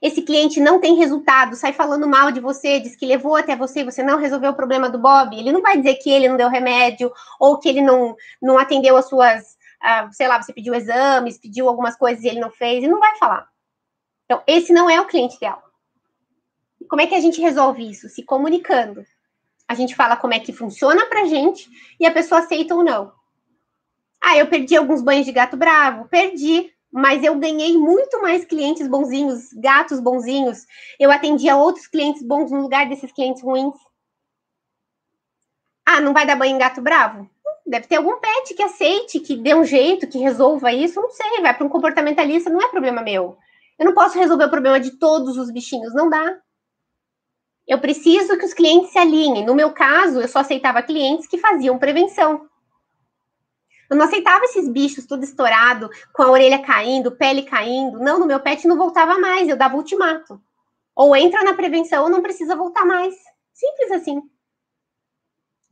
Esse 0.03 0.21
cliente 0.21 0.61
não 0.61 0.79
tem 0.79 0.95
resultado, 0.95 1.57
sai 1.57 1.73
falando 1.73 2.07
mal 2.07 2.31
de 2.31 2.39
você, 2.39 2.79
diz 2.81 2.95
que 2.95 3.07
levou 3.07 3.35
até 3.35 3.57
você, 3.57 3.83
você 3.83 4.03
não 4.03 4.19
resolveu 4.19 4.51
o 4.51 4.55
problema 4.55 4.91
do 4.91 4.99
Bob. 4.99 5.35
Ele 5.35 5.51
não 5.51 5.63
vai 5.63 5.79
dizer 5.79 5.95
que 5.95 6.11
ele 6.11 6.29
não 6.29 6.37
deu 6.37 6.51
remédio 6.51 7.11
ou 7.39 7.59
que 7.59 7.67
ele 7.67 7.81
não, 7.81 8.15
não 8.43 8.59
atendeu 8.59 8.95
as 8.95 9.09
suas, 9.09 9.57
uh, 9.83 10.13
sei 10.13 10.29
lá, 10.29 10.43
você 10.43 10.53
pediu 10.53 10.75
exames, 10.75 11.39
pediu 11.39 11.67
algumas 11.67 11.97
coisas 11.97 12.23
e 12.23 12.29
ele 12.29 12.41
não 12.41 12.51
fez, 12.51 12.85
e 12.85 12.89
não 12.89 13.01
vai 13.01 13.17
falar. 13.17 13.49
Então, 14.27 14.43
esse 14.47 14.71
não 14.71 14.91
é 14.91 15.01
o 15.01 15.07
cliente 15.07 15.37
ideal. 15.37 15.63
Como 16.91 17.01
é 17.01 17.07
que 17.07 17.15
a 17.15 17.21
gente 17.21 17.41
resolve 17.41 17.91
isso? 17.91 18.07
Se 18.11 18.23
comunicando. 18.23 19.03
A 19.67 19.75
gente 19.75 19.95
fala 19.95 20.15
como 20.15 20.35
é 20.35 20.41
que 20.41 20.53
funciona 20.53 21.07
pra 21.07 21.25
gente 21.25 21.71
e 21.99 22.05
a 22.05 22.13
pessoa 22.13 22.41
aceita 22.41 22.75
ou 22.75 22.85
não. 22.85 23.19
Ah, 24.23 24.37
eu 24.37 24.47
perdi 24.49 24.77
alguns 24.77 25.03
banhos 25.03 25.27
de 25.27 25.33
gato 25.33 25.57
bravo? 25.57 26.09
Perdi, 26.09 26.73
mas 26.93 27.23
eu 27.23 27.39
ganhei 27.39 27.77
muito 27.79 28.21
mais 28.21 28.45
clientes 28.45 28.87
bonzinhos, 28.87 29.53
gatos 29.55 30.01
bonzinhos. 30.01 30.67
Eu 30.99 31.11
atendia 31.11 31.57
outros 31.57 31.87
clientes 31.87 32.23
bons 32.23 32.51
no 32.51 32.61
lugar 32.61 32.89
desses 32.89 33.13
clientes 33.13 33.43
ruins. 33.43 33.75
Ah, 35.87 36.01
não 36.01 36.13
vai 36.13 36.27
dar 36.27 36.37
banho 36.37 36.55
em 36.55 36.59
gato 36.59 36.81
bravo? 36.81 37.29
Deve 37.67 37.87
ter 37.87 37.97
algum 37.97 38.19
pet 38.21 38.55
que 38.55 38.63
aceite, 38.63 39.21
que 39.21 39.37
dê 39.37 39.55
um 39.55 39.65
jeito, 39.65 40.09
que 40.09 40.19
resolva 40.19 40.73
isso. 40.73 41.01
Não 41.01 41.11
sei, 41.11 41.41
vai 41.41 41.55
para 41.57 41.67
um 41.67 41.69
comportamentalista, 41.69 42.51
não 42.51 42.61
é 42.61 42.69
problema 42.69 43.03
meu. 43.03 43.37
Eu 43.79 43.87
não 43.87 43.95
posso 43.95 44.19
resolver 44.19 44.45
o 44.45 44.51
problema 44.51 44.81
de 44.81 44.99
todos 44.99 45.37
os 45.39 45.51
bichinhos, 45.51 45.95
não 45.95 46.11
dá. 46.11 46.39
Eu 47.67 47.79
preciso 47.81 48.37
que 48.37 48.45
os 48.45 48.53
clientes 48.53 48.91
se 48.91 48.99
alinhem. 48.99 49.47
No 49.47 49.55
meu 49.55 49.73
caso, 49.73 50.21
eu 50.21 50.29
só 50.29 50.41
aceitava 50.41 50.83
clientes 50.83 51.29
que 51.29 51.39
faziam 51.39 51.79
prevenção. 51.79 52.50
Eu 53.91 53.97
não 53.97 54.05
aceitava 54.07 54.45
esses 54.45 54.69
bichos 54.69 55.05
tudo 55.05 55.25
estourado, 55.25 55.91
com 56.13 56.23
a 56.23 56.31
orelha 56.31 56.63
caindo, 56.63 57.11
pele 57.11 57.43
caindo. 57.43 57.99
Não, 57.99 58.21
no 58.21 58.27
meu 58.27 58.39
pet 58.39 58.67
não 58.69 58.77
voltava 58.77 59.19
mais, 59.19 59.49
eu 59.49 59.57
dava 59.57 59.77
ultimato. 59.77 60.41
Ou 60.95 61.17
entra 61.17 61.43
na 61.43 61.55
prevenção 61.55 62.05
ou 62.05 62.09
não 62.09 62.23
precisa 62.23 62.55
voltar 62.55 62.87
mais. 62.87 63.17
Simples 63.53 63.91
assim. 63.91 64.23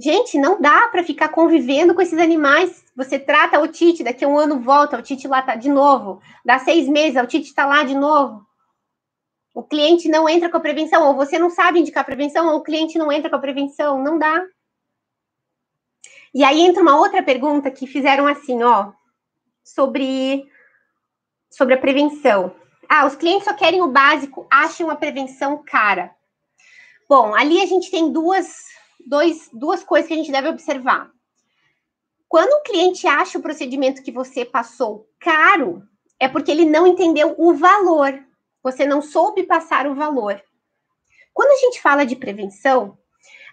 Gente, 0.01 0.39
não 0.39 0.61
dá 0.61 0.89
para 0.89 1.05
ficar 1.05 1.29
convivendo 1.29 1.95
com 1.95 2.03
esses 2.03 2.19
animais. 2.19 2.85
Você 2.97 3.19
trata 3.19 3.61
o 3.61 3.69
Tite, 3.69 4.03
daqui 4.03 4.25
a 4.25 4.29
um 4.29 4.39
ano 4.39 4.61
volta, 4.61 4.99
o 4.99 5.03
Tite 5.03 5.29
lá 5.29 5.41
tá 5.41 5.55
de 5.55 5.69
novo. 5.69 6.21
Dá 6.45 6.59
seis 6.59 6.89
meses, 6.89 7.21
o 7.23 7.27
Tite 7.27 7.55
tá 7.55 7.67
lá 7.67 7.85
de 7.85 7.95
novo. 7.95 8.47
O 9.55 9.63
cliente 9.63 10.09
não 10.09 10.29
entra 10.29 10.49
com 10.49 10.57
a 10.57 10.61
prevenção, 10.61 11.09
ou 11.09 11.15
você 11.15 11.39
não 11.39 11.51
sabe 11.51 11.81
indicar 11.81 12.05
prevenção, 12.05 12.49
ou 12.49 12.59
o 12.59 12.63
cliente 12.63 12.97
não 12.97 13.11
entra 13.11 13.29
com 13.29 13.37
a 13.37 13.41
prevenção. 13.41 14.01
Não 14.03 14.19
dá. 14.19 14.45
E 16.35 16.45
aí 16.45 16.61
entra 16.61 16.83
uma 16.83 16.99
outra 16.99 17.23
pergunta 17.23 17.71
que 17.71 17.87
fizeram 17.87 18.27
assim, 18.27 18.62
ó, 18.62 18.93
sobre, 19.64 20.47
sobre 21.51 21.75
a 21.75 21.79
prevenção. 21.79 22.55
Ah, 22.88 23.07
os 23.07 23.17
clientes 23.17 23.45
só 23.45 23.55
querem 23.55 23.83
o 23.83 23.88
básico, 23.88 24.47
acham 24.51 24.91
a 24.91 24.97
prevenção 24.97 25.62
cara. 25.64 26.14
Bom, 27.09 27.35
ali 27.35 27.61
a 27.61 27.67
gente 27.67 27.91
tem 27.91 28.12
duas, 28.12 28.55
dois, 29.07 29.49
duas 29.53 29.83
coisas 29.83 30.09
que 30.09 30.14
a 30.14 30.17
gente 30.17 30.33
deve 30.33 30.49
observar. 30.49 31.11
Quando 32.29 32.53
o 32.53 32.62
cliente 32.62 33.07
acha 33.07 33.38
o 33.38 33.43
procedimento 33.43 34.03
que 34.03 34.12
você 34.12 34.45
passou 34.45 35.09
caro, 35.19 35.83
é 36.21 36.29
porque 36.29 36.51
ele 36.51 36.67
não 36.67 36.87
entendeu 36.87 37.35
o 37.38 37.55
valor. 37.55 38.23
Você 38.62 38.85
não 38.85 39.01
soube 39.01 39.45
passar 39.45 39.87
o 39.87 39.95
valor. 39.95 40.43
Quando 41.33 41.51
a 41.53 41.57
gente 41.57 41.81
fala 41.81 42.05
de 42.05 42.17
prevenção, 42.17 42.99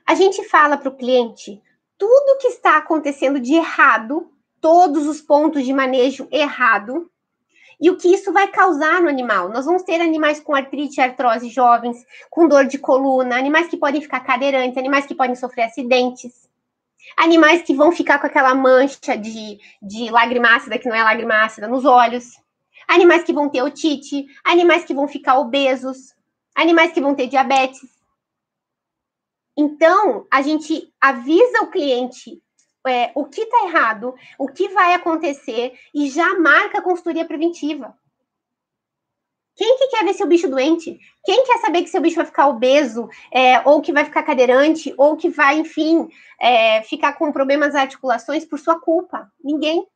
a 0.06 0.16
gente 0.16 0.44
fala 0.50 0.78
para 0.78 0.90
o 0.90 0.98
cliente 0.98 1.62
tudo 1.98 2.38
que 2.40 2.48
está 2.48 2.78
acontecendo 2.78 3.40
de 3.40 3.54
errado, 3.54 4.32
todos 4.62 5.08
os 5.08 5.22
pontos 5.22 5.64
de 5.64 5.74
manejo 5.74 6.28
errado, 6.32 7.10
e 7.80 7.90
o 7.90 7.98
que 7.98 8.08
isso 8.08 8.32
vai 8.32 8.48
causar 8.48 9.02
no 9.02 9.10
animal. 9.10 9.50
Nós 9.50 9.66
vamos 9.66 9.84
ter 9.84 10.00
animais 10.00 10.40
com 10.40 10.56
artrite 10.56 11.02
artrose 11.02 11.50
jovens, 11.50 12.06
com 12.30 12.48
dor 12.48 12.66
de 12.66 12.78
coluna, 12.78 13.38
animais 13.38 13.68
que 13.68 13.78
podem 13.78 14.02
ficar 14.02 14.22
cadeirantes, 14.22 14.78
animais 14.78 15.06
que 15.06 15.16
podem 15.16 15.36
sofrer 15.36 15.64
acidentes, 15.64 16.50
animais 17.18 17.62
que 17.62 17.76
vão 17.76 17.92
ficar 17.92 18.20
com 18.20 18.28
aquela 18.28 18.56
mancha 18.56 19.18
de, 19.18 19.60
de 19.82 20.10
lágrima 20.10 20.56
ácida, 20.56 20.80
que 20.80 20.88
não 20.88 20.96
é 20.96 21.04
lágrima 21.04 21.44
ácida, 21.44 21.68
nos 21.68 21.86
olhos, 21.86 22.32
animais 22.88 23.24
que 23.24 23.34
vão 23.34 23.50
ter 23.50 23.62
otite, 23.62 24.26
animais 24.44 24.86
que 24.86 24.94
vão 24.94 25.08
ficar 25.08 25.38
obesos, 25.38 26.16
animais 26.56 26.92
que 26.92 27.02
vão 27.02 27.14
ter 27.14 27.28
diabetes. 27.28 27.95
Então, 29.58 30.28
a 30.32 30.42
gente 30.42 30.94
avisa 31.00 31.62
o 31.62 31.72
cliente 31.72 32.42
é, 32.88 33.12
o 33.16 33.26
que 33.26 33.42
está 33.42 33.66
errado, 33.66 34.14
o 34.38 34.48
que 34.48 34.70
vai 34.70 34.94
acontecer 34.94 35.74
e 35.94 36.10
já 36.10 36.38
marca 36.40 36.80
a 36.80 36.82
consultoria 36.82 37.26
preventiva. 37.26 37.98
Quem 39.56 39.78
que 39.78 39.88
quer 39.88 40.04
ver 40.04 40.14
seu 40.14 40.28
bicho 40.28 40.50
doente? 40.50 41.00
Quem 41.24 41.46
quer 41.46 41.60
saber 41.60 41.82
que 41.82 41.90
seu 41.90 42.02
bicho 42.02 42.18
vai 42.18 42.26
ficar 42.26 42.48
obeso, 42.48 43.08
é, 43.32 43.62
ou 43.68 43.82
que 43.82 43.94
vai 43.94 44.04
ficar 44.04 44.24
cadeirante, 44.24 44.94
ou 44.98 45.16
que 45.16 45.30
vai, 45.30 45.58
enfim, 45.58 46.10
é, 46.40 46.82
ficar 46.84 47.14
com 47.14 47.32
problemas 47.32 47.74
articulações 47.74 48.46
por 48.46 48.60
sua 48.60 48.80
culpa? 48.80 49.32
Ninguém. 49.42 49.88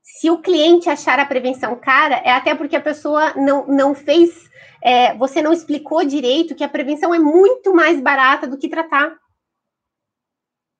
Se 0.00 0.30
o 0.30 0.40
cliente 0.40 0.88
achar 0.88 1.18
a 1.18 1.26
prevenção 1.26 1.74
cara, 1.74 2.16
é 2.18 2.30
até 2.30 2.54
porque 2.54 2.76
a 2.76 2.80
pessoa 2.80 3.34
não, 3.34 3.66
não 3.66 3.94
fez, 3.96 4.48
é, 4.86 5.12
você 5.14 5.42
não 5.42 5.52
explicou 5.52 6.04
direito 6.04 6.54
que 6.54 6.62
a 6.62 6.68
prevenção 6.68 7.12
é 7.12 7.18
muito 7.18 7.74
mais 7.74 8.00
barata 8.00 8.46
do 8.46 8.56
que 8.56 8.68
tratar 8.68 9.18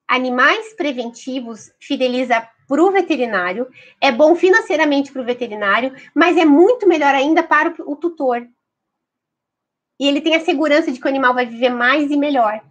animais 0.07 0.73
preventivos 0.75 1.73
fideliza 1.81 2.49
para 2.69 2.81
o 2.85 2.92
veterinário, 2.92 3.69
é 4.01 4.12
bom 4.12 4.37
financeiramente 4.37 5.11
para 5.11 5.23
o 5.23 5.25
veterinário, 5.25 5.92
mas 6.14 6.37
é 6.37 6.45
muito 6.45 6.87
melhor 6.87 7.16
ainda 7.16 7.42
para 7.42 7.75
o 7.81 7.97
tutor. 7.97 8.47
E 9.99 10.07
ele 10.07 10.21
tem 10.21 10.37
a 10.37 10.45
segurança 10.45 10.92
de 10.92 11.01
que 11.01 11.07
o 11.07 11.09
animal 11.09 11.35
vai 11.35 11.47
viver 11.47 11.71
mais 11.71 12.09
e 12.09 12.16
melhor. 12.16 12.62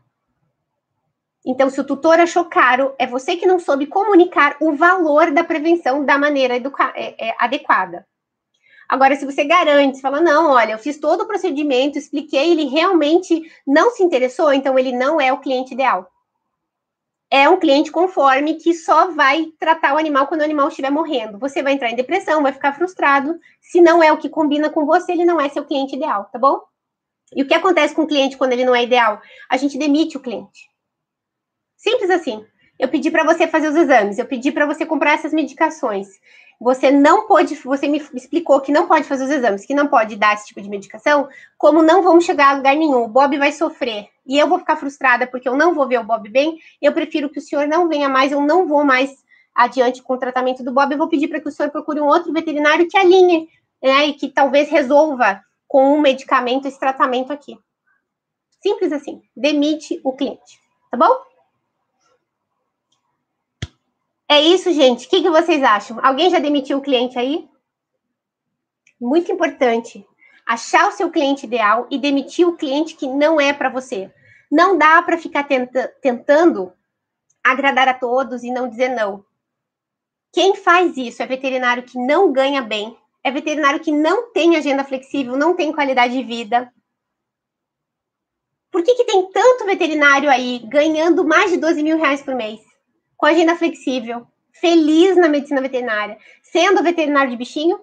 Então, 1.45 1.69
se 1.69 1.81
o 1.81 1.83
tutor 1.83 2.17
achou 2.17 2.45
caro, 2.45 2.95
é 2.97 3.05
você 3.05 3.35
que 3.35 3.45
não 3.45 3.59
soube 3.59 3.87
comunicar 3.87 4.55
o 4.61 4.73
valor 4.73 5.31
da 5.31 5.43
prevenção 5.43 6.05
da 6.05 6.17
maneira 6.17 6.55
é, 6.55 7.27
é, 7.27 7.35
adequada. 7.37 8.07
Agora, 8.87 9.15
se 9.15 9.25
você 9.25 9.43
garante, 9.43 10.01
fala, 10.01 10.21
não, 10.21 10.51
olha, 10.51 10.73
eu 10.73 10.79
fiz 10.79 10.97
todo 10.97 11.21
o 11.21 11.27
procedimento, 11.27 11.97
expliquei, 11.97 12.51
ele 12.51 12.65
realmente 12.65 13.41
não 13.65 13.91
se 13.91 14.03
interessou, 14.03 14.53
então 14.53 14.77
ele 14.77 14.91
não 14.91 15.19
é 15.19 15.33
o 15.33 15.39
cliente 15.39 15.73
ideal 15.73 16.11
é 17.35 17.49
um 17.49 17.59
cliente 17.59 17.91
conforme 17.91 18.55
que 18.55 18.73
só 18.73 19.11
vai 19.11 19.47
tratar 19.59 19.93
o 19.93 19.97
animal 19.97 20.27
quando 20.27 20.41
o 20.41 20.43
animal 20.43 20.67
estiver 20.67 20.89
morrendo. 20.89 21.39
Você 21.39 21.61
vai 21.61 21.73
entrar 21.73 21.89
em 21.89 21.95
depressão, 21.95 22.43
vai 22.43 22.53
ficar 22.53 22.73
frustrado. 22.73 23.37
Se 23.59 23.81
não 23.81 24.01
é 24.01 24.11
o 24.11 24.17
que 24.17 24.29
combina 24.29 24.69
com 24.69 24.85
você, 24.85 25.11
ele 25.11 25.25
não 25.25 25.41
é 25.41 25.49
seu 25.49 25.65
cliente 25.65 25.95
ideal, 25.95 26.29
tá 26.31 26.39
bom? 26.39 26.61
E 27.35 27.41
o 27.41 27.47
que 27.47 27.53
acontece 27.53 27.93
com 27.95 28.03
o 28.03 28.07
cliente 28.07 28.37
quando 28.37 28.53
ele 28.53 28.63
não 28.63 28.75
é 28.75 28.83
ideal? 28.83 29.21
A 29.49 29.57
gente 29.57 29.77
demite 29.77 30.15
o 30.15 30.21
cliente. 30.21 30.69
Simples 31.75 32.09
assim. 32.09 32.45
Eu 32.77 32.89
pedi 32.89 33.09
para 33.09 33.23
você 33.23 33.47
fazer 33.47 33.69
os 33.69 33.75
exames, 33.75 34.17
eu 34.17 34.25
pedi 34.25 34.51
para 34.51 34.65
você 34.65 34.85
comprar 34.85 35.13
essas 35.13 35.33
medicações. 35.33 36.07
Você 36.59 36.89
não 36.89 37.27
pode, 37.27 37.53
você 37.55 37.87
me 37.87 38.01
explicou 38.13 38.61
que 38.61 38.71
não 38.71 38.87
pode 38.87 39.03
fazer 39.03 39.25
os 39.25 39.29
exames, 39.29 39.65
que 39.65 39.73
não 39.73 39.87
pode 39.87 40.15
dar 40.15 40.33
esse 40.33 40.47
tipo 40.47 40.61
de 40.61 40.69
medicação, 40.69 41.27
como 41.57 41.83
não 41.83 42.01
vamos 42.01 42.23
chegar 42.23 42.49
a 42.49 42.57
lugar 42.57 42.75
nenhum. 42.75 43.03
O 43.03 43.07
Bob 43.07 43.37
vai 43.37 43.51
sofrer 43.51 44.07
e 44.25 44.37
eu 44.39 44.47
vou 44.47 44.59
ficar 44.59 44.77
frustrada 44.77 45.27
porque 45.27 45.47
eu 45.47 45.55
não 45.55 45.73
vou 45.73 45.87
ver 45.87 45.99
o 45.99 46.03
Bob 46.03 46.29
bem. 46.29 46.57
Eu 46.81 46.93
prefiro 46.93 47.29
que 47.29 47.39
o 47.39 47.41
senhor 47.41 47.67
não 47.67 47.89
venha 47.89 48.07
mais, 48.07 48.31
eu 48.31 48.41
não 48.41 48.67
vou 48.67 48.83
mais 48.83 49.11
adiante 49.53 50.01
com 50.01 50.13
o 50.13 50.17
tratamento 50.17 50.63
do 50.63 50.73
Bob. 50.73 50.91
Eu 50.91 50.97
vou 50.97 51.09
pedir 51.09 51.27
para 51.27 51.39
que 51.39 51.47
o 51.47 51.51
senhor 51.51 51.69
procure 51.71 51.99
um 51.99 52.07
outro 52.07 52.31
veterinário 52.31 52.87
que 52.87 52.97
alinhe, 52.97 53.49
né, 53.83 54.07
e 54.07 54.13
que 54.13 54.29
talvez 54.29 54.69
resolva 54.69 55.41
com 55.67 55.93
um 55.93 56.01
medicamento 56.01 56.67
esse 56.67 56.79
tratamento 56.79 57.33
aqui. 57.33 57.57
Simples 58.61 58.91
assim. 58.91 59.21
Demite 59.35 59.99
o 60.03 60.13
cliente, 60.13 60.59
tá 60.89 60.97
bom? 60.97 61.34
É 64.27 64.41
isso, 64.41 64.71
gente. 64.71 65.05
O 65.05 65.09
que, 65.09 65.21
que 65.21 65.29
vocês 65.29 65.61
acham? 65.63 65.99
Alguém 66.03 66.29
já 66.29 66.39
demitiu 66.39 66.79
o 66.79 66.81
cliente 66.81 67.17
aí? 67.17 67.47
Muito 68.99 69.31
importante. 69.31 70.05
Achar 70.45 70.87
o 70.87 70.91
seu 70.91 71.11
cliente 71.11 71.45
ideal 71.45 71.87
e 71.91 71.97
demitir 71.97 72.47
o 72.47 72.55
cliente 72.55 72.95
que 72.95 73.07
não 73.07 73.39
é 73.39 73.53
para 73.53 73.69
você. 73.69 74.11
Não 74.51 74.77
dá 74.77 75.01
para 75.01 75.17
ficar 75.17 75.43
tenta 75.43 75.87
tentando 76.01 76.71
agradar 77.43 77.87
a 77.87 77.93
todos 77.93 78.43
e 78.43 78.51
não 78.51 78.67
dizer 78.67 78.89
não. 78.89 79.23
Quem 80.33 80.55
faz 80.55 80.97
isso 80.97 81.21
é 81.21 81.25
veterinário 81.25 81.83
que 81.83 81.97
não 81.97 82.31
ganha 82.31 82.61
bem, 82.61 82.97
é 83.23 83.31
veterinário 83.31 83.79
que 83.79 83.91
não 83.91 84.31
tem 84.31 84.55
agenda 84.55 84.83
flexível, 84.83 85.37
não 85.37 85.55
tem 85.55 85.71
qualidade 85.71 86.13
de 86.13 86.23
vida. 86.23 86.71
Por 88.71 88.83
que, 88.83 88.95
que 88.95 89.05
tem 89.05 89.31
tanto 89.31 89.65
veterinário 89.65 90.29
aí 90.29 90.59
ganhando 90.67 91.25
mais 91.25 91.51
de 91.51 91.57
12 91.57 91.81
mil 91.81 91.97
reais 91.97 92.21
por 92.21 92.35
mês? 92.35 92.59
Com 93.17 93.25
agenda 93.25 93.55
flexível, 93.55 94.27
feliz 94.51 95.15
na 95.15 95.27
medicina 95.27 95.61
veterinária, 95.61 96.17
sendo 96.41 96.83
veterinário 96.83 97.31
de 97.31 97.37
bichinho, 97.37 97.79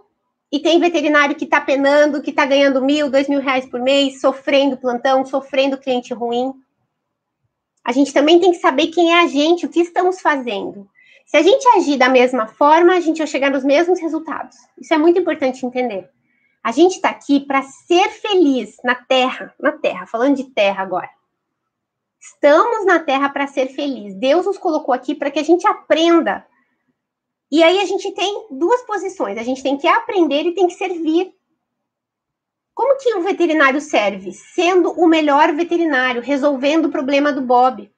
e 0.51 0.61
tem 0.61 0.79
veterinário 0.79 1.35
que 1.35 1.45
está 1.45 1.61
penando, 1.61 2.21
que 2.21 2.31
está 2.31 2.45
ganhando 2.45 2.85
mil, 2.85 3.11
dois 3.11 3.27
mil 3.27 3.41
reais 3.41 3.65
por 3.65 3.81
mês, 3.81 4.21
sofrendo 4.21 4.77
plantão, 4.77 5.25
sofrendo 5.25 5.79
cliente 5.79 6.13
ruim. 6.13 6.53
A 7.83 7.91
gente 7.91 8.13
também 8.13 8.39
tem 8.39 8.51
que 8.51 8.59
saber 8.59 8.89
quem 8.89 9.13
é 9.13 9.23
a 9.23 9.27
gente, 9.27 9.65
o 9.65 9.69
que 9.69 9.81
estamos 9.81 10.21
fazendo. 10.21 10.87
Se 11.25 11.39
a 11.39 11.43
gente 11.43 11.67
agir 11.69 11.97
da 11.97 12.11
mesma 12.11 12.47
forma, 12.47 12.95
a 12.95 13.01
gente 13.01 13.19
vai 13.19 13.27
chegar 13.27 13.51
nos 13.51 13.65
mesmos 13.65 13.99
resultados. 13.99 14.57
Isso 14.79 14.93
é 14.93 14.99
muito 14.99 15.19
importante 15.19 15.65
entender. 15.65 16.11
A 16.63 16.71
gente 16.71 16.97
está 16.97 17.09
aqui 17.09 17.41
para 17.41 17.63
ser 17.63 18.11
feliz 18.11 18.77
na 18.85 18.95
Terra, 18.95 19.55
na 19.59 19.73
Terra, 19.73 20.07
falando 20.07 20.37
de 20.37 20.45
Terra 20.45 20.83
agora. 20.83 21.09
Estamos 22.23 22.87
na 22.87 23.01
Terra 23.01 23.29
para 23.31 23.49
ser 23.49 23.67
feliz. 23.71 24.15
Deus 24.15 24.47
nos 24.47 24.57
colocou 24.57 24.95
aqui 24.95 25.13
para 25.13 25.29
que 25.29 25.41
a 25.41 25.43
gente 25.43 25.67
aprenda. 25.67 26.47
E 27.51 27.65
aí 27.65 27.81
a 27.81 27.85
gente 27.85 28.13
tem 28.13 28.47
duas 28.49 28.81
posições. 28.83 29.37
A 29.37 29.43
gente 29.43 29.61
tem 29.61 29.77
que 29.77 29.89
aprender 29.89 30.45
e 30.45 30.55
tem 30.55 30.69
que 30.69 30.75
servir. 30.75 31.35
Como 32.73 32.97
que 32.97 33.13
o 33.17 33.23
veterinário 33.23 33.81
serve? 33.81 34.33
Sendo 34.33 34.93
o 34.93 35.09
melhor 35.09 35.53
veterinário, 35.53 36.23
resolvendo 36.23 36.87
o 36.87 36.93
problema 36.93 37.33
do 37.33 37.43
Bob. 37.43 37.93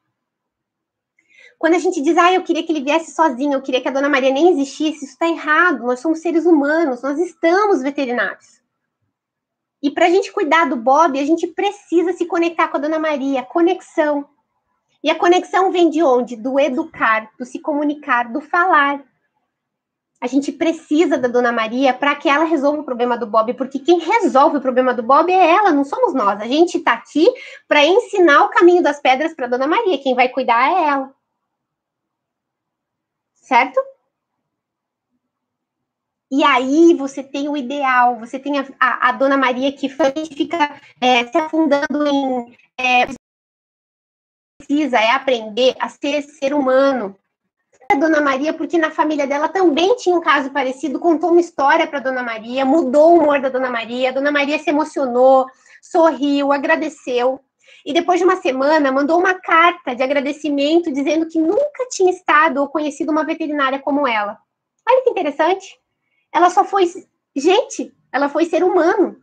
Quando 1.58 1.74
a 1.74 1.78
gente 1.78 2.00
diz, 2.00 2.16
ah, 2.16 2.32
eu 2.32 2.42
queria 2.42 2.62
que 2.62 2.72
ele 2.72 2.82
viesse 2.82 3.14
sozinho, 3.14 3.52
eu 3.52 3.62
queria 3.62 3.82
que 3.82 3.88
a 3.88 3.92
dona 3.92 4.08
Maria 4.08 4.30
nem 4.30 4.50
existisse, 4.52 5.04
isso 5.04 5.12
está 5.12 5.28
errado. 5.28 5.84
Nós 5.84 6.00
somos 6.00 6.20
seres 6.20 6.46
humanos, 6.46 7.02
nós 7.02 7.18
estamos 7.18 7.82
veterinários. 7.82 8.63
E 9.84 9.90
para 9.90 10.06
a 10.06 10.08
gente 10.08 10.32
cuidar 10.32 10.64
do 10.64 10.76
Bob, 10.76 11.20
a 11.20 11.26
gente 11.26 11.46
precisa 11.46 12.14
se 12.14 12.24
conectar 12.24 12.68
com 12.68 12.78
a 12.78 12.80
Dona 12.80 12.98
Maria, 12.98 13.42
conexão. 13.42 14.26
E 15.02 15.10
a 15.10 15.14
conexão 15.14 15.70
vem 15.70 15.90
de 15.90 16.02
onde? 16.02 16.36
Do 16.36 16.58
educar, 16.58 17.30
do 17.38 17.44
se 17.44 17.58
comunicar, 17.58 18.32
do 18.32 18.40
falar. 18.40 19.04
A 20.22 20.26
gente 20.26 20.50
precisa 20.50 21.18
da 21.18 21.28
Dona 21.28 21.52
Maria 21.52 21.92
para 21.92 22.14
que 22.14 22.30
ela 22.30 22.44
resolva 22.44 22.80
o 22.80 22.84
problema 22.84 23.18
do 23.18 23.26
Bob, 23.26 23.52
porque 23.52 23.78
quem 23.78 23.98
resolve 23.98 24.56
o 24.56 24.60
problema 24.62 24.94
do 24.94 25.02
Bob 25.02 25.30
é 25.30 25.50
ela, 25.50 25.70
não 25.70 25.84
somos 25.84 26.14
nós. 26.14 26.40
A 26.40 26.46
gente 26.46 26.78
está 26.78 26.94
aqui 26.94 27.30
para 27.68 27.84
ensinar 27.84 28.44
o 28.44 28.48
caminho 28.48 28.82
das 28.82 29.00
pedras 29.00 29.34
para 29.34 29.48
Dona 29.48 29.66
Maria. 29.66 30.02
Quem 30.02 30.14
vai 30.14 30.30
cuidar 30.30 30.66
é 30.66 30.88
ela. 30.88 31.14
Certo? 33.34 33.78
E 36.30 36.42
aí 36.42 36.94
você 36.94 37.22
tem 37.22 37.48
o 37.48 37.56
ideal, 37.56 38.18
você 38.18 38.38
tem 38.38 38.58
a, 38.58 38.66
a, 38.80 39.08
a 39.08 39.12
Dona 39.12 39.36
Maria 39.36 39.72
que 39.72 39.88
fica 39.88 40.80
é, 41.00 41.26
se 41.26 41.36
afundando 41.36 42.06
em. 42.06 42.56
É, 42.78 43.06
precisa 44.58 44.98
é 44.98 45.10
aprender 45.10 45.76
a 45.78 45.88
ser 45.88 46.22
ser 46.22 46.54
humano. 46.54 47.16
A 47.92 47.96
Dona 47.96 48.20
Maria, 48.20 48.54
porque 48.54 48.78
na 48.78 48.90
família 48.90 49.26
dela 49.26 49.48
também 49.48 49.94
tinha 49.96 50.16
um 50.16 50.20
caso 50.20 50.50
parecido, 50.50 50.98
contou 50.98 51.30
uma 51.30 51.40
história 51.40 51.86
para 51.86 52.00
Dona 52.00 52.22
Maria, 52.22 52.64
mudou 52.64 53.12
o 53.12 53.18
humor 53.18 53.40
da 53.40 53.50
Dona 53.50 53.70
Maria, 53.70 54.08
a 54.08 54.12
Dona 54.12 54.32
Maria 54.32 54.58
se 54.58 54.70
emocionou, 54.70 55.46
sorriu, 55.82 56.50
agradeceu. 56.50 57.38
E 57.84 57.92
depois 57.92 58.18
de 58.18 58.24
uma 58.24 58.36
semana, 58.36 58.90
mandou 58.90 59.18
uma 59.18 59.34
carta 59.34 59.94
de 59.94 60.02
agradecimento 60.02 60.90
dizendo 60.90 61.28
que 61.28 61.38
nunca 61.38 61.86
tinha 61.90 62.10
estado 62.10 62.58
ou 62.58 62.68
conhecido 62.68 63.12
uma 63.12 63.24
veterinária 63.24 63.78
como 63.78 64.08
ela. 64.08 64.38
Olha 64.88 65.04
que 65.04 65.10
interessante 65.10 65.78
ela 66.34 66.50
só 66.50 66.64
foi 66.64 66.86
gente, 67.34 67.94
ela 68.10 68.28
foi 68.28 68.44
ser 68.44 68.64
humano. 68.64 69.16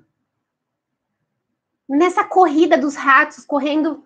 Nessa 1.87 2.23
corrida 2.23 2.77
dos 2.77 2.95
ratos, 2.95 3.43
correndo 3.43 4.05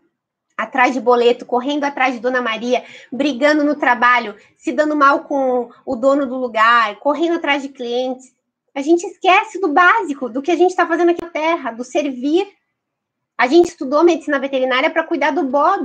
atrás 0.58 0.94
de 0.94 1.00
boleto, 1.00 1.46
correndo 1.46 1.84
atrás 1.84 2.16
de 2.16 2.20
Dona 2.20 2.42
Maria, 2.42 2.84
brigando 3.12 3.64
no 3.64 3.76
trabalho, 3.76 4.36
se 4.58 4.72
dando 4.72 4.96
mal 4.96 5.26
com 5.26 5.70
o 5.86 5.96
dono 5.96 6.26
do 6.26 6.36
lugar, 6.36 6.96
correndo 6.96 7.36
atrás 7.36 7.62
de 7.62 7.70
clientes. 7.70 8.34
A 8.74 8.82
gente 8.82 9.06
esquece 9.06 9.60
do 9.60 9.68
básico, 9.68 10.28
do 10.28 10.42
que 10.42 10.52
a 10.52 10.56
gente 10.56 10.72
está 10.72 10.88
fazendo 10.88 11.12
aqui 11.12 11.22
na 11.22 11.30
Terra, 11.30 11.72
do 11.72 11.84
servir. 11.84 12.48
A 13.38 13.46
gente 13.48 13.68
estudou 13.68 14.04
medicina 14.04 14.40
veterinária 14.40 14.90
para 14.90 15.04
cuidar 15.04 15.32
do 15.32 15.44
Bob. 15.44 15.84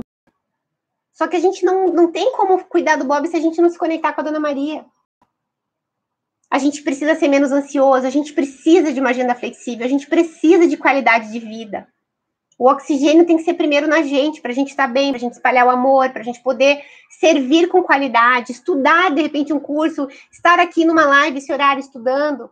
Só 1.13 1.27
que 1.27 1.35
a 1.35 1.39
gente 1.39 1.63
não, 1.63 1.87
não 1.87 2.11
tem 2.11 2.31
como 2.31 2.63
cuidar 2.65 2.95
do 2.95 3.05
Bob 3.05 3.27
se 3.27 3.35
a 3.35 3.39
gente 3.39 3.61
não 3.61 3.69
se 3.69 3.77
conectar 3.77 4.11
com 4.13 4.21
a 4.21 4.23
Dona 4.23 4.39
Maria. 4.39 4.85
A 6.51 6.57
gente 6.59 6.83
precisa 6.83 7.15
ser 7.15 7.29
menos 7.29 7.53
ansioso, 7.53 8.05
a 8.05 8.09
gente 8.09 8.33
precisa 8.33 8.91
de 8.91 8.99
uma 8.99 9.11
agenda 9.11 9.33
flexível, 9.33 9.85
a 9.85 9.89
gente 9.89 10.05
precisa 10.05 10.67
de 10.67 10.75
qualidade 10.75 11.31
de 11.31 11.39
vida. 11.39 11.87
O 12.59 12.69
oxigênio 12.69 13.25
tem 13.25 13.37
que 13.37 13.43
ser 13.43 13.53
primeiro 13.53 13.87
na 13.87 14.01
gente, 14.01 14.41
para 14.41 14.51
a 14.51 14.53
gente 14.53 14.71
estar 14.71 14.87
tá 14.87 14.93
bem, 14.93 15.11
para 15.11 15.17
a 15.17 15.21
gente 15.21 15.33
espalhar 15.33 15.65
o 15.65 15.69
amor, 15.69 16.09
para 16.09 16.21
a 16.21 16.25
gente 16.25 16.43
poder 16.43 16.83
servir 17.09 17.69
com 17.69 17.81
qualidade, 17.81 18.51
estudar 18.51 19.15
de 19.15 19.21
repente 19.21 19.53
um 19.53 19.59
curso, 19.59 20.09
estar 20.29 20.59
aqui 20.59 20.83
numa 20.83 21.05
live 21.05 21.37
esse 21.37 21.53
horário 21.53 21.79
estudando. 21.79 22.51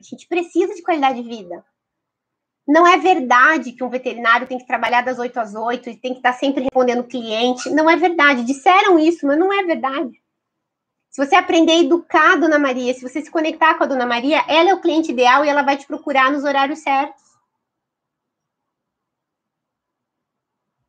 A 0.00 0.04
gente 0.04 0.28
precisa 0.28 0.72
de 0.72 0.80
qualidade 0.80 1.20
de 1.20 1.28
vida. 1.28 1.64
Não 2.66 2.86
é 2.86 2.96
verdade 2.96 3.72
que 3.72 3.82
um 3.82 3.90
veterinário 3.90 4.46
tem 4.46 4.56
que 4.56 4.66
trabalhar 4.66 5.02
das 5.02 5.18
8 5.18 5.40
às 5.40 5.54
8 5.56 5.90
e 5.90 5.96
tem 5.96 6.12
que 6.12 6.20
estar 6.20 6.32
sempre 6.32 6.62
respondendo 6.62 7.02
cliente. 7.02 7.68
Não 7.70 7.90
é 7.90 7.96
verdade. 7.96 8.44
Disseram 8.44 8.98
isso, 9.00 9.26
mas 9.26 9.36
não 9.36 9.52
é 9.52 9.64
verdade. 9.64 10.22
Se 11.10 11.24
você 11.24 11.34
aprender 11.34 11.72
a 11.72 11.80
educar 11.80 12.34
a 12.34 12.36
Dona 12.36 12.58
Maria, 12.58 12.94
se 12.94 13.02
você 13.02 13.20
se 13.20 13.30
conectar 13.30 13.74
com 13.74 13.82
a 13.82 13.86
Dona 13.86 14.06
Maria, 14.06 14.44
ela 14.46 14.70
é 14.70 14.74
o 14.74 14.80
cliente 14.80 15.10
ideal 15.10 15.44
e 15.44 15.48
ela 15.48 15.62
vai 15.62 15.76
te 15.76 15.86
procurar 15.86 16.30
nos 16.30 16.44
horários 16.44 16.78
certos. 16.78 17.20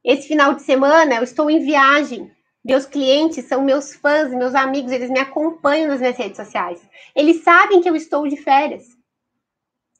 Esse 0.03 0.27
final 0.27 0.53
de 0.53 0.61
semana 0.61 1.15
eu 1.15 1.23
estou 1.23 1.49
em 1.49 1.59
viagem. 1.59 2.31
Meus 2.63 2.85
clientes 2.85 3.45
são 3.45 3.63
meus 3.63 3.95
fãs, 3.95 4.31
meus 4.31 4.53
amigos, 4.53 4.91
eles 4.91 5.09
me 5.09 5.19
acompanham 5.19 5.87
nas 5.87 5.99
minhas 5.99 6.17
redes 6.17 6.37
sociais. 6.37 6.79
Eles 7.15 7.43
sabem 7.43 7.81
que 7.81 7.89
eu 7.89 7.95
estou 7.95 8.27
de 8.27 8.37
férias. 8.37 8.95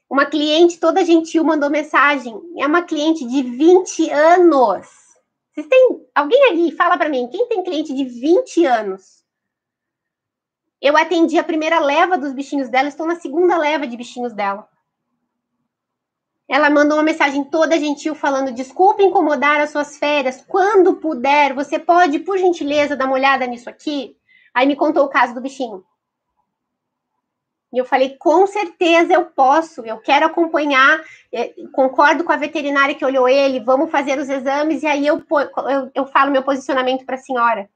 Uma 0.07 0.27
cliente 0.27 0.79
toda 0.79 1.03
gentil 1.03 1.43
mandou 1.43 1.69
mensagem. 1.69 2.39
É 2.59 2.67
uma 2.67 2.83
cliente 2.83 3.25
de 3.25 3.41
20 3.41 4.11
anos. 4.11 4.87
Vocês 5.51 5.65
têm 5.67 6.05
alguém 6.13 6.43
ali? 6.49 6.71
Fala 6.73 6.95
para 6.95 7.09
mim, 7.09 7.27
quem 7.31 7.47
tem 7.47 7.63
cliente 7.63 7.91
de 7.93 8.05
20 8.05 8.65
anos? 8.65 9.20
Eu 10.81 10.97
atendi 10.97 11.37
a 11.37 11.43
primeira 11.43 11.79
leva 11.79 12.17
dos 12.17 12.33
bichinhos 12.33 12.67
dela, 12.67 12.87
estou 12.87 13.05
na 13.05 13.15
segunda 13.15 13.57
leva 13.57 13.85
de 13.85 13.95
bichinhos 13.95 14.33
dela. 14.33 14.67
Ela 16.49 16.69
mandou 16.69 16.97
uma 16.97 17.03
mensagem 17.03 17.43
toda 17.45 17.79
gentil 17.79 18.15
falando: 18.15 18.51
desculpe 18.51 19.03
incomodar 19.03 19.61
as 19.61 19.69
suas 19.69 19.97
férias. 19.97 20.43
Quando 20.47 20.95
puder, 20.95 21.53
você 21.53 21.79
pode, 21.79 22.19
por 22.19 22.37
gentileza, 22.37 22.95
dar 22.95 23.05
uma 23.05 23.13
olhada 23.13 23.45
nisso 23.45 23.69
aqui? 23.69 24.17
Aí 24.53 24.67
me 24.67 24.75
contou 24.75 25.05
o 25.05 25.09
caso 25.09 25.33
do 25.33 25.39
bichinho. 25.39 25.85
E 27.71 27.77
eu 27.77 27.85
falei: 27.85 28.17
com 28.17 28.45
certeza 28.47 29.13
eu 29.13 29.25
posso, 29.25 29.85
eu 29.85 29.99
quero 29.99 30.25
acompanhar. 30.25 31.01
É, 31.31 31.53
concordo 31.71 32.23
com 32.23 32.33
a 32.33 32.37
veterinária 32.37 32.95
que 32.95 33.05
olhou 33.05 33.29
ele, 33.29 33.61
vamos 33.61 33.89
fazer 33.89 34.19
os 34.19 34.27
exames. 34.27 34.83
E 34.83 34.87
aí 34.87 35.07
eu, 35.07 35.23
eu, 35.69 35.91
eu 35.95 36.05
falo 36.07 36.31
meu 36.31 36.43
posicionamento 36.43 37.05
para 37.05 37.15
a 37.15 37.19
senhora. 37.19 37.69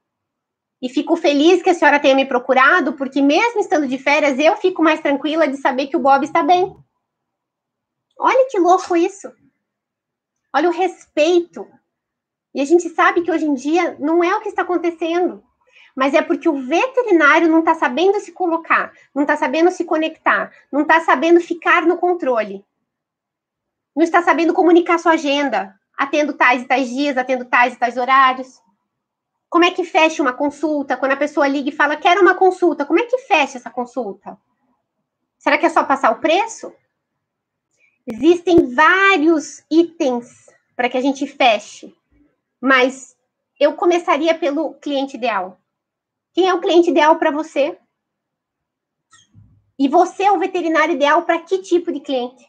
E 0.80 0.88
fico 0.88 1.16
feliz 1.16 1.62
que 1.62 1.70
a 1.70 1.74
senhora 1.74 1.98
tenha 1.98 2.14
me 2.14 2.26
procurado, 2.26 2.92
porque 2.94 3.22
mesmo 3.22 3.60
estando 3.60 3.88
de 3.88 3.98
férias, 3.98 4.38
eu 4.38 4.56
fico 4.56 4.82
mais 4.82 5.00
tranquila 5.00 5.48
de 5.48 5.56
saber 5.56 5.86
que 5.86 5.96
o 5.96 6.00
Bob 6.00 6.24
está 6.24 6.42
bem. 6.42 6.76
Olha 8.18 8.46
que 8.50 8.58
louco 8.58 8.96
isso. 8.96 9.32
Olha 10.54 10.68
o 10.68 10.72
respeito. 10.72 11.66
E 12.54 12.60
a 12.60 12.64
gente 12.64 12.88
sabe 12.90 13.22
que 13.22 13.30
hoje 13.30 13.44
em 13.44 13.54
dia 13.54 13.96
não 13.98 14.24
é 14.24 14.34
o 14.34 14.40
que 14.40 14.48
está 14.48 14.62
acontecendo, 14.62 15.44
mas 15.94 16.14
é 16.14 16.22
porque 16.22 16.48
o 16.48 16.62
veterinário 16.62 17.48
não 17.48 17.58
está 17.58 17.74
sabendo 17.74 18.18
se 18.20 18.32
colocar, 18.32 18.92
não 19.14 19.22
está 19.22 19.36
sabendo 19.36 19.70
se 19.70 19.84
conectar, 19.84 20.50
não 20.72 20.82
está 20.82 21.00
sabendo 21.00 21.40
ficar 21.40 21.82
no 21.82 21.98
controle, 21.98 22.64
não 23.94 24.02
está 24.02 24.22
sabendo 24.22 24.54
comunicar 24.54 24.98
sua 24.98 25.12
agenda, 25.12 25.78
atendo 25.96 26.32
tais 26.32 26.62
e 26.62 26.66
tais 26.66 26.88
dias, 26.88 27.16
atendo 27.16 27.44
tais 27.44 27.74
e 27.74 27.78
tais 27.78 27.96
horários. 27.96 28.60
Como 29.56 29.64
é 29.64 29.70
que 29.70 29.84
fecha 29.84 30.20
uma 30.20 30.34
consulta? 30.34 30.98
Quando 30.98 31.12
a 31.12 31.16
pessoa 31.16 31.48
liga 31.48 31.70
e 31.70 31.72
fala, 31.72 31.96
quero 31.96 32.20
uma 32.20 32.34
consulta, 32.34 32.84
como 32.84 33.00
é 33.00 33.04
que 33.04 33.16
fecha 33.20 33.56
essa 33.56 33.70
consulta? 33.70 34.36
Será 35.38 35.56
que 35.56 35.64
é 35.64 35.70
só 35.70 35.82
passar 35.82 36.12
o 36.12 36.20
preço? 36.20 36.70
Existem 38.06 38.74
vários 38.74 39.64
itens 39.70 40.44
para 40.76 40.90
que 40.90 40.98
a 40.98 41.00
gente 41.00 41.26
feche, 41.26 41.96
mas 42.60 43.16
eu 43.58 43.72
começaria 43.72 44.34
pelo 44.34 44.74
cliente 44.74 45.16
ideal. 45.16 45.58
Quem 46.34 46.46
é 46.46 46.52
o 46.52 46.60
cliente 46.60 46.90
ideal 46.90 47.16
para 47.16 47.30
você? 47.30 47.78
E 49.78 49.88
você 49.88 50.24
é 50.24 50.32
o 50.32 50.38
veterinário 50.38 50.94
ideal 50.94 51.22
para 51.22 51.40
que 51.40 51.62
tipo 51.62 51.90
de 51.90 52.00
cliente? 52.00 52.46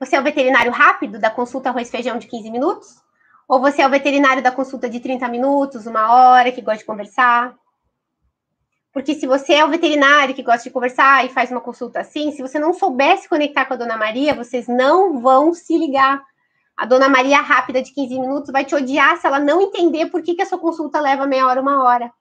Você 0.00 0.16
é 0.16 0.20
o 0.20 0.24
veterinário 0.24 0.72
rápido 0.72 1.16
da 1.20 1.30
consulta 1.30 1.68
arroz 1.68 1.88
feijão 1.88 2.18
de 2.18 2.26
15 2.26 2.50
minutos? 2.50 3.03
Ou 3.48 3.60
você 3.60 3.82
é 3.82 3.86
o 3.86 3.90
veterinário 3.90 4.42
da 4.42 4.50
consulta 4.50 4.88
de 4.88 5.00
30 5.00 5.28
minutos, 5.28 5.86
uma 5.86 6.12
hora, 6.12 6.50
que 6.50 6.62
gosta 6.62 6.78
de 6.78 6.84
conversar? 6.84 7.54
Porque 8.92 9.14
se 9.14 9.26
você 9.26 9.54
é 9.54 9.64
o 9.64 9.68
veterinário 9.68 10.34
que 10.34 10.42
gosta 10.42 10.62
de 10.62 10.70
conversar 10.70 11.26
e 11.26 11.28
faz 11.28 11.50
uma 11.50 11.60
consulta 11.60 12.00
assim, 12.00 12.30
se 12.30 12.40
você 12.40 12.58
não 12.58 12.72
soubesse 12.72 13.28
conectar 13.28 13.64
com 13.64 13.74
a 13.74 13.76
dona 13.76 13.96
Maria, 13.96 14.34
vocês 14.34 14.68
não 14.68 15.20
vão 15.20 15.52
se 15.52 15.76
ligar. 15.76 16.22
A 16.76 16.86
dona 16.86 17.08
Maria 17.08 17.40
rápida 17.40 17.82
de 17.82 17.92
15 17.92 18.20
minutos 18.20 18.52
vai 18.52 18.64
te 18.64 18.74
odiar 18.74 19.16
se 19.16 19.26
ela 19.26 19.40
não 19.40 19.60
entender 19.60 20.06
por 20.06 20.22
que, 20.22 20.34
que 20.34 20.42
a 20.42 20.46
sua 20.46 20.58
consulta 20.58 21.00
leva 21.00 21.26
meia 21.26 21.46
hora, 21.46 21.60
uma 21.60 21.82
hora. 21.82 22.12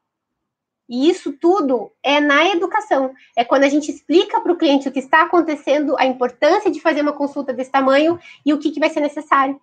E 0.90 1.10
isso 1.10 1.32
tudo 1.34 1.92
é 2.04 2.20
na 2.20 2.50
educação. 2.50 3.14
É 3.36 3.46
quando 3.46 3.64
a 3.64 3.70
gente 3.70 3.90
explica 3.90 4.42
para 4.42 4.52
o 4.52 4.58
cliente 4.58 4.90
o 4.90 4.92
que 4.92 5.00
está 5.00 5.22
acontecendo, 5.22 5.96
a 5.98 6.06
importância 6.06 6.70
de 6.70 6.82
fazer 6.82 7.02
uma 7.02 7.14
consulta 7.14 7.54
desse 7.54 7.72
tamanho 7.72 8.20
e 8.46 8.54
o 8.54 8.60
que, 8.60 8.72
que 8.72 8.80
vai 8.80 8.90
ser 8.90 9.00
necessário. 9.00 9.62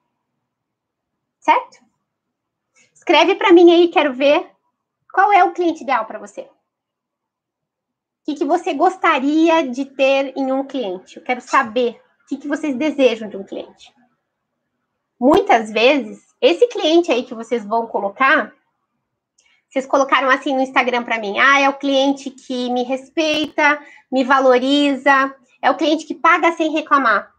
Certo? 1.40 1.78
Escreve 2.94 3.34
para 3.34 3.52
mim 3.52 3.72
aí, 3.72 3.88
quero 3.88 4.14
ver 4.14 4.48
qual 5.12 5.32
é 5.32 5.42
o 5.42 5.52
cliente 5.52 5.82
ideal 5.82 6.04
para 6.04 6.18
você 6.18 6.48
que, 8.34 8.34
que 8.34 8.44
você 8.44 8.74
gostaria 8.74 9.66
de 9.68 9.84
ter 9.84 10.32
em 10.36 10.52
um 10.52 10.64
cliente? 10.64 11.16
Eu 11.16 11.22
quero 11.22 11.40
saber 11.40 12.00
o 12.22 12.28
que, 12.28 12.36
que 12.36 12.48
vocês 12.48 12.76
desejam 12.76 13.28
de 13.28 13.36
um 13.36 13.44
cliente. 13.44 13.92
Muitas 15.18 15.70
vezes, 15.70 16.34
esse 16.40 16.66
cliente 16.68 17.10
aí 17.10 17.24
que 17.24 17.34
vocês 17.34 17.64
vão 17.64 17.86
colocar, 17.86 18.52
vocês 19.68 19.86
colocaram 19.86 20.30
assim 20.30 20.54
no 20.54 20.62
Instagram 20.62 21.04
para 21.04 21.18
mim: 21.18 21.38
ah, 21.38 21.60
é 21.60 21.68
o 21.68 21.78
cliente 21.78 22.30
que 22.30 22.70
me 22.70 22.84
respeita, 22.84 23.80
me 24.10 24.24
valoriza, 24.24 25.34
é 25.60 25.70
o 25.70 25.76
cliente 25.76 26.06
que 26.06 26.14
paga 26.14 26.52
sem 26.52 26.72
reclamar. 26.72 27.32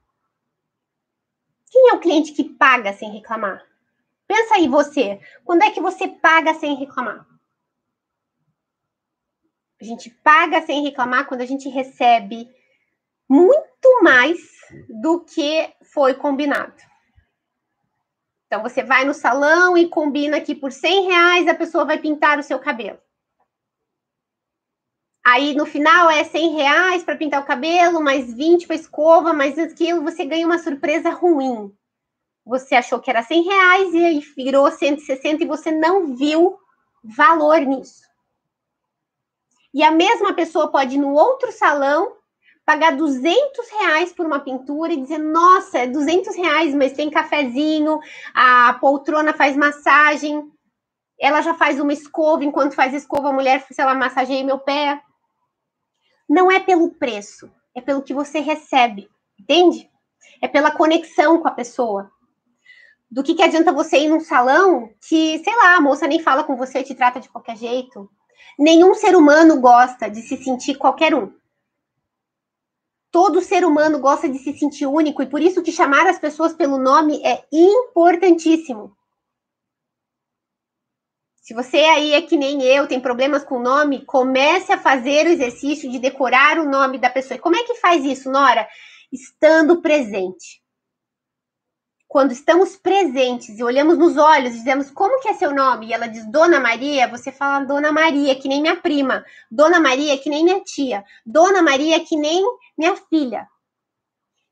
Quem 1.70 1.90
é 1.90 1.94
o 1.94 2.00
cliente 2.00 2.34
que 2.34 2.44
paga 2.44 2.92
sem 2.94 3.10
reclamar? 3.12 3.64
Pensa 4.32 4.56
aí 4.56 4.66
você, 4.66 5.20
quando 5.44 5.62
é 5.64 5.72
que 5.72 5.82
você 5.82 6.08
paga 6.08 6.54
sem 6.54 6.74
reclamar? 6.76 7.28
A 9.82 9.84
gente 9.84 10.10
paga 10.10 10.62
sem 10.62 10.82
reclamar 10.84 11.28
quando 11.28 11.42
a 11.42 11.46
gente 11.46 11.68
recebe 11.68 12.50
muito 13.28 14.02
mais 14.02 14.40
do 14.88 15.20
que 15.20 15.70
foi 15.94 16.14
combinado. 16.14 16.82
Então, 18.48 18.64
você 18.64 18.82
vai 18.82 19.04
no 19.04 19.14
salão 19.14 19.78
e 19.78 19.90
combina 19.90 20.40
que 20.40 20.56
por 20.56 20.72
100 20.72 21.08
reais 21.08 21.48
a 21.50 21.54
pessoa 21.54 21.84
vai 21.84 21.98
pintar 21.98 22.40
o 22.40 22.44
seu 22.44 22.58
cabelo. 22.58 23.00
Aí, 25.26 25.54
no 25.56 25.66
final, 25.66 26.10
é 26.10 26.24
100 26.24 26.54
reais 26.54 27.04
para 27.04 27.18
pintar 27.18 27.42
o 27.42 27.46
cabelo, 27.46 28.02
mais 28.02 28.34
20 28.34 28.66
para 28.66 28.78
escova, 28.78 29.34
mais 29.34 29.60
aquilo, 29.60 30.02
você 30.02 30.24
ganha 30.24 30.46
uma 30.46 30.58
surpresa 30.58 31.10
ruim. 31.10 31.76
Você 32.46 32.76
achou 32.76 33.00
que 33.00 33.10
era 33.10 33.24
100 33.24 33.44
reais 33.44 33.94
e 33.94 34.06
aí 34.06 34.20
virou 34.36 34.72
160 34.72 35.44
e 35.44 35.48
você 35.48 35.72
não 35.72 36.16
viu 36.16 36.58
valor 37.04 37.60
nisso. 37.60 38.02
E 39.74 39.84
a 39.84 39.92
mesma 39.92 40.34
pessoa 40.34 40.70
pode 40.70 40.96
ir 40.96 41.00
no 41.00 41.14
outro 41.14 41.52
salão 41.52 42.18
pagar 42.66 42.96
200 42.96 43.70
reais 43.70 44.14
por 44.14 44.26
uma 44.26 44.40
pintura 44.40 44.94
e 44.94 45.02
dizer, 45.02 45.18
nossa, 45.18 45.80
é 45.80 45.88
200 45.88 46.36
reais, 46.36 46.74
mas 46.74 46.94
tem 46.94 47.10
cafezinho, 47.10 48.00
a 48.34 48.74
poltrona 48.80 49.34
faz 49.34 49.58
massagem, 49.58 50.50
ela 51.20 51.42
já 51.42 51.54
faz 51.54 51.80
uma 51.80 51.94
escova, 51.94 52.44
enquanto 52.44 52.76
faz 52.76 52.94
escova, 52.94 53.30
a 53.30 53.34
mulher, 53.34 53.66
se 53.70 53.80
ela 53.82 53.94
massageia 53.94 54.44
meu 54.44 54.58
pé. 54.58 55.02
Não 56.28 56.52
é 56.52 56.60
pelo 56.60 56.92
preço, 56.92 57.52
é 57.76 57.82
pelo 57.82 58.02
que 58.02 58.14
você 58.14 58.40
recebe, 58.40 59.10
entende? 59.40 59.90
É 60.42 60.48
pela 60.48 60.72
conexão 60.72 61.40
com 61.42 61.48
a 61.48 61.52
pessoa. 61.52 62.12
Do 63.12 63.24
que, 63.24 63.36
que 63.36 63.44
adianta 63.44 63.74
você 63.74 63.98
ir 64.00 64.10
num 64.10 64.22
salão 64.22 64.90
que, 65.08 65.44
sei 65.44 65.56
lá, 65.58 65.76
a 65.76 65.82
moça 65.82 66.08
nem 66.08 66.22
fala 66.22 66.46
com 66.46 66.56
você, 66.56 66.82
te 66.82 66.96
trata 66.96 67.20
de 67.20 67.28
qualquer 67.28 67.58
jeito, 67.58 68.10
Nenhum 68.58 68.94
ser 68.94 69.16
humano 69.16 69.60
gosta 69.60 70.10
de 70.10 70.22
se 70.22 70.38
sentir 70.38 70.76
qualquer 70.76 71.16
um. 71.16 71.34
Todo 73.10 73.42
ser 73.42 73.66
humano 73.66 74.00
gosta 74.00 74.30
de 74.30 74.40
se 74.40 74.58
sentir 74.58 74.86
único 74.86 75.22
e 75.22 75.28
por 75.28 75.42
isso 75.42 75.62
que 75.62 75.72
chamar 75.72 76.08
as 76.08 76.20
pessoas 76.20 76.54
pelo 76.54 76.78
nome 76.78 77.22
é 77.26 77.44
importantíssimo. 77.52 78.96
Se 81.42 81.54
você 81.54 81.78
aí 81.78 82.14
é 82.14 82.22
que 82.22 82.38
nem 82.38 82.62
eu, 82.62 82.88
tem 82.88 83.00
problemas 83.00 83.44
com 83.44 83.58
o 83.58 83.64
nome, 83.64 84.06
comece 84.06 84.72
a 84.72 84.78
fazer 84.78 85.26
o 85.26 85.32
exercício 85.32 85.92
de 85.92 86.00
decorar 86.00 86.60
o 86.60 86.70
nome 86.70 86.98
da 87.00 87.10
pessoa. 87.10 87.36
E 87.36 87.42
como 87.42 87.58
é 87.58 87.64
que 87.64 87.76
faz 87.76 88.06
isso, 88.06 88.32
Nora? 88.32 88.68
Estando 89.12 89.82
presente. 89.82 90.61
Quando 92.12 92.34
estamos 92.34 92.76
presentes 92.76 93.58
e 93.58 93.64
olhamos 93.64 93.98
nos 93.98 94.18
olhos, 94.18 94.52
dizemos 94.52 94.92
como 94.92 95.22
que 95.22 95.30
é 95.30 95.34
seu 95.34 95.56
nome, 95.56 95.88
e 95.88 95.94
ela 95.94 96.08
diz 96.08 96.30
Dona 96.30 96.60
Maria, 96.60 97.08
você 97.08 97.32
fala 97.32 97.64
Dona 97.64 97.90
Maria, 97.90 98.36
que 98.36 98.50
nem 98.50 98.62
minha 98.62 98.76
prima, 98.76 99.26
Dona 99.50 99.80
Maria, 99.80 100.18
que 100.18 100.30
nem 100.30 100.44
minha 100.44 100.60
tia, 100.62 101.06
Dona 101.26 101.62
Maria, 101.62 102.04
que 102.04 102.18
nem 102.18 102.44
minha 102.78 102.98
filha. 102.98 103.48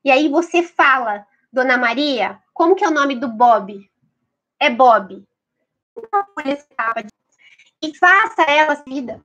E 0.05 0.10
aí 0.10 0.30
você 0.30 0.64
fala, 0.64 1.28
Dona 1.51 1.78
Maria, 1.78 2.41
como 2.53 2.78
que 2.78 2.86
é 2.86 2.88
o 2.88 2.93
nome 2.93 3.16
do 3.16 3.28
Bob? 3.28 3.91
É 4.57 4.70
Bob 4.70 5.22
e 7.84 7.93
faça 7.97 8.43
ela 8.43 8.76
vida. 8.88 9.22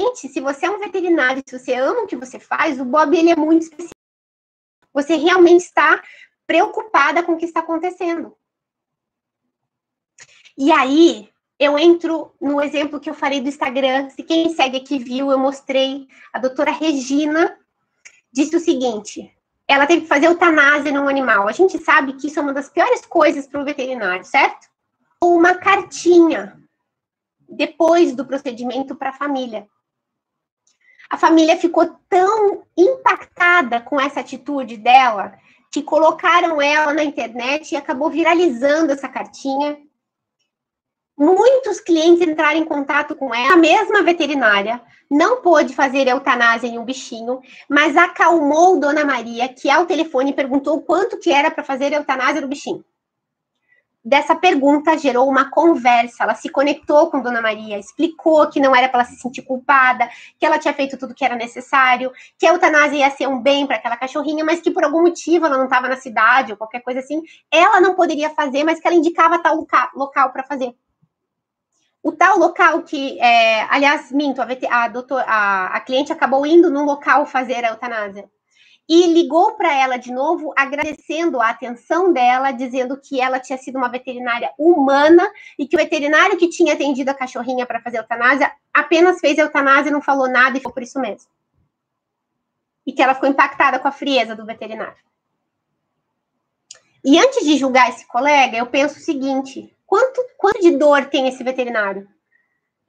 Gente, 0.00 0.28
se 0.28 0.40
você 0.40 0.64
é 0.64 0.70
um 0.70 0.78
veterinário, 0.78 1.42
se 1.46 1.58
você 1.58 1.74
ama 1.74 2.04
o 2.04 2.06
que 2.06 2.16
você 2.16 2.40
faz, 2.40 2.80
o 2.80 2.86
Bob 2.86 3.14
ele 3.14 3.32
é 3.32 3.36
muito 3.36 3.64
específico. 3.64 3.98
Você 4.94 5.14
realmente 5.14 5.60
está 5.60 6.02
preocupada 6.48 7.22
com 7.22 7.34
o 7.34 7.36
que 7.36 7.44
está 7.44 7.60
acontecendo. 7.60 8.36
E 10.56 10.72
aí, 10.72 11.28
eu 11.60 11.78
entro 11.78 12.34
no 12.40 12.60
exemplo 12.60 12.98
que 12.98 13.08
eu 13.08 13.14
falei 13.14 13.40
do 13.40 13.48
Instagram. 13.48 14.10
Se 14.10 14.24
quem 14.24 14.52
segue 14.52 14.78
aqui 14.78 14.98
viu, 14.98 15.30
eu 15.30 15.38
mostrei. 15.38 16.08
A 16.32 16.40
doutora 16.40 16.72
Regina 16.72 17.56
disse 18.32 18.56
o 18.56 18.60
seguinte: 18.60 19.32
ela 19.68 19.86
teve 19.86 20.02
que 20.02 20.08
fazer 20.08 20.26
eutanásia 20.26 20.90
num 20.90 21.08
animal. 21.08 21.46
A 21.46 21.52
gente 21.52 21.78
sabe 21.78 22.14
que 22.14 22.26
isso 22.26 22.40
é 22.40 22.42
uma 22.42 22.52
das 22.52 22.68
piores 22.68 23.06
coisas 23.06 23.46
para 23.46 23.60
o 23.60 23.64
veterinário, 23.64 24.24
certo? 24.24 24.66
uma 25.22 25.54
cartinha 25.54 26.58
depois 27.48 28.14
do 28.14 28.24
procedimento 28.24 28.94
para 28.94 29.10
a 29.10 29.14
família. 29.14 29.66
A 31.10 31.16
família 31.16 31.56
ficou 31.56 31.98
tão 32.08 32.64
impactada 32.76 33.80
com 33.80 33.98
essa 33.98 34.20
atitude 34.20 34.76
dela 34.76 35.38
que 35.70 35.82
colocaram 35.82 36.60
ela 36.60 36.92
na 36.94 37.04
internet 37.04 37.72
e 37.72 37.76
acabou 37.76 38.10
viralizando 38.10 38.92
essa 38.92 39.08
cartinha. 39.08 39.78
Muitos 41.16 41.80
clientes 41.80 42.26
entraram 42.26 42.60
em 42.60 42.64
contato 42.64 43.14
com 43.16 43.34
ela, 43.34 43.54
a 43.54 43.56
mesma 43.56 44.02
veterinária 44.02 44.80
não 45.10 45.42
pôde 45.42 45.74
fazer 45.74 46.06
eutanásia 46.06 46.68
em 46.68 46.78
um 46.78 46.84
bichinho, 46.84 47.40
mas 47.68 47.96
acalmou 47.96 48.78
Dona 48.78 49.04
Maria, 49.04 49.48
que 49.48 49.68
ao 49.70 49.86
telefone 49.86 50.32
perguntou 50.32 50.82
quanto 50.82 51.18
que 51.18 51.32
era 51.32 51.50
para 51.50 51.64
fazer 51.64 51.92
eutanásia 51.92 52.40
no 52.40 52.48
bichinho 52.48 52.84
dessa 54.08 54.34
pergunta 54.34 54.96
gerou 54.96 55.28
uma 55.28 55.50
conversa. 55.50 56.24
Ela 56.24 56.34
se 56.34 56.48
conectou 56.48 57.10
com 57.10 57.20
Dona 57.20 57.42
Maria, 57.42 57.78
explicou 57.78 58.48
que 58.48 58.58
não 58.58 58.74
era 58.74 58.88
para 58.88 59.00
ela 59.00 59.08
se 59.08 59.16
sentir 59.16 59.42
culpada, 59.42 60.08
que 60.38 60.46
ela 60.46 60.58
tinha 60.58 60.72
feito 60.72 60.96
tudo 60.96 61.14
que 61.14 61.24
era 61.24 61.36
necessário, 61.36 62.10
que 62.38 62.46
a 62.46 62.52
eutanásia 62.52 62.96
ia 62.96 63.10
ser 63.10 63.28
um 63.28 63.40
bem 63.40 63.66
para 63.66 63.76
aquela 63.76 63.96
cachorrinha, 63.96 64.44
mas 64.44 64.60
que 64.60 64.70
por 64.70 64.82
algum 64.82 65.02
motivo 65.02 65.44
ela 65.44 65.58
não 65.58 65.64
estava 65.64 65.88
na 65.88 65.96
cidade 65.96 66.52
ou 66.52 66.58
qualquer 66.58 66.80
coisa 66.80 67.00
assim, 67.00 67.22
ela 67.50 67.80
não 67.80 67.94
poderia 67.94 68.30
fazer, 68.30 68.64
mas 68.64 68.80
que 68.80 68.86
ela 68.86 68.96
indicava 68.96 69.38
tal 69.38 69.66
local 69.94 70.30
para 70.32 70.42
fazer. 70.42 70.74
O 72.02 72.12
tal 72.12 72.38
local 72.38 72.82
que, 72.82 73.20
é, 73.20 73.62
aliás, 73.68 74.10
minto, 74.10 74.40
a, 74.40 74.88
doutor, 74.88 75.22
a, 75.26 75.66
a 75.66 75.80
cliente 75.80 76.12
acabou 76.12 76.46
indo 76.46 76.70
num 76.70 76.84
local 76.84 77.26
fazer 77.26 77.64
a 77.64 77.68
eutanásia 77.68 78.28
e 78.88 79.06
ligou 79.12 79.52
para 79.52 79.72
ela 79.74 79.98
de 79.98 80.10
novo, 80.10 80.54
agradecendo 80.56 81.40
a 81.42 81.50
atenção 81.50 82.10
dela, 82.10 82.52
dizendo 82.52 82.98
que 82.98 83.20
ela 83.20 83.38
tinha 83.38 83.58
sido 83.58 83.76
uma 83.76 83.90
veterinária 83.90 84.50
humana 84.58 85.30
e 85.58 85.68
que 85.68 85.76
o 85.76 85.78
veterinário 85.78 86.38
que 86.38 86.48
tinha 86.48 86.72
atendido 86.72 87.10
a 87.10 87.14
cachorrinha 87.14 87.66
para 87.66 87.82
fazer 87.82 87.98
eutanásia 87.98 88.50
apenas 88.72 89.20
fez 89.20 89.36
eutanásia, 89.36 89.92
não 89.92 90.00
falou 90.00 90.26
nada 90.26 90.56
e 90.56 90.62
foi 90.62 90.72
por 90.72 90.82
isso 90.82 90.98
mesmo. 90.98 91.28
E 92.86 92.92
que 92.92 93.02
ela 93.02 93.14
ficou 93.14 93.28
impactada 93.28 93.78
com 93.78 93.88
a 93.88 93.92
frieza 93.92 94.34
do 94.34 94.46
veterinário. 94.46 94.96
E 97.04 97.18
antes 97.18 97.44
de 97.44 97.58
julgar 97.58 97.90
esse 97.90 98.06
colega, 98.06 98.56
eu 98.56 98.66
penso 98.66 98.96
o 98.96 99.02
seguinte: 99.02 99.70
quanto, 99.86 100.24
quanto 100.38 100.62
de 100.62 100.70
dor 100.70 101.04
tem 101.06 101.28
esse 101.28 101.44
veterinário? 101.44 102.08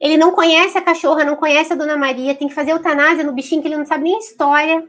Ele 0.00 0.16
não 0.16 0.32
conhece 0.32 0.78
a 0.78 0.82
cachorra, 0.82 1.24
não 1.24 1.36
conhece 1.36 1.74
a 1.74 1.76
dona 1.76 1.94
Maria, 1.94 2.34
tem 2.34 2.48
que 2.48 2.54
fazer 2.54 2.70
eutanásia 2.70 3.22
no 3.22 3.34
bichinho 3.34 3.60
que 3.60 3.68
ele 3.68 3.76
não 3.76 3.84
sabe 3.84 4.04
nem 4.04 4.16
a 4.16 4.18
história 4.18 4.88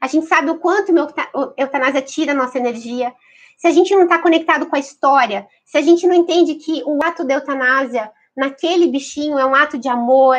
a 0.00 0.06
gente 0.06 0.26
sabe 0.26 0.50
o 0.50 0.58
quanto 0.58 0.92
o 0.92 1.54
eutanásia 1.56 2.02
tira 2.02 2.32
a 2.32 2.34
nossa 2.34 2.58
energia. 2.58 3.14
Se 3.56 3.66
a 3.66 3.70
gente 3.70 3.94
não 3.94 4.04
está 4.04 4.18
conectado 4.18 4.66
com 4.66 4.76
a 4.76 4.78
história, 4.78 5.46
se 5.64 5.76
a 5.76 5.80
gente 5.80 6.06
não 6.06 6.14
entende 6.14 6.54
que 6.54 6.82
o 6.86 7.02
ato 7.02 7.24
da 7.24 7.34
eutanásia 7.34 8.10
naquele 8.36 8.86
bichinho 8.86 9.38
é 9.38 9.44
um 9.44 9.54
ato 9.54 9.76
de 9.78 9.88
amor, 9.88 10.36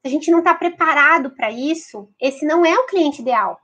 se 0.00 0.06
a 0.06 0.08
gente 0.08 0.30
não 0.30 0.40
está 0.40 0.54
preparado 0.54 1.30
para 1.30 1.50
isso, 1.50 2.08
esse 2.20 2.44
não 2.44 2.66
é 2.66 2.74
o 2.74 2.86
cliente 2.86 3.22
ideal. 3.22 3.60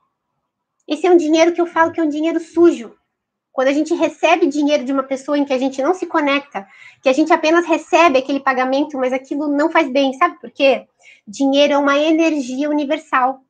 Esse 0.86 1.06
é 1.06 1.10
um 1.10 1.16
dinheiro 1.16 1.52
que 1.52 1.60
eu 1.60 1.66
falo 1.66 1.92
que 1.92 2.00
é 2.00 2.02
um 2.02 2.08
dinheiro 2.08 2.38
sujo. 2.40 2.94
Quando 3.52 3.68
a 3.68 3.72
gente 3.72 3.92
recebe 3.94 4.46
dinheiro 4.46 4.84
de 4.84 4.92
uma 4.92 5.02
pessoa 5.02 5.36
em 5.36 5.44
que 5.44 5.52
a 5.52 5.58
gente 5.58 5.82
não 5.82 5.92
se 5.92 6.06
conecta, 6.06 6.66
que 7.02 7.08
a 7.08 7.12
gente 7.12 7.32
apenas 7.32 7.66
recebe 7.66 8.18
aquele 8.18 8.40
pagamento, 8.40 8.96
mas 8.96 9.12
aquilo 9.12 9.48
não 9.48 9.70
faz 9.70 9.90
bem, 9.90 10.14
sabe 10.14 10.40
por 10.40 10.50
quê? 10.50 10.86
Dinheiro 11.28 11.74
é 11.74 11.78
uma 11.78 11.98
energia 11.98 12.70
universal. 12.70 13.40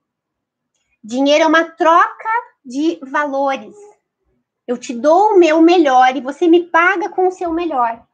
Dinheiro 1.05 1.45
é 1.45 1.47
uma 1.47 1.65
troca 1.65 2.29
de 2.65 3.01
valores. 3.03 3.75
Eu 4.67 4.79
te 4.79 4.95
dou 4.95 5.33
o 5.33 5.39
meu 5.39 5.61
melhor 5.61 6.17
e 6.17 6.21
você 6.21 6.47
me 6.47 6.65
paga 6.65 7.09
com 7.09 7.27
o 7.27 7.33
seu 7.33 7.53
melhor. 7.53 8.07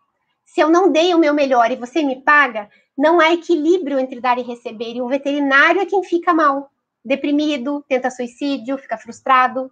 Se 0.45 0.61
eu 0.61 0.71
não 0.71 0.91
dei 0.91 1.15
o 1.15 1.19
meu 1.19 1.35
melhor 1.35 1.71
e 1.71 1.77
você 1.77 2.03
me 2.03 2.23
paga, 2.23 2.71
não 2.97 3.21
há 3.21 3.33
equilíbrio 3.33 3.99
entre 3.99 4.21
dar 4.21 4.39
e 4.39 4.43
receber. 4.43 4.95
E 4.95 5.03
o 5.03 5.09
veterinário 5.09 5.83
é 5.83 5.87
quem 5.87 6.03
fica 6.03 6.33
mal, 6.33 6.71
deprimido, 7.05 7.85
tenta 7.87 8.11
suicídio, 8.11 8.79
fica 8.79 8.97
frustrado. 8.97 9.71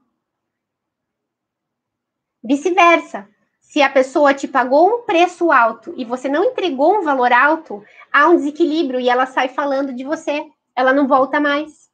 Vice-versa. 2.45 3.27
Se 3.61 3.83
a 3.83 3.91
pessoa 3.91 4.33
te 4.33 4.47
pagou 4.47 4.89
um 4.89 5.03
preço 5.03 5.51
alto 5.51 5.93
e 5.97 6.05
você 6.05 6.29
não 6.29 6.45
entregou 6.45 6.99
um 6.99 7.03
valor 7.03 7.33
alto, 7.33 7.83
há 8.13 8.29
um 8.29 8.37
desequilíbrio 8.37 9.01
e 9.01 9.09
ela 9.09 9.27
sai 9.27 9.49
falando 9.49 9.93
de 9.93 10.05
você. 10.05 10.47
Ela 10.77 10.93
não 10.93 11.09
volta 11.09 11.41
mais. 11.41 11.86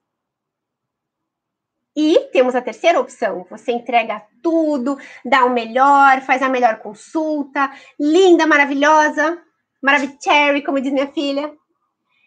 E 1.95 2.18
temos 2.32 2.55
a 2.55 2.62
terceira 2.62 2.99
opção: 2.99 3.47
você 3.51 3.72
entrega 3.72 4.22
tudo, 4.43 4.99
dá 5.24 5.45
o 5.45 5.51
melhor, 5.51 6.20
faz 6.22 6.43
a 6.43 6.49
melhor 6.49 6.78
consulta, 6.78 7.70
linda, 8.01 8.47
maravilhosa, 8.47 9.40
maravilhosa, 9.82 10.62
como 10.64 10.80
diz 10.80 10.93
minha 10.93 11.09
filha. 11.09 11.53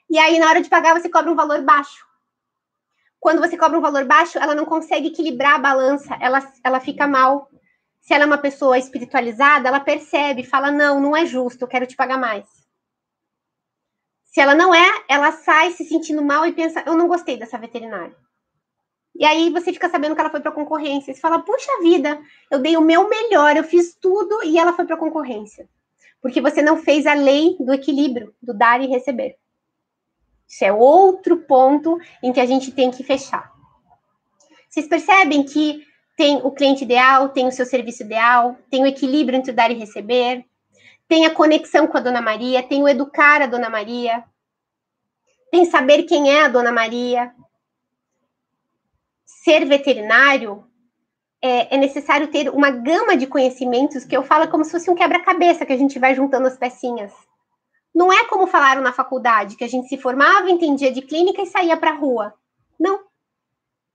E 0.09 0.19
aí, 0.19 0.37
na 0.37 0.47
hora 0.47 0.61
de 0.61 0.69
pagar, 0.69 0.93
você 0.93 1.09
cobra 1.09 1.31
um 1.31 1.35
valor 1.35 1.61
baixo. 1.63 2.05
Quando 3.19 3.41
você 3.41 3.57
cobra 3.57 3.77
um 3.77 3.81
valor 3.81 4.05
baixo, 4.05 4.37
ela 4.37 4.53
não 4.53 4.65
consegue 4.65 5.07
equilibrar 5.07 5.55
a 5.55 5.59
balança, 5.59 6.15
ela, 6.21 6.47
ela 6.63 6.79
fica 6.79 7.07
mal. 7.07 7.49
Se 7.99 8.13
ela 8.13 8.23
é 8.23 8.27
uma 8.27 8.37
pessoa 8.37 8.77
espiritualizada, 8.77 9.67
ela 9.67 9.79
percebe, 9.79 10.43
fala: 10.43 10.71
não, 10.71 11.01
não 11.01 11.17
é 11.17 11.25
justo, 11.25 11.63
eu 11.63 11.67
quero 11.67 11.87
te 11.87 11.95
pagar 11.95 12.19
mais. 12.19 12.45
Se 14.25 14.39
ela 14.39 14.53
não 14.53 14.75
é, 14.75 15.05
ela 15.09 15.31
sai 15.31 15.71
se 15.71 15.83
sentindo 15.85 16.21
mal 16.23 16.45
e 16.45 16.53
pensa: 16.53 16.83
eu 16.85 16.95
não 16.95 17.07
gostei 17.07 17.35
dessa 17.35 17.57
veterinária 17.57 18.15
e 19.17 19.23
aí 19.23 19.49
você 19.49 19.71
fica 19.71 19.89
sabendo 19.89 20.13
que 20.13 20.19
ela 20.19 20.29
foi 20.29 20.41
para 20.41 20.51
concorrência. 20.51 21.13
Você 21.13 21.19
fala, 21.19 21.39
puxa 21.39 21.71
vida, 21.81 22.19
eu 22.51 22.59
dei 22.59 22.75
o 22.75 22.81
meu 22.81 23.07
melhor, 23.07 23.55
eu 23.55 23.63
fiz 23.63 23.95
tudo 23.95 24.43
e 24.43 24.59
ela 24.59 24.73
foi 24.73 24.85
para 24.85 24.97
concorrência. 24.97 25.69
Porque 26.21 26.41
você 26.41 26.61
não 26.61 26.77
fez 26.77 27.05
a 27.05 27.13
lei 27.13 27.55
do 27.59 27.73
equilíbrio, 27.73 28.33
do 28.41 28.53
dar 28.53 28.81
e 28.81 28.87
receber. 28.87 29.37
Isso 30.47 30.65
é 30.65 30.73
outro 30.73 31.37
ponto 31.37 31.97
em 32.21 32.33
que 32.33 32.41
a 32.41 32.45
gente 32.45 32.71
tem 32.71 32.91
que 32.91 33.03
fechar. 33.03 33.51
Vocês 34.69 34.87
percebem 34.87 35.43
que 35.43 35.85
tem 36.17 36.37
o 36.43 36.51
cliente 36.51 36.83
ideal, 36.83 37.29
tem 37.29 37.47
o 37.47 37.51
seu 37.51 37.65
serviço 37.65 38.03
ideal, 38.03 38.57
tem 38.69 38.83
o 38.83 38.87
equilíbrio 38.87 39.37
entre 39.37 39.53
dar 39.53 39.71
e 39.71 39.75
receber, 39.75 40.45
tem 41.07 41.25
a 41.25 41.33
conexão 41.33 41.87
com 41.87 41.97
a 41.97 42.01
Dona 42.01 42.21
Maria, 42.21 42.63
tem 42.63 42.83
o 42.83 42.87
educar 42.87 43.41
a 43.41 43.47
Dona 43.47 43.69
Maria, 43.69 44.23
tem 45.51 45.65
saber 45.65 46.03
quem 46.03 46.31
é 46.31 46.43
a 46.43 46.47
Dona 46.47 46.71
Maria, 46.71 47.33
ser 49.45 49.63
veterinário, 49.63 50.63
é, 51.39 51.75
é, 51.75 51.77
necessário 51.77 52.27
ter 52.29 52.49
uma 52.49 52.71
gama 52.71 53.15
de 53.15 53.27
conhecimentos 53.27 54.03
que 54.03 54.17
eu 54.17 54.23
falo 54.23 54.47
como 54.47 54.65
se 54.65 54.71
fosse 54.71 54.89
um 54.89 54.95
quebra-cabeça 54.95 55.67
que 55.67 55.71
a 55.71 55.77
gente 55.77 55.99
vai 55.99 56.15
juntando 56.15 56.47
as 56.47 56.57
pecinhas. 56.57 57.13
Não 57.93 58.11
é 58.11 58.25
como 58.25 58.47
falaram 58.47 58.81
na 58.81 58.91
faculdade, 58.91 59.55
que 59.55 59.63
a 59.63 59.67
gente 59.67 59.87
se 59.87 59.97
formava, 59.97 60.49
entendia 60.49 60.91
de 60.91 61.03
clínica 61.03 61.43
e 61.43 61.45
saía 61.45 61.77
para 61.77 61.91
a 61.91 61.95
rua. 61.95 62.33
Não. 62.79 63.01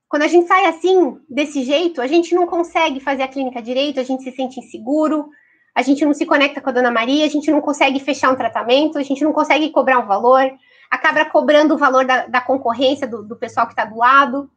Quando 0.09 0.23
a 0.23 0.29
gente 0.29 0.47
sai 0.47 0.67
assim, 0.67 1.19
desse 1.29 1.65
jeito, 1.65 2.01
a 2.01 2.07
gente 2.07 2.33
não 2.33 2.47
consegue 2.47 3.01
fazer 3.01 3.25
a 3.25 3.29
clínica 3.29 3.61
direito, 3.61 3.99
a 3.99 4.05
gente 4.05 4.23
se 4.23 4.31
sente 4.31 4.61
inseguro, 4.61 5.29
a 5.75 5.83
gente 5.83 6.05
não 6.05 6.15
se 6.15 6.25
conecta 6.25 6.61
com 6.61 6.71
a 6.71 6.73
dona 6.73 6.93
Maria, 6.93 7.27
a 7.27 7.29
gente 7.29 7.51
não 7.51 7.61
consegue 7.61 7.99
fechar 7.99 8.31
um 8.31 8.37
tratamento, 8.37 8.99
a 8.99 9.03
gente 9.03 9.25
não 9.25 9.33
consegue 9.33 9.69
cobrar 9.71 9.99
um 9.99 10.07
valor, 10.07 10.49
acaba 10.89 11.25
cobrando 11.25 11.75
o 11.75 11.79
valor 11.79 12.05
da, 12.05 12.27
da 12.27 12.41
concorrência 12.41 13.09
do, 13.09 13.25
do 13.25 13.37
pessoal 13.37 13.67
que 13.67 13.73
está 13.73 13.85
do 13.85 13.99
lado. 13.99 14.49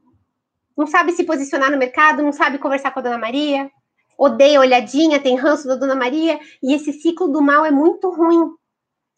Não 0.75 0.87
sabe 0.87 1.11
se 1.11 1.23
posicionar 1.23 1.71
no 1.71 1.77
mercado, 1.77 2.23
não 2.23 2.31
sabe 2.31 2.57
conversar 2.57 2.91
com 2.91 2.99
a 2.99 3.03
Dona 3.03 3.17
Maria, 3.17 3.71
odeia 4.17 4.59
olhadinha, 4.59 5.19
tem 5.19 5.35
ranço 5.35 5.67
da 5.67 5.75
Dona 5.75 5.95
Maria, 5.95 6.39
e 6.61 6.73
esse 6.73 6.93
ciclo 6.93 7.27
do 7.27 7.41
mal 7.41 7.65
é 7.65 7.71
muito 7.71 8.09
ruim. 8.09 8.53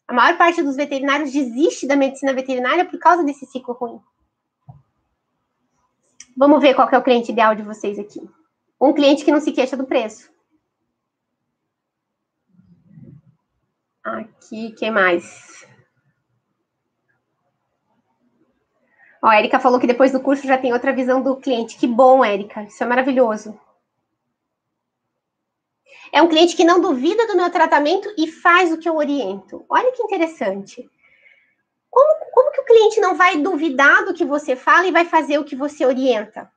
A 0.07 0.13
maior 0.13 0.37
parte 0.37 0.61
dos 0.61 0.75
veterinários 0.75 1.31
desiste 1.31 1.87
da 1.87 1.95
medicina 1.95 2.33
veterinária 2.33 2.85
por 2.85 2.99
causa 2.99 3.23
desse 3.23 3.45
ciclo 3.45 3.73
ruim. 3.73 3.99
Vamos 6.37 6.61
ver 6.61 6.75
qual 6.75 6.89
é 6.91 6.97
o 6.97 7.03
cliente 7.03 7.31
ideal 7.31 7.55
de 7.55 7.63
vocês 7.63 7.97
aqui. 7.97 8.21
Um 8.79 8.93
cliente 8.93 9.23
que 9.23 9.31
não 9.31 9.39
se 9.39 9.51
queixa 9.51 9.77
do 9.77 9.85
preço. 9.85 10.29
Aqui, 14.03 14.71
quem 14.73 14.91
mais? 14.91 15.65
Ó, 19.25 19.27
a 19.27 19.39
Erika 19.39 19.59
falou 19.59 19.79
que 19.79 19.87
depois 19.87 20.11
do 20.11 20.19
curso 20.19 20.45
já 20.45 20.55
tem 20.55 20.71
outra 20.71 20.93
visão 20.93 21.19
do 21.19 21.35
cliente. 21.35 21.77
Que 21.77 21.87
bom, 21.87 22.23
Erika. 22.23 22.61
Isso 22.61 22.83
é 22.83 22.85
maravilhoso. 22.85 23.59
É 26.13 26.21
um 26.21 26.27
cliente 26.27 26.55
que 26.55 26.63
não 26.63 26.79
duvida 26.79 27.25
do 27.25 27.35
meu 27.35 27.49
tratamento 27.49 28.07
e 28.19 28.27
faz 28.27 28.71
o 28.71 28.77
que 28.77 28.87
eu 28.87 28.95
oriento. 28.95 29.65
Olha 29.67 29.91
que 29.91 30.03
interessante. 30.03 30.87
Como, 31.89 32.31
como 32.31 32.51
que 32.51 32.61
o 32.61 32.65
cliente 32.65 33.01
não 33.01 33.15
vai 33.15 33.37
duvidar 33.37 34.05
do 34.05 34.13
que 34.13 34.23
você 34.23 34.55
fala 34.55 34.85
e 34.85 34.91
vai 34.91 35.05
fazer 35.05 35.39
o 35.39 35.43
que 35.43 35.55
você 35.55 35.83
orienta? 35.87 36.47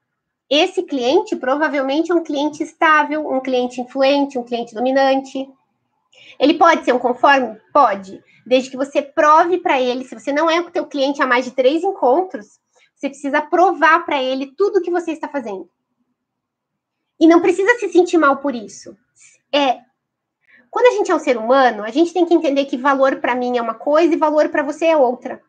Esse 0.51 0.83
cliente 0.83 1.37
provavelmente 1.37 2.13
é 2.13 2.15
um 2.15 2.23
cliente 2.23 2.63
estável, 2.63 3.31
um 3.31 3.41
cliente 3.41 3.81
influente, 3.81 4.39
um 4.39 4.45
cliente 4.45 4.75
dominante. 4.75 5.49
Ele 6.39 6.55
pode 6.55 6.85
ser 6.85 6.93
um 6.93 6.99
conforme? 6.99 7.61
Pode. 7.73 8.23
Desde 8.47 8.71
que 8.71 8.77
você 8.77 9.03
prove 9.03 9.59
para 9.59 9.81
ele, 9.81 10.05
se 10.05 10.15
você 10.15 10.33
não 10.33 10.51
é 10.51 10.61
o 10.61 10.71
teu 10.71 10.87
cliente 10.87 11.23
há 11.23 11.27
mais 11.27 11.45
de 11.45 11.51
três 11.51 11.83
encontros, 11.83 12.61
você 12.95 13.09
precisa 13.09 13.43
provar 13.43 14.05
para 14.05 14.23
ele 14.23 14.55
tudo 14.57 14.79
o 14.79 14.83
que 14.83 14.91
você 14.91 15.13
está 15.13 15.29
fazendo. 15.29 15.69
E 17.21 17.27
não 17.27 17.41
precisa 17.41 17.75
se 17.79 17.89
sentir 17.89 18.17
mal 18.17 18.39
por 18.39 18.55
isso. 18.55 18.97
É 19.53 19.81
quando 20.71 20.87
a 20.87 20.97
gente 20.97 21.11
é 21.11 21.15
um 21.15 21.19
ser 21.19 21.37
humano, 21.37 21.83
a 21.83 21.91
gente 21.91 22.13
tem 22.13 22.27
que 22.27 22.35
entender 22.35 22.67
que 22.67 22.77
valor 22.77 23.17
para 23.17 23.35
mim 23.35 23.57
é 23.57 23.63
uma 23.63 23.75
coisa 23.75 24.13
e 24.13 24.19
valor 24.19 24.49
para 24.51 24.63
você 24.63 24.87
é 24.87 24.97
outra. 24.97 25.43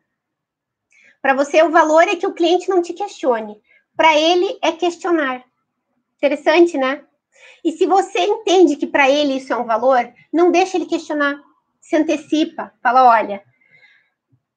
Para 1.21 1.33
você, 1.33 1.61
o 1.61 1.69
valor 1.69 2.03
é 2.03 2.15
que 2.15 2.25
o 2.25 2.33
cliente 2.33 2.69
não 2.69 2.81
te 2.81 2.93
questione. 2.93 3.61
Para 3.95 4.17
ele, 4.17 4.57
é 4.61 4.71
questionar. 4.71 5.43
Interessante, 6.15 6.77
né? 6.77 7.03
E 7.63 7.71
se 7.71 7.85
você 7.85 8.19
entende 8.19 8.75
que 8.75 8.87
para 8.87 9.09
ele 9.09 9.37
isso 9.37 9.51
é 9.51 9.57
um 9.57 9.65
valor, 9.65 10.11
não 10.31 10.51
deixa 10.51 10.77
ele 10.77 10.85
questionar. 10.85 11.39
Se 11.81 11.95
antecipa. 11.95 12.71
Fala, 12.81 13.05
olha, 13.05 13.41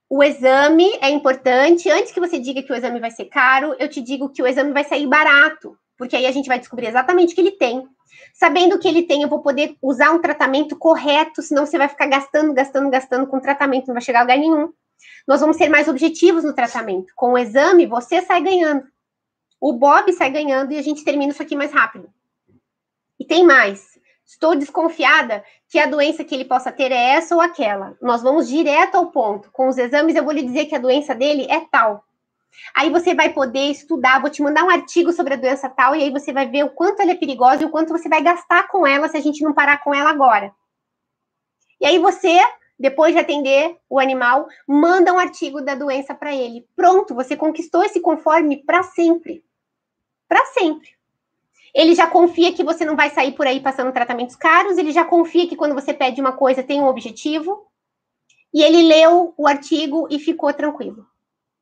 o 0.09 0.23
exame 0.23 0.91
é 1.01 1.09
importante. 1.09 1.91
Antes 1.91 2.13
que 2.13 2.21
você 2.21 2.39
diga 2.39 2.63
que 2.63 2.73
o 2.73 2.77
exame 2.77 3.01
vai 3.01 3.11
ser 3.11 3.27
caro, 3.27 3.75
eu 3.79 3.89
te 3.89 4.01
digo 4.01 4.29
que 4.29 4.43
o 4.43 4.47
exame 4.47 4.73
vai 4.73 4.85
sair 4.85 5.07
barato. 5.07 5.77
Porque 5.97 6.17
aí 6.17 6.27
a 6.27 6.31
gente 6.33 6.49
vai 6.49 6.59
descobrir 6.59 6.87
exatamente 6.87 7.33
o 7.33 7.35
que 7.35 7.41
ele 7.41 7.53
tem. 7.53 7.87
Sabendo 8.35 8.75
o 8.75 8.79
que 8.79 8.89
ele 8.89 9.03
tem, 9.03 9.23
eu 9.23 9.29
vou 9.29 9.41
poder 9.41 9.77
usar 9.81 10.11
um 10.11 10.21
tratamento 10.21 10.77
correto, 10.77 11.43
senão 11.43 11.65
você 11.65 11.79
vai 11.79 11.89
ficar 11.89 12.07
gastando, 12.07 12.53
gastando, 12.53 12.91
gastando 12.91 13.27
com 13.27 13.41
tratamento, 13.41 13.87
não 13.87 13.95
vai 13.95 14.03
chegar 14.03 14.21
a 14.21 14.23
lugar 14.23 14.39
nenhum. 14.39 14.73
Nós 15.27 15.41
vamos 15.41 15.57
ser 15.57 15.69
mais 15.69 15.89
objetivos 15.89 16.45
no 16.45 16.55
tratamento. 16.55 17.13
Com 17.17 17.33
o 17.33 17.39
exame, 17.39 17.87
você 17.87 18.21
sai 18.23 18.43
ganhando. 18.43 18.85
O 19.61 19.73
Bob 19.73 20.13
sai 20.13 20.31
ganhando 20.31 20.73
e 20.73 20.79
a 20.79 20.83
gente 20.83 21.05
termina 21.05 21.33
isso 21.33 21.43
aqui 21.43 21.55
mais 21.55 21.73
rápido. 21.73 22.13
E 23.23 23.25
tem 23.25 23.47
mais. 23.47 24.01
Estou 24.27 24.57
desconfiada 24.57 25.45
que 25.69 25.79
a 25.79 25.87
doença 25.87 26.25
que 26.25 26.35
ele 26.35 26.45
possa 26.45 26.73
ter 26.73 26.91
é 26.91 27.11
essa 27.11 27.37
ou 27.37 27.41
aquela. 27.41 27.97
Nós 28.03 28.21
vamos 28.21 28.49
direto 28.49 28.97
ao 28.97 29.13
ponto. 29.13 29.49
Com 29.53 29.69
os 29.69 29.79
exames, 29.79 30.17
eu 30.17 30.25
vou 30.25 30.33
lhe 30.33 30.43
dizer 30.43 30.67
que 30.67 30.75
a 30.75 30.81
doença 30.81 31.15
dele 31.15 31.47
é 31.49 31.61
tal. 31.61 32.05
Aí 32.75 32.91
você 32.91 33.15
vai 33.15 33.33
poder 33.33 33.71
estudar, 33.71 34.21
vou 34.21 34.29
te 34.29 34.43
mandar 34.43 34.65
um 34.65 34.71
artigo 34.71 35.13
sobre 35.13 35.35
a 35.35 35.37
doença 35.37 35.69
tal, 35.69 35.95
e 35.95 36.03
aí 36.03 36.11
você 36.11 36.33
vai 36.33 36.49
ver 36.49 36.65
o 36.65 36.71
quanto 36.71 37.01
ela 37.01 37.13
é 37.13 37.15
perigosa 37.15 37.63
e 37.63 37.67
o 37.67 37.71
quanto 37.71 37.93
você 37.93 38.09
vai 38.09 38.21
gastar 38.21 38.67
com 38.67 38.85
ela 38.85 39.09
se 39.09 39.17
a 39.17 39.21
gente 39.21 39.45
não 39.45 39.55
parar 39.55 39.79
com 39.85 39.95
ela 39.95 40.11
agora. 40.11 40.53
E 41.81 41.87
aí 41.87 42.01
você, 42.01 42.41
depois 42.77 43.15
de 43.15 43.21
atender 43.21 43.79
o 43.89 44.01
animal, 44.01 44.49
manda 44.67 45.13
um 45.13 45.19
artigo 45.19 45.63
da 45.63 45.77
doença 45.77 46.13
para 46.13 46.35
ele. 46.35 46.67
Pronto, 46.75 47.15
você 47.15 47.37
conquistou 47.37 47.85
esse 47.85 48.01
conforme 48.01 48.65
para 48.65 48.83
sempre. 48.83 49.45
Para 50.29 50.45
sempre. 50.47 51.01
Ele 51.75 51.95
já 51.95 52.07
confia 52.07 52.53
que 52.53 52.63
você 52.63 52.85
não 52.85 52.97
vai 52.97 53.11
sair 53.11 53.33
por 53.33 53.47
aí 53.47 53.61
passando 53.61 53.93
tratamentos 53.93 54.37
caros, 54.37 54.77
ele 54.77 54.93
já 54.93 55.05
confia 55.05 55.49
que 55.49 55.57
quando 55.57 55.75
você 55.75 55.95
pede 55.95 56.21
uma 56.21 56.33
coisa 56.33 56.63
tem 56.63 56.81
um 56.81 56.87
objetivo. 56.87 57.67
E 58.53 58.63
ele 58.63 58.83
leu 58.83 59.33
o 59.37 59.47
artigo 59.47 60.07
e 60.11 60.19
ficou 60.19 60.53
tranquilo. 60.53 61.07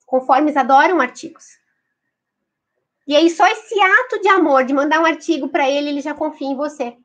Conformes 0.05 0.57
adoram 0.57 1.01
artigos. 1.01 1.61
E 3.07 3.15
aí, 3.15 3.31
só 3.31 3.47
esse 3.47 3.81
ato 3.81 4.21
de 4.21 4.29
amor, 4.29 4.65
de 4.65 4.73
mandar 4.73 5.01
um 5.01 5.05
artigo 5.05 5.49
para 5.49 5.69
ele, 5.69 5.89
ele 5.89 6.01
já 6.01 6.15
confia 6.15 6.49
em 6.49 6.57
você. 6.57 6.97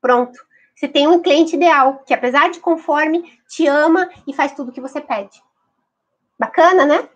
Pronto. 0.00 0.38
Você 0.74 0.86
tem 0.86 1.08
um 1.08 1.20
cliente 1.20 1.56
ideal, 1.56 2.04
que 2.06 2.14
apesar 2.14 2.50
de 2.50 2.60
conforme, 2.60 3.38
te 3.48 3.66
ama 3.66 4.08
e 4.26 4.32
faz 4.32 4.52
tudo 4.52 4.70
o 4.70 4.72
que 4.72 4.80
você 4.80 5.00
pede. 5.00 5.42
Bacana, 6.38 6.86
né? 6.86 7.08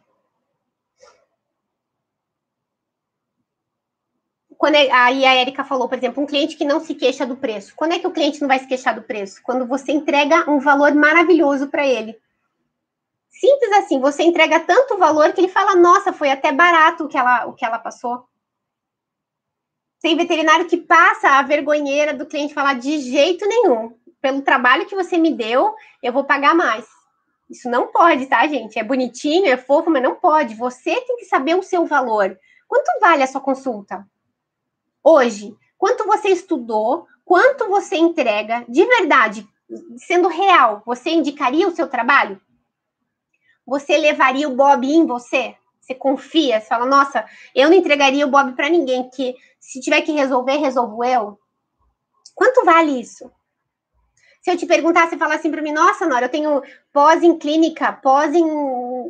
Quando 4.62 4.76
é, 4.76 4.88
aí 4.92 5.24
a 5.26 5.34
Erika 5.34 5.64
falou, 5.64 5.88
por 5.88 5.98
exemplo, 5.98 6.22
um 6.22 6.26
cliente 6.26 6.56
que 6.56 6.64
não 6.64 6.78
se 6.78 6.94
queixa 6.94 7.26
do 7.26 7.34
preço. 7.34 7.74
Quando 7.74 7.94
é 7.94 7.98
que 7.98 8.06
o 8.06 8.12
cliente 8.12 8.40
não 8.40 8.46
vai 8.46 8.60
se 8.60 8.66
queixar 8.68 8.94
do 8.94 9.02
preço? 9.02 9.42
Quando 9.42 9.66
você 9.66 9.90
entrega 9.90 10.48
um 10.48 10.60
valor 10.60 10.94
maravilhoso 10.94 11.66
para 11.66 11.84
ele. 11.84 12.16
Simples 13.28 13.72
assim, 13.72 13.98
você 13.98 14.22
entrega 14.22 14.60
tanto 14.60 14.96
valor 14.98 15.32
que 15.32 15.40
ele 15.40 15.48
fala, 15.48 15.74
nossa, 15.74 16.12
foi 16.12 16.30
até 16.30 16.52
barato 16.52 17.02
o 17.02 17.08
que 17.08 17.18
ela, 17.18 17.46
o 17.46 17.54
que 17.54 17.64
ela 17.64 17.76
passou. 17.76 18.24
Tem 20.00 20.16
veterinário 20.16 20.66
que 20.66 20.76
passa 20.76 21.30
a 21.30 21.42
vergonheira 21.42 22.14
do 22.14 22.24
cliente 22.24 22.54
falar 22.54 22.74
de 22.74 23.00
jeito 23.00 23.44
nenhum. 23.44 23.98
Pelo 24.20 24.42
trabalho 24.42 24.86
que 24.86 24.94
você 24.94 25.18
me 25.18 25.34
deu, 25.34 25.74
eu 26.00 26.12
vou 26.12 26.22
pagar 26.22 26.54
mais. 26.54 26.86
Isso 27.50 27.68
não 27.68 27.88
pode, 27.88 28.26
tá, 28.26 28.46
gente? 28.46 28.78
É 28.78 28.84
bonitinho, 28.84 29.48
é 29.48 29.56
fofo, 29.56 29.90
mas 29.90 30.04
não 30.04 30.14
pode. 30.14 30.54
Você 30.54 31.00
tem 31.00 31.16
que 31.16 31.24
saber 31.24 31.56
o 31.56 31.64
seu 31.64 31.84
valor. 31.84 32.38
Quanto 32.68 33.00
vale 33.00 33.24
a 33.24 33.26
sua 33.26 33.40
consulta? 33.40 34.06
Hoje, 35.02 35.56
quanto 35.76 36.06
você 36.06 36.28
estudou, 36.28 37.06
quanto 37.24 37.68
você 37.68 37.96
entrega, 37.96 38.64
de 38.68 38.84
verdade, 38.84 39.46
sendo 39.96 40.28
real, 40.28 40.82
você 40.86 41.10
indicaria 41.10 41.66
o 41.66 41.74
seu 41.74 41.88
trabalho? 41.88 42.40
Você 43.66 43.96
levaria 43.96 44.48
o 44.48 44.54
Bob 44.54 44.86
em 44.86 45.06
você? 45.06 45.56
Você 45.80 45.94
confia? 45.94 46.60
Você 46.60 46.66
fala, 46.66 46.86
nossa, 46.86 47.24
eu 47.54 47.68
não 47.68 47.76
entregaria 47.76 48.26
o 48.26 48.30
Bob 48.30 48.52
para 48.52 48.68
ninguém, 48.68 49.10
que 49.10 49.34
se 49.58 49.80
tiver 49.80 50.02
que 50.02 50.12
resolver, 50.12 50.56
resolvo 50.56 51.02
eu. 51.04 51.38
Quanto 52.34 52.64
vale 52.64 53.00
isso? 53.00 53.30
Se 54.40 54.50
eu 54.50 54.56
te 54.56 54.66
perguntar, 54.66 55.08
você 55.08 55.16
falar 55.16 55.36
assim 55.36 55.50
para 55.50 55.62
mim, 55.62 55.72
nossa, 55.72 56.06
Nora, 56.06 56.26
eu 56.26 56.30
tenho 56.30 56.62
pós 56.92 57.22
em 57.22 57.38
clínica, 57.38 57.92
pós 57.92 58.34
em 58.34 58.44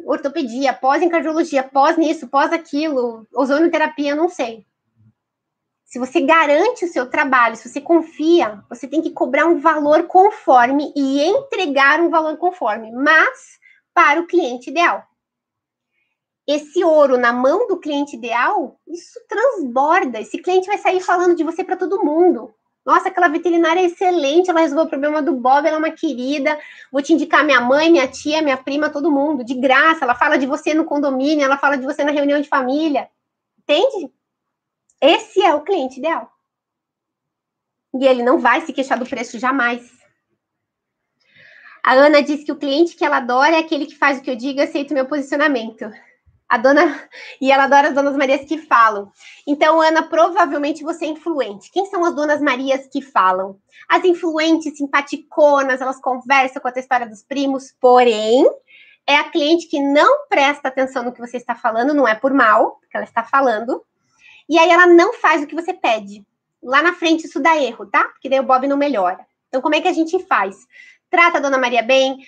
ortopedia, 0.07 0.75
pós 0.75 1.03
em 1.03 1.09
cardiologia, 1.09 1.63
pós 1.63 1.97
nisso, 1.97 2.29
pós 2.29 2.53
aquilo, 2.53 3.27
ozonoterapia, 3.35 4.15
não 4.15 4.29
sei. 4.29 4.67
Se 5.93 5.99
você 5.99 6.23
garante 6.23 6.87
o 6.87 6.89
seu 6.89 7.11
trabalho, 7.11 7.55
se 7.55 7.69
você 7.69 7.79
confia, 7.79 8.65
você 8.67 8.89
tem 8.89 9.03
que 9.03 9.11
cobrar 9.11 9.45
um 9.45 9.61
valor 9.61 10.05
conforme 10.05 10.91
e 10.97 11.23
entregar 11.23 12.01
um 12.01 12.09
valor 12.09 12.39
conforme. 12.39 12.91
Mas 12.91 13.59
para 13.93 14.19
o 14.19 14.27
cliente 14.27 14.71
ideal. 14.71 15.05
Esse 16.49 16.83
ouro 16.83 17.19
na 17.19 17.31
mão 17.31 17.69
do 17.69 17.79
cliente 17.79 18.17
ideal, 18.17 18.81
isso 18.89 19.21
transborda. 19.29 20.19
Esse 20.19 20.39
cliente 20.39 20.67
vai 20.67 20.79
sair 20.79 21.03
falando 21.03 21.37
de 21.37 21.45
você 21.45 21.63
para 21.63 21.77
todo 21.77 22.03
mundo. 22.03 22.55
Nossa, 22.87 23.09
aquela 23.09 23.29
veterinária 23.29 23.81
é 23.81 23.85
excelente, 23.85 24.49
ela 24.49 24.61
resolveu 24.61 24.87
o 24.87 24.89
problema 24.89 25.21
do 25.21 25.35
Bob, 25.35 25.67
ela 25.67 25.77
é 25.77 25.79
uma 25.79 25.91
querida. 25.91 26.59
Vou 26.91 27.03
te 27.03 27.13
indicar 27.13 27.45
minha 27.45 27.61
mãe, 27.61 27.93
minha 27.93 28.09
tia, 28.09 28.41
minha 28.41 28.57
prima, 28.57 28.89
todo 28.89 29.11
mundo, 29.11 29.45
de 29.45 29.53
graça. 29.53 30.07
Ela 30.07 30.15
fala 30.15 30.39
de 30.39 30.47
você 30.47 30.73
no 30.73 30.87
condomínio, 30.87 31.45
ela 31.45 31.59
fala 31.59 31.77
de 31.77 31.85
você 31.85 32.03
na 32.03 32.13
reunião 32.13 32.41
de 32.41 32.49
família. 32.49 33.11
Entende? 33.59 34.11
Esse 35.03 35.43
é 35.43 35.53
o 35.53 35.63
cliente 35.63 35.99
ideal. 35.99 36.31
E 37.93 38.07
ele 38.07 38.23
não 38.23 38.39
vai 38.39 38.61
se 38.61 38.73
queixar 38.73 38.97
do 38.97 39.05
preço 39.05 39.37
jamais. 39.37 39.83
A 41.85 41.95
Ana 41.95 42.23
diz 42.23 42.45
que 42.45 42.53
o 42.53 42.57
cliente 42.57 42.95
que 42.95 43.05
ela 43.05 43.17
adora 43.17 43.57
é 43.57 43.59
aquele 43.59 43.87
que 43.87 43.99
faz 43.99 44.19
o 44.19 44.23
que 44.23 44.31
eu 44.31 44.37
digo 44.37 44.61
e 44.61 44.63
aceita 44.63 44.93
o 44.93 44.95
meu 44.95 45.07
posicionamento. 45.07 45.91
A 46.49 46.57
dona. 46.57 47.09
E 47.41 47.51
ela 47.51 47.65
adora 47.65 47.89
as 47.89 47.95
donas 47.95 48.17
Marias 48.17 48.47
que 48.47 48.59
falam. 48.59 49.11
Então, 49.45 49.81
Ana, 49.81 50.05
provavelmente 50.05 50.85
você 50.85 51.07
é 51.07 51.09
influente. 51.09 51.73
Quem 51.73 51.87
são 51.87 52.05
as 52.05 52.15
donas 52.15 52.41
Marias 52.41 52.87
que 52.87 53.03
falam? 53.03 53.59
As 53.89 54.05
influentes, 54.05 54.77
simpaticonas, 54.77 55.81
elas 55.81 56.01
conversam 56.01 56.63
com 56.63 56.69
a 56.69 56.79
história 56.79 57.09
dos 57.09 57.25
primos, 57.25 57.75
porém, 57.81 58.49
é 59.05 59.17
a 59.17 59.31
cliente 59.31 59.67
que 59.67 59.81
não 59.81 60.29
presta 60.29 60.69
atenção 60.69 61.03
no 61.03 61.13
que 61.13 61.21
você 61.21 61.39
está 61.39 61.57
falando, 61.57 61.93
não 61.93 62.07
é 62.07 62.15
por 62.15 62.33
mal, 62.33 62.79
que 62.89 62.97
ela 62.97 63.05
está 63.05 63.25
falando. 63.25 63.85
E 64.49 64.59
aí 64.59 64.71
ela 64.71 64.87
não 64.87 65.13
faz 65.15 65.43
o 65.43 65.47
que 65.47 65.55
você 65.55 65.73
pede. 65.73 66.25
Lá 66.63 66.83
na 66.83 66.93
frente 66.93 67.27
isso 67.27 67.41
dá 67.41 67.57
erro, 67.57 67.87
tá? 67.87 68.05
Porque 68.05 68.29
daí 68.29 68.41
o 68.41 68.45
Bob 68.45 68.67
não 68.67 68.77
melhora. 68.77 69.27
Então, 69.49 69.61
como 69.61 69.75
é 69.75 69.81
que 69.81 69.89
a 69.89 69.93
gente 69.93 70.19
faz? 70.27 70.57
trata 71.13 71.37
a 71.37 71.41
Dona 71.43 71.59
Maria 71.59 71.83
bem, 71.83 72.27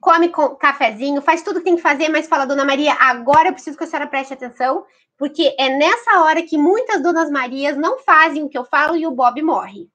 come 0.00 0.32
cafezinho, 0.60 1.20
faz 1.20 1.42
tudo 1.42 1.58
que 1.58 1.64
tem 1.64 1.74
que 1.74 1.82
fazer, 1.82 2.08
mas 2.08 2.28
fala, 2.28 2.46
Dona 2.46 2.64
Maria, 2.64 2.94
agora 2.94 3.48
eu 3.48 3.52
preciso 3.52 3.76
que 3.76 3.82
a 3.82 3.86
senhora 3.86 4.08
preste 4.08 4.32
atenção, 4.32 4.86
porque 5.18 5.56
é 5.58 5.68
nessa 5.68 6.20
hora 6.22 6.40
que 6.40 6.56
muitas 6.56 7.02
Donas 7.02 7.28
Marias 7.28 7.76
não 7.76 7.98
fazem 7.98 8.44
o 8.44 8.48
que 8.48 8.56
eu 8.56 8.64
falo 8.64 8.96
e 8.96 9.06
o 9.06 9.10
Bob 9.10 9.42
morre. 9.42 9.90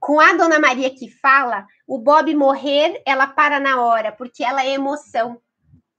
Com 0.00 0.18
a 0.18 0.32
Dona 0.32 0.58
Maria 0.58 0.88
que 0.88 1.10
fala, 1.10 1.66
o 1.86 1.98
Bob 1.98 2.34
morrer, 2.34 3.02
ela 3.04 3.26
para 3.26 3.60
na 3.60 3.82
hora, 3.82 4.12
porque 4.12 4.42
ela 4.42 4.64
é 4.64 4.70
emoção. 4.70 5.38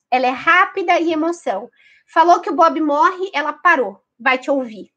Ela 0.10 0.28
é 0.28 0.32
rápida 0.32 1.00
e 1.00 1.14
emoção. 1.14 1.70
Falou 2.12 2.40
que 2.40 2.50
o 2.50 2.56
Bob 2.56 2.80
morre, 2.82 3.30
ela 3.32 3.54
parou, 3.54 4.02
vai 4.20 4.38
te 4.38 4.50
ouvir. 4.50 4.92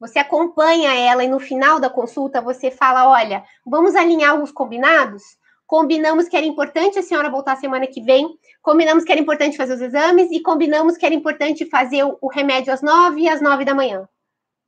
Você 0.00 0.18
acompanha 0.18 0.92
ela 0.94 1.22
e 1.22 1.28
no 1.28 1.38
final 1.38 1.78
da 1.78 1.88
consulta 1.88 2.40
você 2.40 2.70
fala: 2.70 3.08
olha, 3.08 3.44
vamos 3.64 3.94
alinhar 3.94 4.40
os 4.42 4.50
combinados? 4.50 5.22
Combinamos 5.64 6.28
que 6.28 6.36
era 6.36 6.44
importante 6.44 6.98
a 6.98 7.02
senhora 7.02 7.30
voltar 7.30 7.56
semana 7.56 7.86
que 7.86 8.02
vem, 8.02 8.28
combinamos 8.60 9.04
que 9.04 9.12
era 9.12 9.20
importante 9.20 9.56
fazer 9.56 9.74
os 9.74 9.80
exames 9.80 10.30
e 10.30 10.42
combinamos 10.42 10.96
que 10.96 11.06
era 11.06 11.14
importante 11.14 11.64
fazer 11.64 12.04
o 12.04 12.28
remédio 12.28 12.72
às 12.72 12.82
nove 12.82 13.22
e 13.22 13.28
às 13.28 13.40
nove 13.40 13.64
da 13.64 13.74
manhã. 13.74 14.06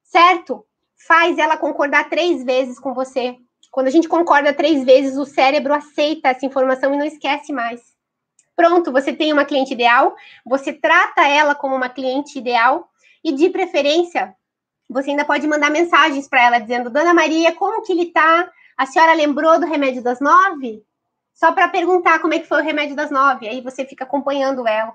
Certo? 0.03 0.65
Faz 1.07 1.37
ela 1.37 1.57
concordar 1.57 2.09
três 2.09 2.45
vezes 2.45 2.79
com 2.79 2.95
você. 2.95 3.37
Quando 3.71 3.89
a 3.89 3.91
gente 3.91 4.09
concorda 4.09 4.55
três 4.55 4.85
vezes, 4.85 5.19
o 5.19 5.27
cérebro 5.27 5.75
aceita 5.75 6.29
essa 6.29 6.47
informação 6.47 6.95
e 6.95 6.97
não 6.97 7.05
esquece 7.05 7.53
mais. 7.53 7.83
Pronto, 8.55 8.93
você 8.93 9.13
tem 9.13 9.33
uma 9.33 9.45
cliente 9.45 9.75
ideal, 9.75 10.15
você 10.47 10.73
trata 10.73 11.27
ela 11.27 11.57
como 11.57 11.75
uma 11.75 11.89
cliente 11.89 12.39
ideal 12.39 12.89
e, 13.25 13.33
de 13.33 13.49
preferência, 13.49 14.37
você 14.89 15.11
ainda 15.11 15.25
pode 15.25 15.47
mandar 15.47 15.71
mensagens 15.71 16.29
para 16.29 16.45
ela 16.45 16.59
dizendo: 16.59 16.91
Dona 16.91 17.15
Maria, 17.15 17.53
como 17.55 17.83
que 17.83 17.93
ele 17.93 18.07
tá? 18.07 18.51
A 18.77 18.87
senhora 18.87 19.15
lembrou 19.15 19.59
do 19.59 19.67
remédio 19.67 20.03
das 20.03 20.21
nove? 20.21 20.85
Só 21.33 21.53
para 21.53 21.69
perguntar 21.69 22.21
como 22.21 22.35
é 22.35 22.39
que 22.39 22.47
foi 22.47 22.61
o 22.61 22.65
remédio 22.65 22.95
das 22.95 23.11
nove. 23.11 23.49
Aí 23.49 23.61
você 23.61 23.85
fica 23.85 24.05
acompanhando 24.05 24.69
ela. 24.69 24.95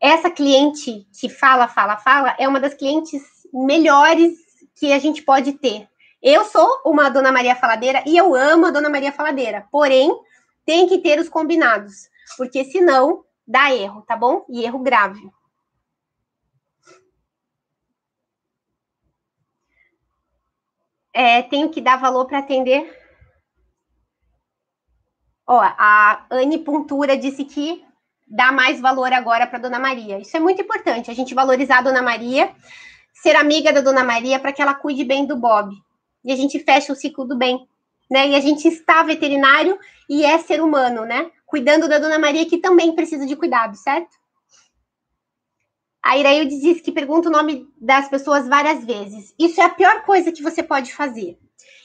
Essa 0.00 0.30
cliente 0.30 1.06
que 1.18 1.28
fala, 1.28 1.68
fala, 1.68 1.96
fala, 1.96 2.34
é 2.38 2.46
uma 2.48 2.60
das 2.60 2.74
clientes 2.74 3.22
melhores 3.52 4.36
que 4.74 4.92
a 4.92 4.98
gente 4.98 5.22
pode 5.22 5.52
ter. 5.54 5.88
Eu 6.20 6.44
sou 6.44 6.80
uma 6.84 7.08
Dona 7.08 7.30
Maria 7.30 7.54
Faladeira 7.54 8.02
e 8.06 8.16
eu 8.16 8.34
amo 8.34 8.66
a 8.66 8.70
Dona 8.70 8.90
Maria 8.90 9.12
Faladeira. 9.12 9.66
Porém, 9.70 10.10
tem 10.64 10.86
que 10.88 10.98
ter 10.98 11.18
os 11.18 11.28
combinados, 11.28 12.08
porque 12.36 12.64
senão 12.64 13.24
dá 13.46 13.72
erro, 13.74 14.02
tá 14.02 14.16
bom? 14.16 14.44
E 14.48 14.64
erro 14.64 14.78
grave. 14.78 15.20
É, 21.14 21.42
tenho 21.42 21.70
que 21.70 21.80
dar 21.80 21.96
valor 21.96 22.26
para 22.26 22.40
atender. 22.40 22.92
Ó, 25.46 25.60
a 25.60 26.26
Anne 26.30 26.58
Puntura 26.58 27.16
disse 27.16 27.44
que 27.44 27.84
dá 28.26 28.50
mais 28.50 28.80
valor 28.80 29.12
agora 29.12 29.46
para 29.46 29.60
Dona 29.60 29.78
Maria. 29.78 30.18
Isso 30.18 30.36
é 30.36 30.40
muito 30.40 30.60
importante, 30.60 31.10
a 31.10 31.14
gente 31.14 31.34
valorizar 31.34 31.78
a 31.78 31.82
Dona 31.82 32.02
Maria, 32.02 32.52
ser 33.12 33.36
amiga 33.36 33.72
da 33.72 33.80
Dona 33.80 34.02
Maria 34.02 34.40
para 34.40 34.52
que 34.52 34.60
ela 34.60 34.74
cuide 34.74 35.04
bem 35.04 35.24
do 35.24 35.36
Bob. 35.36 35.72
E 36.24 36.32
a 36.32 36.36
gente 36.36 36.58
fecha 36.58 36.92
o 36.92 36.96
ciclo 36.96 37.24
do 37.24 37.36
bem, 37.36 37.68
né? 38.10 38.28
E 38.28 38.34
a 38.34 38.40
gente 38.40 38.66
está 38.66 39.02
veterinário 39.02 39.78
e 40.08 40.24
é 40.24 40.38
ser 40.38 40.60
humano, 40.60 41.04
né? 41.04 41.30
Cuidando 41.46 41.88
da 41.88 41.98
Dona 41.98 42.18
Maria 42.18 42.46
que 42.46 42.58
também 42.58 42.94
precisa 42.94 43.26
de 43.26 43.36
cuidado, 43.36 43.76
certo? 43.76 44.16
A 46.04 46.18
Irailde 46.18 46.60
diz 46.60 46.82
que 46.82 46.92
pergunta 46.92 47.30
o 47.30 47.32
nome 47.32 47.66
das 47.80 48.10
pessoas 48.10 48.46
várias 48.46 48.84
vezes. 48.84 49.34
Isso 49.38 49.58
é 49.58 49.64
a 49.64 49.70
pior 49.70 50.02
coisa 50.02 50.30
que 50.30 50.42
você 50.42 50.62
pode 50.62 50.94
fazer. 50.94 51.38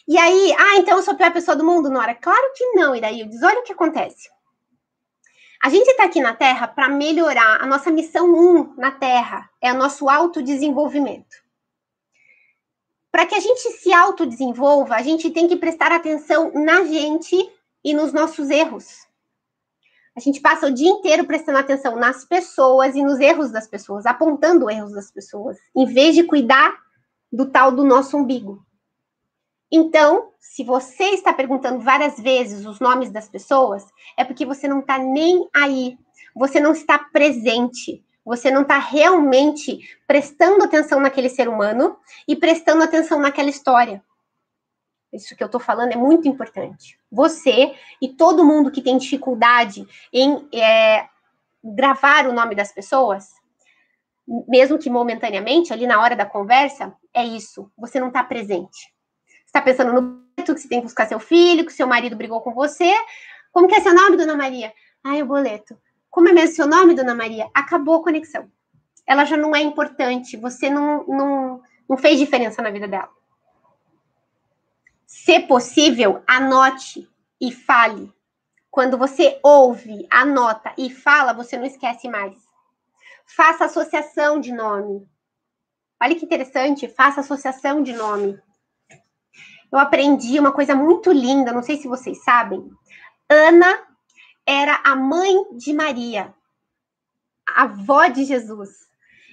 E 0.05 0.17
aí, 0.17 0.53
ah, 0.59 0.75
então 0.75 0.97
eu 0.97 1.03
sou 1.03 1.13
a 1.13 1.17
pior 1.17 1.31
pessoa 1.31 1.55
do 1.55 1.63
mundo, 1.63 1.89
Nora? 1.89 2.13
Claro 2.13 2.51
que 2.53 2.65
não, 2.73 2.93
Iraildes. 2.93 3.41
Olha 3.41 3.59
o 3.59 3.63
que 3.63 3.71
acontece. 3.71 4.27
A 5.63 5.69
gente 5.69 5.87
está 5.87 6.03
aqui 6.03 6.19
na 6.19 6.33
Terra 6.33 6.67
para 6.67 6.89
melhorar. 6.89 7.61
A 7.61 7.65
nossa 7.65 7.89
missão 7.89 8.29
1 8.29 8.57
um 8.57 8.73
na 8.75 8.91
Terra 8.91 9.49
é 9.61 9.71
o 9.71 9.77
nosso 9.77 10.09
autodesenvolvimento. 10.09 11.37
Para 13.09 13.25
que 13.25 13.35
a 13.35 13.39
gente 13.39 13.71
se 13.71 13.93
autodesenvolva, 13.93 14.95
a 14.95 15.01
gente 15.01 15.29
tem 15.29 15.47
que 15.47 15.55
prestar 15.55 15.93
atenção 15.93 16.51
na 16.53 16.83
gente 16.83 17.37
e 17.81 17.93
nos 17.93 18.11
nossos 18.11 18.49
erros. 18.49 19.07
A 20.19 20.21
gente 20.21 20.41
passa 20.41 20.67
o 20.67 20.73
dia 20.73 20.89
inteiro 20.89 21.23
prestando 21.23 21.59
atenção 21.59 21.95
nas 21.95 22.25
pessoas 22.25 22.93
e 22.93 23.01
nos 23.01 23.21
erros 23.21 23.51
das 23.51 23.65
pessoas, 23.65 24.05
apontando 24.05 24.69
erros 24.69 24.91
das 24.91 25.09
pessoas, 25.09 25.57
em 25.73 25.85
vez 25.85 26.13
de 26.13 26.25
cuidar 26.25 26.77
do 27.31 27.45
tal 27.45 27.71
do 27.71 27.85
nosso 27.85 28.17
umbigo. 28.17 28.61
Então, 29.71 30.31
se 30.37 30.61
você 30.61 31.11
está 31.11 31.31
perguntando 31.31 31.79
várias 31.79 32.19
vezes 32.19 32.65
os 32.65 32.81
nomes 32.81 33.09
das 33.09 33.29
pessoas, 33.29 33.85
é 34.17 34.25
porque 34.25 34.45
você 34.45 34.67
não 34.67 34.81
está 34.81 34.97
nem 34.97 35.47
aí, 35.55 35.97
você 36.35 36.59
não 36.59 36.73
está 36.73 36.99
presente, 36.99 38.03
você 38.25 38.51
não 38.51 38.63
está 38.63 38.77
realmente 38.77 39.79
prestando 40.05 40.65
atenção 40.65 40.99
naquele 40.99 41.29
ser 41.29 41.47
humano 41.47 41.95
e 42.27 42.35
prestando 42.35 42.83
atenção 42.83 43.21
naquela 43.21 43.49
história. 43.49 44.03
Isso 45.11 45.35
que 45.35 45.43
eu 45.43 45.47
estou 45.47 45.59
falando 45.59 45.91
é 45.91 45.95
muito 45.95 46.27
importante. 46.27 46.99
Você 47.11 47.73
e 48.01 48.07
todo 48.07 48.45
mundo 48.45 48.71
que 48.71 48.81
tem 48.81 48.97
dificuldade 48.97 49.85
em 50.13 50.47
é, 50.53 51.07
gravar 51.63 52.27
o 52.27 52.33
nome 52.33 52.55
das 52.55 52.71
pessoas, 52.71 53.29
mesmo 54.47 54.77
que 54.77 54.89
momentaneamente, 54.89 55.73
ali 55.73 55.87
na 55.87 55.99
hora 55.99 56.15
da 56.15 56.25
conversa, 56.25 56.95
é 57.13 57.23
isso. 57.23 57.71
Você 57.77 57.99
não 57.99 58.09
está 58.09 58.23
presente. 58.23 58.93
Você 59.27 59.47
está 59.47 59.61
pensando 59.61 59.93
no 59.93 60.29
que 60.43 60.53
você 60.53 60.67
tem 60.67 60.79
que 60.79 60.85
buscar 60.85 61.07
seu 61.07 61.19
filho, 61.19 61.65
que 61.65 61.73
seu 61.73 61.87
marido 61.87 62.15
brigou 62.15 62.41
com 62.41 62.53
você. 62.53 62.93
Como 63.51 63.67
que 63.67 63.75
é 63.75 63.81
seu 63.81 63.93
nome, 63.93 64.15
dona 64.15 64.35
Maria? 64.35 64.71
Ai, 65.03 65.23
o 65.23 65.25
boleto. 65.25 65.77
Como 66.09 66.29
é 66.29 66.33
mesmo 66.33 66.55
seu 66.55 66.67
nome, 66.67 66.93
dona 66.93 67.15
Maria? 67.15 67.49
Acabou 67.53 67.95
a 67.95 68.03
conexão. 68.03 68.49
Ela 69.07 69.25
já 69.25 69.35
não 69.35 69.55
é 69.55 69.61
importante. 69.61 70.37
Você 70.37 70.69
não, 70.69 71.05
não, 71.07 71.61
não 71.89 71.97
fez 71.97 72.19
diferença 72.19 72.61
na 72.61 72.69
vida 72.69 72.87
dela. 72.87 73.09
Se 75.09 75.39
possível, 75.39 76.21
anote 76.27 77.09
e 77.41 77.51
fale. 77.51 78.13
Quando 78.69 78.95
você 78.95 79.39
ouve, 79.41 80.07
anota 80.07 80.71
e 80.77 80.91
fala, 80.91 81.33
você 81.33 81.57
não 81.57 81.65
esquece 81.65 82.07
mais. 82.07 82.37
Faça 83.25 83.65
associação 83.65 84.39
de 84.39 84.51
nome. 84.51 85.09
Olha 85.99 86.13
que 86.13 86.23
interessante, 86.23 86.87
faça 86.87 87.21
associação 87.21 87.81
de 87.81 87.91
nome. 87.91 88.39
Eu 89.71 89.79
aprendi 89.79 90.39
uma 90.39 90.51
coisa 90.51 90.75
muito 90.75 91.11
linda, 91.11 91.51
não 91.51 91.63
sei 91.63 91.77
se 91.77 91.87
vocês 91.87 92.23
sabem. 92.23 92.69
Ana 93.27 93.87
era 94.45 94.79
a 94.85 94.95
mãe 94.95 95.33
de 95.57 95.73
Maria, 95.73 96.31
a 97.49 97.63
avó 97.63 98.05
de 98.05 98.25
Jesus. 98.25 98.87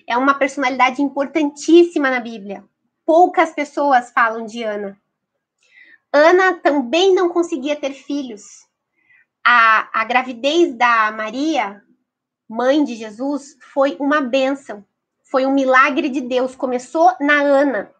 É 0.08 0.16
uma 0.16 0.38
personalidade 0.38 1.02
importantíssima 1.02 2.10
na 2.10 2.20
Bíblia. 2.20 2.64
Poucas 3.04 3.52
pessoas 3.52 4.10
falam 4.10 4.46
de 4.46 4.62
Ana. 4.62 4.98
Ana 6.16 6.54
também 6.54 7.14
não 7.14 7.28
conseguia 7.28 7.76
ter 7.76 7.92
filhos. 7.92 8.66
A, 9.44 10.00
a 10.00 10.04
gravidez 10.04 10.74
da 10.74 11.12
Maria, 11.12 11.82
mãe 12.48 12.82
de 12.82 12.94
Jesus, 12.94 13.56
foi 13.60 13.96
uma 14.00 14.20
bênção. 14.22 14.82
Foi 15.24 15.44
um 15.44 15.52
milagre 15.52 16.08
de 16.08 16.22
Deus. 16.22 16.56
Começou 16.56 17.14
na 17.20 17.42
Ana. 17.42 17.92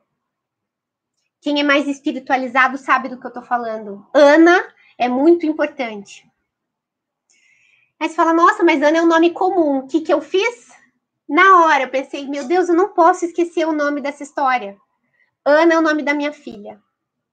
Quem 1.42 1.60
é 1.60 1.62
mais 1.62 1.86
espiritualizado 1.86 2.78
sabe 2.78 3.10
do 3.10 3.20
que 3.20 3.26
eu 3.26 3.32
tô 3.32 3.42
falando. 3.42 4.06
Ana 4.14 4.66
é 4.96 5.08
muito 5.08 5.44
importante. 5.44 6.26
Aí 8.00 8.08
você 8.08 8.14
fala, 8.14 8.32
nossa, 8.32 8.64
mas 8.64 8.82
Ana 8.82 8.98
é 8.98 9.02
um 9.02 9.06
nome 9.06 9.30
comum. 9.30 9.78
O 9.78 9.86
que, 9.86 10.00
que 10.00 10.12
eu 10.12 10.22
fiz? 10.22 10.70
Na 11.28 11.64
hora 11.64 11.84
eu 11.84 11.90
pensei, 11.90 12.26
meu 12.26 12.48
Deus, 12.48 12.68
eu 12.68 12.74
não 12.74 12.94
posso 12.94 13.26
esquecer 13.26 13.66
o 13.66 13.72
nome 13.72 14.00
dessa 14.00 14.22
história. 14.22 14.78
Ana 15.44 15.74
é 15.74 15.78
o 15.78 15.82
nome 15.82 16.02
da 16.02 16.14
minha 16.14 16.32
filha. 16.32 16.82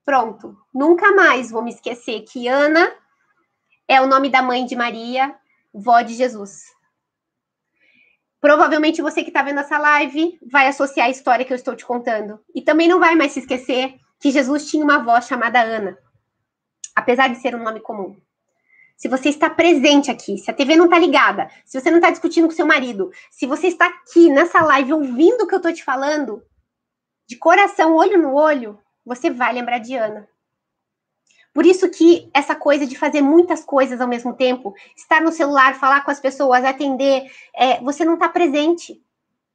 Pronto. 0.06 0.58
Nunca 0.74 1.14
mais 1.14 1.50
vou 1.50 1.62
me 1.62 1.72
esquecer 1.72 2.22
que 2.22 2.48
Ana 2.48 2.92
é 3.88 4.02
o 4.02 4.08
nome 4.08 4.30
da 4.30 4.42
mãe 4.42 4.66
de 4.66 4.76
Maria, 4.76 5.36
vó 5.74 6.02
de 6.02 6.14
Jesus. 6.14 6.64
Provavelmente 8.42 9.02
você 9.02 9.24
que 9.24 9.30
está 9.30 9.42
vendo 9.42 9.62
essa 9.62 9.78
live 9.78 10.38
vai 10.52 10.68
associar 10.68 11.08
a 11.08 11.10
história 11.10 11.46
que 11.46 11.54
eu 11.54 11.56
estou 11.56 11.76
te 11.76 11.86
contando. 11.86 12.40
E 12.54 12.62
também 12.62 12.88
não 12.88 13.00
vai 13.00 13.16
mais 13.16 13.32
se 13.32 13.40
esquecer 13.40 13.96
que 14.20 14.32
Jesus 14.32 14.70
tinha 14.70 14.84
uma 14.84 14.98
avó 14.98 15.20
chamada 15.22 15.62
Ana, 15.62 15.98
apesar 16.94 17.30
de 17.30 17.38
ser 17.38 17.56
um 17.56 17.64
nome 17.64 17.80
comum. 17.80 18.18
Se 18.98 19.08
você 19.08 19.30
está 19.30 19.50
presente 19.50 20.12
aqui, 20.12 20.38
se 20.38 20.52
a 20.52 20.54
TV 20.54 20.76
não 20.76 20.86
está 20.86 21.00
ligada, 21.00 21.50
se 21.66 21.80
você 21.80 21.90
não 21.90 21.98
está 21.98 22.10
discutindo 22.10 22.48
com 22.48 22.54
seu 22.54 22.66
marido, 22.66 23.12
se 23.32 23.48
você 23.48 23.68
está 23.68 23.88
aqui 23.88 24.30
nessa 24.30 24.62
live 24.62 24.94
ouvindo 24.94 25.44
o 25.44 25.48
que 25.48 25.54
eu 25.54 25.58
estou 25.58 25.74
te 25.74 25.84
falando, 25.84 26.44
de 27.28 27.38
coração, 27.38 27.96
olho 27.96 28.22
no 28.22 28.34
olho, 28.34 28.80
você 29.06 29.30
vai 29.30 29.54
lembrar 29.54 29.80
de 29.80 29.96
Ana. 29.96 30.28
Por 31.54 31.66
isso 31.66 31.90
que 31.90 32.30
essa 32.34 32.56
coisa 32.56 32.88
de 32.88 32.98
fazer 32.98 33.22
muitas 33.22 33.64
coisas 33.64 34.02
ao 34.02 34.08
mesmo 34.08 34.34
tempo, 34.34 34.74
estar 34.96 35.22
no 35.22 35.32
celular, 35.32 35.76
falar 35.76 36.04
com 36.04 36.10
as 36.10 36.20
pessoas, 36.20 36.66
atender, 36.66 37.32
é, 37.56 37.80
você 37.80 38.04
não 38.04 38.16
está 38.16 38.28
presente. 38.28 39.00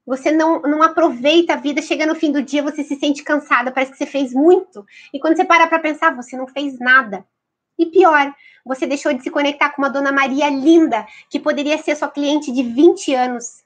Você 0.07 0.33
não, 0.33 0.63
não 0.63 0.83
aproveita 0.83 1.53
a 1.53 1.57
vida, 1.57 1.83
chega 1.83 2.07
no 2.07 2.15
fim 2.15 2.33
do 2.33 2.43
dia, 2.43 2.63
você 2.63 2.83
se 2.83 2.97
sente 2.97 3.23
cansada, 3.23 3.71
parece 3.71 3.93
que 3.93 3.99
você 3.99 4.07
fez 4.07 4.33
muito. 4.33 4.87
E 5.13 5.21
quando 5.21 5.37
você 5.37 5.45
para 5.45 5.67
para 5.67 5.81
pensar, 5.81 6.17
você 6.17 6.35
não 6.35 6.47
fez 6.47 6.79
nada. 6.79 7.27
E 7.79 7.85
pior, 7.85 8.35
você 8.65 8.87
deixou 8.87 9.13
de 9.13 9.23
se 9.23 9.31
conectar 9.31 9.71
com 9.71 9.83
uma 9.83 9.91
dona 9.91 10.11
Maria 10.11 10.49
linda, 10.49 11.07
que 11.29 11.39
poderia 11.39 11.77
ser 11.77 11.95
sua 11.95 12.09
cliente 12.09 12.51
de 12.51 12.63
20 12.63 13.15
anos. 13.15 13.63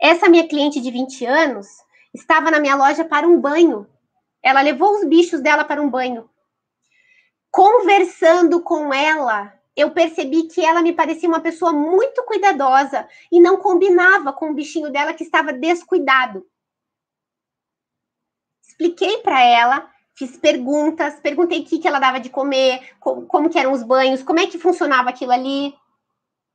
Essa 0.00 0.28
minha 0.28 0.46
cliente 0.46 0.80
de 0.80 0.90
20 0.90 1.26
anos 1.26 1.66
estava 2.14 2.50
na 2.50 2.60
minha 2.60 2.76
loja 2.76 3.04
para 3.04 3.26
um 3.26 3.40
banho. 3.40 3.86
Ela 4.46 4.60
levou 4.60 4.94
os 4.94 5.04
bichos 5.04 5.40
dela 5.40 5.64
para 5.64 5.82
um 5.82 5.90
banho. 5.90 6.30
Conversando 7.50 8.62
com 8.62 8.94
ela, 8.94 9.52
eu 9.74 9.90
percebi 9.90 10.44
que 10.44 10.64
ela 10.64 10.82
me 10.82 10.92
parecia 10.92 11.28
uma 11.28 11.40
pessoa 11.40 11.72
muito 11.72 12.22
cuidadosa 12.22 13.08
e 13.32 13.40
não 13.40 13.56
combinava 13.56 14.32
com 14.32 14.52
o 14.52 14.54
bichinho 14.54 14.88
dela 14.88 15.12
que 15.12 15.24
estava 15.24 15.52
descuidado. 15.52 16.46
Expliquei 18.64 19.18
para 19.18 19.42
ela, 19.42 19.90
fiz 20.14 20.36
perguntas, 20.36 21.18
perguntei 21.18 21.62
o 21.62 21.64
que, 21.64 21.80
que 21.80 21.88
ela 21.88 21.98
dava 21.98 22.20
de 22.20 22.30
comer, 22.30 22.94
como, 23.00 23.26
como 23.26 23.50
eram 23.52 23.72
os 23.72 23.82
banhos, 23.82 24.22
como 24.22 24.38
é 24.38 24.46
que 24.46 24.60
funcionava 24.60 25.10
aquilo 25.10 25.32
ali. 25.32 25.74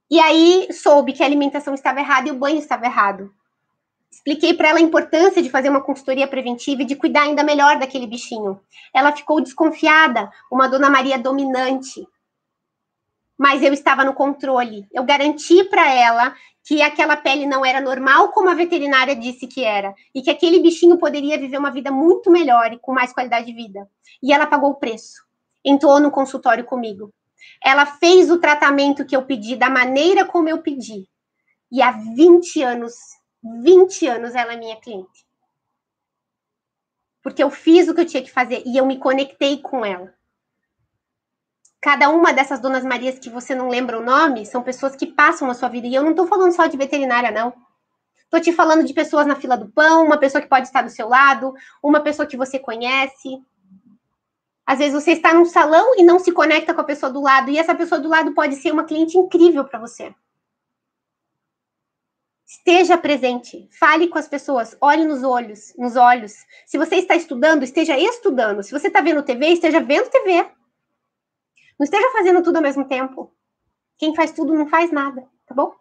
E 0.10 0.18
aí 0.18 0.72
soube 0.72 1.12
que 1.12 1.24
a 1.24 1.26
alimentação 1.26 1.74
estava 1.74 2.00
errada 2.00 2.30
e 2.30 2.32
o 2.32 2.40
banho 2.40 2.58
estava 2.58 2.86
errado. 2.86 3.36
Expliquei 4.12 4.54
para 4.54 4.70
ela 4.70 4.80
a 4.80 4.82
importância 4.82 5.42
de 5.42 5.50
fazer 5.50 5.70
uma 5.70 5.82
consultoria 5.82 6.28
preventiva 6.28 6.82
e 6.82 6.86
de 6.86 6.96
cuidar 6.96 7.24
ainda 7.24 7.44
melhor 7.44 7.80
daquele 7.80 8.06
bichinho. 8.06 8.60
Ela 8.94 9.16
ficou 9.16 9.40
desconfiada, 9.42 10.30
uma 10.52 10.68
dona 10.68 10.90
Maria 10.90 11.18
dominante. 11.18 12.06
Mas 13.38 13.64
eu 13.64 13.74
estava 13.74 14.04
no 14.04 14.14
controle. 14.14 14.86
Eu 14.92 15.04
garanti 15.04 15.64
para 15.64 15.92
ela 15.92 16.36
que 16.64 16.82
aquela 16.82 17.18
pele 17.18 17.48
não 17.48 17.66
era 17.66 17.82
normal, 17.82 18.30
como 18.30 18.50
a 18.50 18.54
veterinária 18.54 19.16
disse 19.16 19.48
que 19.48 19.64
era, 19.64 19.96
e 20.14 20.22
que 20.22 20.30
aquele 20.30 20.60
bichinho 20.60 20.98
poderia 20.98 21.40
viver 21.40 21.58
uma 21.58 21.72
vida 21.72 21.90
muito 21.90 22.30
melhor 22.30 22.72
e 22.74 22.78
com 22.78 22.94
mais 22.94 23.12
qualidade 23.14 23.48
de 23.48 23.54
vida. 23.54 23.90
E 24.22 24.32
ela 24.32 24.46
pagou 24.46 24.72
o 24.72 24.76
preço. 24.76 25.26
Entrou 25.64 26.00
no 26.00 26.12
consultório 26.12 26.66
comigo. 26.66 27.12
Ela 27.64 27.86
fez 27.86 28.30
o 28.30 28.40
tratamento 28.40 29.06
que 29.06 29.16
eu 29.16 29.24
pedi 29.24 29.56
da 29.56 29.70
maneira 29.70 30.26
como 30.26 30.50
eu 30.50 30.62
pedi. 30.62 31.08
E 31.72 31.82
há 31.82 31.92
20 31.92 32.62
anos 32.62 32.94
20 33.44 34.08
anos 34.08 34.36
ela 34.36 34.54
é 34.54 34.58
minha 34.58 34.76
cliente. 34.76 35.26
Porque 37.24 37.44
eu 37.44 37.50
fiz 37.50 37.88
o 37.88 37.94
que 37.94 38.02
eu 38.02 38.06
tinha 38.06 38.24
que 38.24 38.32
fazer 38.32 38.64
e 38.66 38.78
eu 38.78 38.86
me 38.86 38.98
conectei 38.98 39.62
com 39.62 39.86
ela. 39.86 40.14
Cada 41.80 42.10
uma 42.10 42.32
dessas 42.32 42.60
donas 42.60 42.84
Marias 42.84 43.18
que 43.18 43.30
você 43.30 43.56
não 43.56 43.68
lembra 43.68 43.98
o 43.98 44.04
nome 44.04 44.46
são 44.46 44.62
pessoas 44.62 44.96
que 44.96 45.08
passam 45.08 45.48
na 45.48 45.54
sua 45.54 45.70
vida. 45.70 45.88
E 45.88 45.96
eu 45.96 46.04
não 46.04 46.12
estou 46.12 46.28
falando 46.28 46.52
só 46.52 46.68
de 46.68 46.78
veterinária, 46.78 47.32
não. 47.32 47.54
Estou 48.24 48.40
te 48.40 48.54
falando 48.54 48.86
de 48.86 48.94
pessoas 48.94 49.28
na 49.28 49.36
fila 49.36 49.58
do 49.58 49.70
pão, 49.70 50.06
uma 50.06 50.18
pessoa 50.18 50.42
que 50.42 50.48
pode 50.48 50.68
estar 50.68 50.84
do 50.84 50.90
seu 50.90 51.10
lado, 51.10 51.54
uma 51.84 52.00
pessoa 52.00 52.26
que 52.26 52.38
você 52.38 52.58
conhece. 52.58 53.44
Às 54.66 54.80
vezes 54.80 54.94
você 54.94 55.12
está 55.12 55.34
num 55.34 55.44
salão 55.44 55.96
e 55.98 56.04
não 56.04 56.18
se 56.18 56.32
conecta 56.32 56.74
com 56.74 56.80
a 56.80 56.86
pessoa 56.86 57.12
do 57.12 57.22
lado, 57.22 57.50
e 57.50 57.58
essa 57.58 57.76
pessoa 57.76 58.00
do 58.00 58.08
lado 58.08 58.34
pode 58.34 58.56
ser 58.56 58.72
uma 58.72 58.86
cliente 58.86 59.18
incrível 59.18 59.66
para 59.66 59.80
você. 59.80 60.16
Esteja 62.52 62.98
presente, 62.98 63.70
fale 63.72 64.10
com 64.10 64.18
as 64.18 64.28
pessoas, 64.28 64.76
olhe 64.82 65.06
nos 65.06 65.24
olhos, 65.24 65.74
nos 65.78 65.96
olhos. 65.96 66.34
Se 66.66 66.78
você 66.78 66.98
está 66.98 67.16
estudando, 67.16 67.64
esteja 67.64 67.98
estudando. 67.98 68.62
Se 68.62 68.74
você 68.74 68.88
está 68.88 69.00
vendo 69.00 69.24
TV, 69.24 69.48
esteja 69.48 69.80
vendo 69.80 70.10
TV. 70.10 70.52
Não 71.80 71.86
esteja 71.86 72.12
fazendo 72.12 72.44
tudo 72.44 72.58
ao 72.58 72.62
mesmo 72.62 72.84
tempo. 72.84 73.34
Quem 73.98 74.14
faz 74.14 74.34
tudo 74.34 74.54
não 74.54 74.68
faz 74.68 74.92
nada, 74.92 75.26
tá 75.48 75.56
bom? 75.56 75.74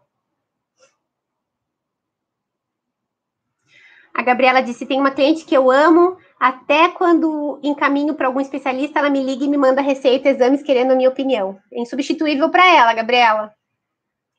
A 4.14 4.23
Gabriela 4.23 4.62
disse: 4.62 4.87
tem 4.87 5.01
uma 5.01 5.11
cliente 5.11 5.45
que 5.45 5.57
eu 5.57 5.73
amo, 5.73 6.18
até 6.39 6.89
quando 6.91 7.59
encaminho 7.64 8.14
para 8.14 8.29
algum 8.29 8.41
especialista, 8.41 9.01
ela 9.01 9.11
me 9.11 9.25
liga 9.25 9.45
e 9.45 9.49
me 9.49 9.59
manda 9.59 9.83
receita, 9.83 10.29
exames, 10.29 10.62
querendo 10.62 10.93
a 10.93 10.97
minha 10.97 11.09
opinião. 11.09 11.61
É 11.73 11.81
insubstituível 11.81 12.49
para 12.49 12.64
ela, 12.64 12.95
Gabriela 12.95 13.53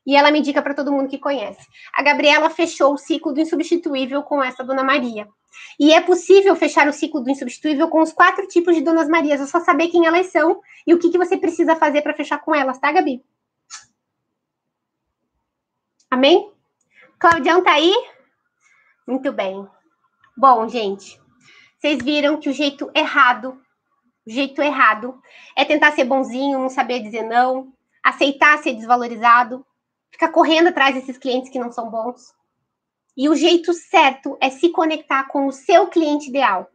e 0.06 0.16
ela 0.16 0.30
me 0.30 0.40
indica 0.40 0.60
para 0.60 0.74
todo 0.74 0.92
mundo 0.92 1.08
que 1.08 1.18
conhece. 1.18 1.66
A 1.92 2.02
Gabriela 2.02 2.50
fechou 2.50 2.94
o 2.94 2.98
ciclo 2.98 3.32
do 3.32 3.40
insubstituível 3.40 4.22
com 4.22 4.42
essa 4.42 4.64
Dona 4.64 4.82
Maria. 4.82 5.28
E 5.78 5.92
é 5.92 6.00
possível 6.00 6.56
fechar 6.56 6.88
o 6.88 6.92
ciclo 6.92 7.20
do 7.20 7.30
insubstituível 7.30 7.88
com 7.88 8.00
os 8.00 8.12
quatro 8.12 8.46
tipos 8.48 8.74
de 8.74 8.82
Donas 8.82 9.08
Marias. 9.08 9.40
É 9.40 9.46
só 9.46 9.60
saber 9.60 9.88
quem 9.88 10.06
elas 10.06 10.26
são 10.26 10.60
e 10.86 10.94
o 10.94 10.98
que, 10.98 11.10
que 11.10 11.18
você 11.18 11.36
precisa 11.36 11.76
fazer 11.76 12.02
para 12.02 12.14
fechar 12.14 12.38
com 12.38 12.54
elas, 12.54 12.78
tá, 12.78 12.90
Gabi? 12.90 13.22
Amém? 16.10 16.50
Claudião 17.18 17.62
tá 17.62 17.72
aí? 17.72 17.94
Muito 19.06 19.32
bem. 19.32 19.66
Bom, 20.36 20.68
gente, 20.68 21.20
vocês 21.78 22.02
viram 22.02 22.38
que 22.38 22.48
o 22.48 22.52
jeito 22.52 22.90
errado, 22.94 23.60
o 24.26 24.30
jeito 24.30 24.62
errado 24.62 25.20
é 25.56 25.64
tentar 25.64 25.92
ser 25.92 26.04
bonzinho, 26.04 26.58
não 26.58 26.68
saber 26.68 27.00
dizer 27.00 27.22
não, 27.22 27.72
aceitar 28.02 28.58
ser 28.58 28.74
desvalorizado, 28.74 29.64
ficar 30.12 30.28
correndo 30.28 30.68
atrás 30.68 30.94
desses 30.94 31.18
clientes 31.18 31.50
que 31.50 31.58
não 31.58 31.72
são 31.72 31.90
bons. 31.90 32.32
E 33.16 33.28
o 33.28 33.34
jeito 33.34 33.72
certo 33.72 34.36
é 34.40 34.50
se 34.50 34.68
conectar 34.70 35.24
com 35.24 35.46
o 35.46 35.52
seu 35.52 35.86
cliente 35.86 36.28
ideal. 36.28 36.68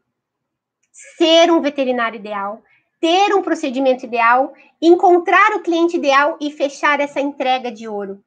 Ser 1.18 1.52
um 1.52 1.62
veterinário 1.62 2.18
ideal, 2.18 2.62
ter 3.00 3.34
um 3.34 3.42
procedimento 3.42 4.06
ideal, 4.06 4.54
encontrar 4.82 5.56
o 5.56 5.62
cliente 5.62 5.96
ideal 5.96 6.38
e 6.42 6.52
fechar 6.52 7.00
essa 7.00 7.22
entrega 7.22 7.72
de 7.72 7.88
ouro. 7.88 8.24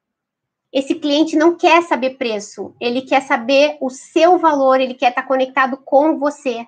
Esse 0.71 0.95
cliente 0.95 1.35
não 1.35 1.57
quer 1.57 1.83
saber 1.83 2.11
preço, 2.11 2.73
ele 2.79 3.01
quer 3.01 3.21
saber 3.21 3.77
o 3.81 3.89
seu 3.89 4.37
valor, 4.37 4.79
ele 4.79 4.93
quer 4.93 5.09
estar 5.09 5.23
conectado 5.23 5.75
com 5.75 6.17
você. 6.17 6.65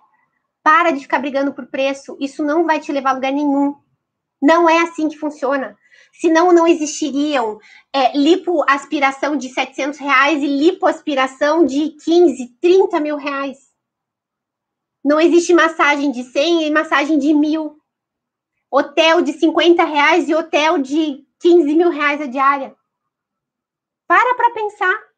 Para 0.61 0.91
de 0.91 0.99
ficar 0.99 1.19
brigando 1.19 1.53
por 1.53 1.67
preço, 1.67 2.17
isso 2.19 2.43
não 2.43 2.65
vai 2.65 2.81
te 2.81 2.91
levar 2.91 3.11
a 3.11 3.13
lugar 3.13 3.31
nenhum. 3.31 3.75
Não 4.41 4.69
é 4.69 4.79
assim 4.79 5.07
que 5.07 5.17
funciona 5.17 5.77
senão 6.13 6.53
não 6.53 6.67
existiriam 6.67 7.59
é, 7.91 8.15
lipoaspiração 8.17 9.35
de 9.35 9.49
700 9.49 9.99
reais 9.99 10.41
e 10.41 10.47
lipoaspiração 10.47 11.65
de 11.65 11.89
15, 12.03 12.57
30 12.61 12.99
mil 12.99 13.17
reais. 13.17 13.57
Não 15.03 15.19
existe 15.19 15.53
massagem 15.53 16.11
de 16.11 16.23
100 16.23 16.67
e 16.67 16.71
massagem 16.71 17.19
de 17.19 17.33
mil. 17.33 17.77
Hotel 18.71 19.21
de 19.21 19.33
50 19.33 19.83
reais 19.83 20.29
e 20.29 20.35
hotel 20.35 20.77
de 20.77 21.25
15 21.39 21.75
mil 21.75 21.89
reais 21.89 22.21
a 22.21 22.25
diária. 22.25 22.75
Para 24.07 24.35
para 24.35 24.53
pensar. 24.53 25.13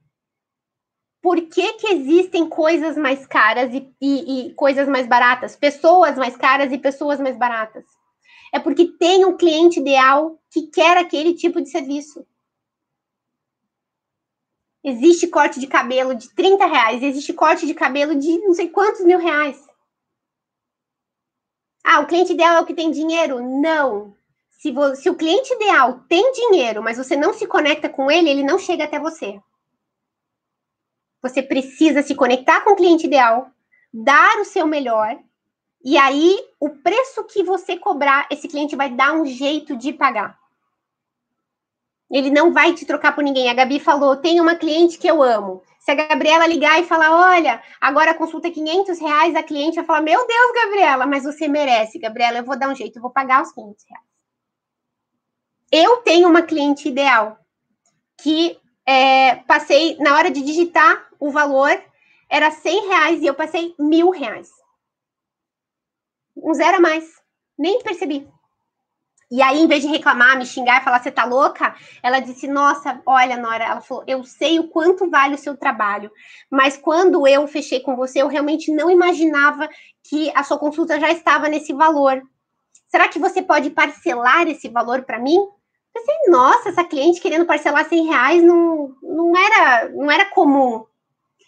Por 1.21 1.41
que, 1.41 1.73
que 1.73 1.87
existem 1.87 2.47
coisas 2.47 2.95
mais 2.97 3.25
caras 3.25 3.73
e, 3.73 3.91
e, 3.99 4.47
e 4.49 4.53
coisas 4.53 4.87
mais 4.87 5.07
baratas? 5.07 5.55
Pessoas 5.55 6.15
mais 6.17 6.37
caras 6.37 6.71
e 6.71 6.77
pessoas 6.77 7.19
mais 7.19 7.35
baratas? 7.35 7.83
É 8.55 8.59
porque 8.59 8.85
tem 8.85 9.25
um 9.25 9.35
cliente 9.35 9.81
ideal 9.81 10.39
que 10.49 10.67
quer 10.67 10.95
aquele 10.95 11.33
tipo 11.33 11.61
de 11.61 11.69
serviço. 11.69 12.25
Existe 14.81 15.27
corte 15.27 15.59
de 15.59 15.67
cabelo 15.67 16.15
de 16.15 16.33
30 16.33 16.65
reais, 16.65 17.03
existe 17.03 17.33
corte 17.33 17.67
de 17.67 17.73
cabelo 17.73 18.15
de 18.15 18.37
não 18.37 18.53
sei 18.53 18.69
quantos 18.69 19.03
mil 19.03 19.19
reais. 19.19 19.61
Ah, 21.83 21.99
o 21.99 22.07
cliente 22.07 22.31
ideal 22.31 22.55
é 22.55 22.61
o 22.61 22.65
que 22.65 22.73
tem 22.73 22.91
dinheiro? 22.91 23.43
Não. 23.43 24.15
Se, 24.51 24.73
se 25.01 25.09
o 25.09 25.15
cliente 25.15 25.53
ideal 25.53 26.05
tem 26.07 26.31
dinheiro, 26.31 26.81
mas 26.81 26.97
você 26.97 27.17
não 27.17 27.33
se 27.33 27.45
conecta 27.45 27.89
com 27.89 28.09
ele, 28.09 28.29
ele 28.29 28.43
não 28.43 28.57
chega 28.57 28.85
até 28.85 28.97
você. 28.97 29.37
Você 31.21 31.43
precisa 31.43 32.01
se 32.01 32.15
conectar 32.15 32.61
com 32.61 32.71
o 32.71 32.75
cliente 32.77 33.05
ideal, 33.05 33.51
dar 33.93 34.39
o 34.39 34.45
seu 34.45 34.65
melhor 34.65 35.19
e 35.87 35.99
aí, 35.99 36.35
o 36.59 36.71
preço 36.71 37.23
que 37.25 37.43
você 37.43 37.77
cobrar, 37.77 38.27
esse 38.31 38.47
cliente 38.47 38.75
vai 38.75 38.89
dar 38.89 39.13
um 39.13 39.23
jeito 39.23 39.77
de 39.77 39.93
pagar. 39.93 40.35
Ele 42.09 42.31
não 42.31 42.51
vai 42.51 42.73
te 42.73 42.87
trocar 42.87 43.13
por 43.13 43.23
ninguém. 43.23 43.51
A 43.51 43.53
Gabi 43.53 43.79
falou: 43.79 44.17
tem 44.17 44.41
uma 44.41 44.55
cliente 44.55 44.97
que 44.97 45.05
eu 45.05 45.21
amo. 45.21 45.61
Se 45.79 45.91
a 45.91 45.95
Gabriela 45.95 46.47
ligar 46.47 46.81
e 46.81 46.87
falar: 46.87 47.11
olha, 47.11 47.61
agora 47.79 48.11
a 48.11 48.15
consulta 48.15 48.47
é 48.47 48.51
500 48.51 48.99
reais, 48.99 49.35
a 49.35 49.43
cliente 49.43 49.75
vai 49.75 49.85
falar: 49.85 50.01
meu 50.01 50.25
Deus, 50.25 50.51
Gabriela, 50.55 51.05
mas 51.05 51.23
você 51.23 51.47
merece, 51.47 51.99
Gabriela, 51.99 52.39
eu 52.39 52.43
vou 52.43 52.57
dar 52.57 52.69
um 52.69 52.75
jeito, 52.75 52.97
eu 52.97 53.01
vou 53.03 53.11
pagar 53.11 53.43
os 53.43 53.51
500 53.51 53.85
reais. 53.87 54.05
Eu 55.71 55.97
tenho 55.97 56.27
uma 56.27 56.41
cliente 56.41 56.89
ideal 56.89 57.37
que 58.17 58.57
é, 58.87 59.35
passei, 59.35 59.97
na 59.99 60.15
hora 60.15 60.31
de 60.31 60.41
digitar 60.41 61.09
o 61.19 61.29
valor, 61.29 61.79
era 62.27 62.49
100 62.49 62.87
reais 62.87 63.21
e 63.21 63.27
eu 63.27 63.35
passei 63.35 63.75
mil 63.77 64.09
reais 64.09 64.64
um 66.45 66.53
zero 66.53 66.77
a 66.77 66.79
mais. 66.79 67.03
Nem 67.57 67.81
percebi. 67.81 68.27
E 69.31 69.41
aí, 69.41 69.59
em 69.59 69.67
vez 69.67 69.81
de 69.81 69.89
reclamar, 69.89 70.37
me 70.37 70.45
xingar 70.45 70.79
e 70.79 70.83
falar, 70.83 71.01
você 71.01 71.11
tá 71.11 71.25
louca? 71.25 71.75
Ela 72.03 72.19
disse, 72.19 72.47
nossa, 72.47 73.01
olha, 73.05 73.35
Nora, 73.35 73.63
ela 73.63 73.81
falou, 73.81 74.03
eu 74.05 74.23
sei 74.23 74.59
o 74.59 74.67
quanto 74.67 75.09
vale 75.09 75.33
o 75.33 75.37
seu 75.37 75.57
trabalho, 75.57 76.11
mas 76.49 76.77
quando 76.77 77.27
eu 77.27 77.47
fechei 77.47 77.79
com 77.79 77.95
você, 77.95 78.21
eu 78.21 78.27
realmente 78.27 78.71
não 78.71 78.89
imaginava 78.91 79.67
que 80.03 80.31
a 80.35 80.43
sua 80.43 80.59
consulta 80.59 80.99
já 80.99 81.09
estava 81.09 81.49
nesse 81.49 81.73
valor. 81.73 82.21
Será 82.87 83.07
que 83.07 83.17
você 83.17 83.41
pode 83.41 83.71
parcelar 83.71 84.47
esse 84.47 84.69
valor 84.69 85.03
para 85.03 85.19
mim? 85.19 85.37
Eu 85.37 85.51
pensei, 85.93 86.15
nossa, 86.29 86.69
essa 86.69 86.83
cliente 86.83 87.19
querendo 87.19 87.47
parcelar 87.47 87.89
100 87.89 88.05
reais 88.05 88.43
não, 88.43 88.95
não, 89.01 89.33
era, 89.35 89.89
não 89.89 90.11
era 90.11 90.25
comum. 90.25 90.85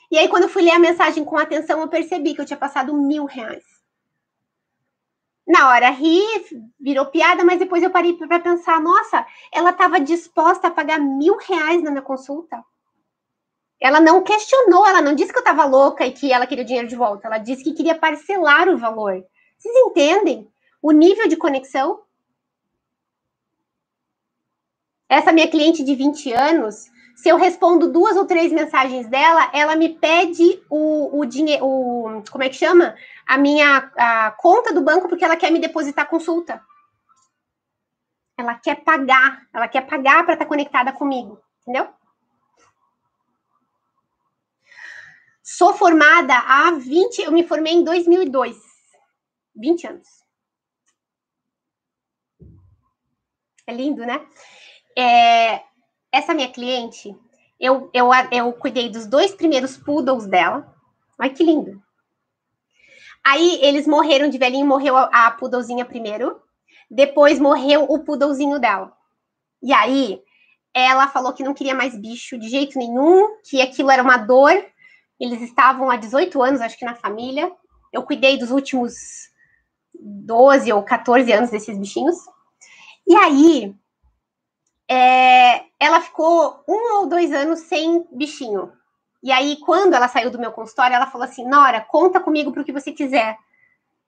E 0.10 0.18
aí, 0.18 0.28
quando 0.28 0.44
eu 0.44 0.50
fui 0.50 0.64
ler 0.64 0.72
a 0.72 0.80
mensagem 0.80 1.24
com 1.24 1.38
atenção, 1.38 1.80
eu 1.82 1.88
percebi 1.88 2.34
que 2.34 2.42
eu 2.42 2.46
tinha 2.46 2.58
passado 2.58 2.94
mil 2.96 3.26
reais. 3.26 3.77
Na 5.48 5.70
hora 5.70 5.90
ri, 5.92 6.22
virou 6.78 7.06
piada, 7.06 7.44
mas 7.46 7.58
depois 7.58 7.82
eu 7.82 7.90
parei 7.90 8.14
para 8.14 8.40
pensar, 8.40 8.82
nossa, 8.82 9.26
ela 9.52 9.70
estava 9.70 10.00
disposta 10.00 10.68
a 10.68 10.72
pagar 10.72 11.00
mil 11.00 11.38
reais 11.38 11.82
na 11.82 11.90
minha 11.90 12.02
consulta. 12.02 12.62
Ela 13.80 14.02
não 14.02 14.24
questionou, 14.24 14.86
ela 14.86 15.02
não 15.02 15.16
disse 15.16 15.32
que 15.32 15.38
eu 15.38 15.44
estava 15.44 15.64
louca 15.64 16.06
e 16.06 16.12
que 16.12 16.34
ela 16.34 16.46
queria 16.46 16.66
dinheiro 16.66 16.88
de 16.88 16.96
volta. 16.96 17.28
Ela 17.28 17.38
disse 17.38 17.64
que 17.64 17.74
queria 17.74 17.96
parcelar 17.96 18.68
o 18.68 18.78
valor. 18.78 19.24
Vocês 19.58 19.74
entendem 19.76 20.52
o 20.82 20.92
nível 20.92 21.28
de 21.28 21.38
conexão? 21.38 22.02
Essa 25.08 25.32
minha 25.32 25.48
cliente 25.48 25.84
de 25.84 25.96
20 25.96 26.34
anos, 26.34 26.88
se 27.16 27.30
eu 27.30 27.38
respondo 27.38 27.92
duas 27.92 28.18
ou 28.18 28.26
três 28.26 28.52
mensagens 28.52 29.08
dela, 29.08 29.50
ela 29.54 29.76
me 29.76 29.90
pede 29.90 30.62
o, 30.70 31.20
o 31.20 31.26
dinheiro, 31.26 31.66
como 32.30 32.44
é 32.44 32.50
que 32.50 32.56
chama? 32.56 32.96
A 33.28 33.38
minha 33.38 33.92
a 33.98 34.32
conta 34.32 34.74
do 34.74 34.82
banco 34.82 35.10
porque 35.10 35.26
ela 35.26 35.36
quer 35.36 35.52
me 35.52 35.60
depositar 35.60 36.08
consulta. 36.08 36.66
Ela 38.38 38.56
quer 38.56 38.84
pagar, 38.84 39.48
ela 39.54 39.68
quer 39.68 39.82
pagar 39.82 40.24
para 40.24 40.34
estar 40.34 40.46
tá 40.46 40.50
conectada 40.50 40.94
comigo, 40.94 41.42
entendeu? 41.62 41.90
Sou 45.44 45.74
formada 45.74 46.38
há 46.38 46.72
20, 46.72 47.20
eu 47.20 47.32
me 47.32 47.44
formei 47.44 47.74
em 47.74 47.84
2002. 47.84 48.58
20 49.56 49.88
anos. 49.88 50.08
É 53.66 53.74
lindo, 53.74 54.06
né? 54.06 54.26
É, 54.98 55.64
essa 56.12 56.34
minha 56.34 56.52
cliente, 56.52 57.16
eu, 57.60 57.90
eu, 57.94 58.10
eu 58.32 58.54
cuidei 58.54 58.90
dos 58.90 59.08
dois 59.08 59.34
primeiros 59.34 59.78
poodles 59.78 60.28
dela. 60.28 60.74
Olha 61.20 61.34
que 61.34 61.44
lindo. 61.44 61.82
Aí 63.28 63.60
eles 63.62 63.86
morreram 63.86 64.30
de 64.30 64.38
velhinho, 64.38 64.66
morreu 64.66 64.96
a, 64.96 65.10
a 65.12 65.86
primeiro. 65.86 66.42
Depois 66.90 67.38
morreu 67.40 67.84
o 67.84 68.00
poodlezinho 68.00 68.58
dela. 68.58 68.94
E 69.62 69.74
aí 69.74 70.22
ela 70.74 71.10
falou 71.10 71.34
que 71.34 71.44
não 71.44 71.54
queria 71.54 71.76
mais 71.76 71.94
bicho 72.00 72.38
de 72.38 72.48
jeito 72.48 72.80
nenhum, 72.80 73.38
que 73.44 73.62
aquilo 73.62 73.92
era 73.92 74.02
uma 74.02 74.16
dor. 74.16 74.54
Eles 75.20 75.42
estavam 75.42 75.90
há 75.90 75.98
18 75.98 76.42
anos, 76.42 76.62
acho 76.62 76.80
que 76.80 76.86
na 76.86 76.96
família. 76.96 77.52
Eu 77.92 78.04
cuidei 78.04 78.38
dos 78.38 78.50
últimos 78.50 78.94
12 79.94 80.72
ou 80.72 80.82
14 80.82 81.30
anos 81.34 81.50
desses 81.50 81.78
bichinhos. 81.78 82.16
E 83.06 83.14
aí, 83.14 83.76
é, 84.90 85.66
ela 85.78 86.00
ficou 86.00 86.64
um 86.66 87.00
ou 87.00 87.10
dois 87.10 87.34
anos 87.34 87.60
sem 87.60 88.08
bichinho. 88.10 88.72
E 89.24 89.32
aí, 89.32 89.58
quando 89.58 89.94
ela 89.94 90.08
saiu 90.08 90.30
do 90.30 90.40
meu 90.40 90.52
consultório, 90.52 90.96
ela 90.96 91.08
falou 91.08 91.26
assim: 91.26 91.48
Nora, 91.48 91.82
conta 91.82 92.20
comigo 92.20 92.52
para 92.52 92.62
o 92.62 92.66
que 92.66 92.72
você 92.72 92.92
quiser, 92.92 93.38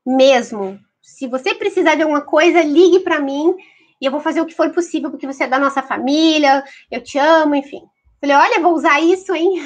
mesmo. 0.06 0.80
Se 1.02 1.28
você 1.28 1.56
precisar 1.56 1.96
de 1.96 2.04
alguma 2.04 2.22
coisa, 2.22 2.62
ligue 2.62 3.00
para 3.00 3.20
mim 3.20 3.56
e 4.02 4.06
eu 4.06 4.12
vou 4.12 4.22
fazer 4.22 4.42
o 4.42 4.46
que 4.46 4.56
for 4.56 4.70
possível, 4.72 5.10
porque 5.10 5.28
você 5.28 5.44
é 5.44 5.48
da 5.48 5.60
nossa 5.60 5.82
família, 5.82 6.64
eu 6.90 7.02
te 7.02 7.18
amo, 7.18 7.56
enfim. 7.56 7.82
Falei, 8.22 8.36
olha, 8.36 8.62
vou 8.62 8.74
usar 8.74 9.00
isso, 9.02 9.34
hein? 9.34 9.62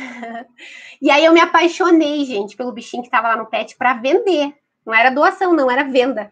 e 1.02 1.10
aí 1.10 1.26
eu 1.26 1.34
me 1.34 1.40
apaixonei, 1.40 2.24
gente, 2.26 2.56
pelo 2.56 2.72
bichinho 2.72 3.04
que 3.04 3.08
estava 3.08 3.30
lá 3.30 3.38
no 3.38 3.48
pet 3.48 3.76
para 3.78 3.94
vender. 3.94 4.54
Não 4.86 4.94
era 4.94 5.10
doação, 5.10 5.54
não, 5.54 5.70
era 5.70 5.84
venda. 5.84 6.32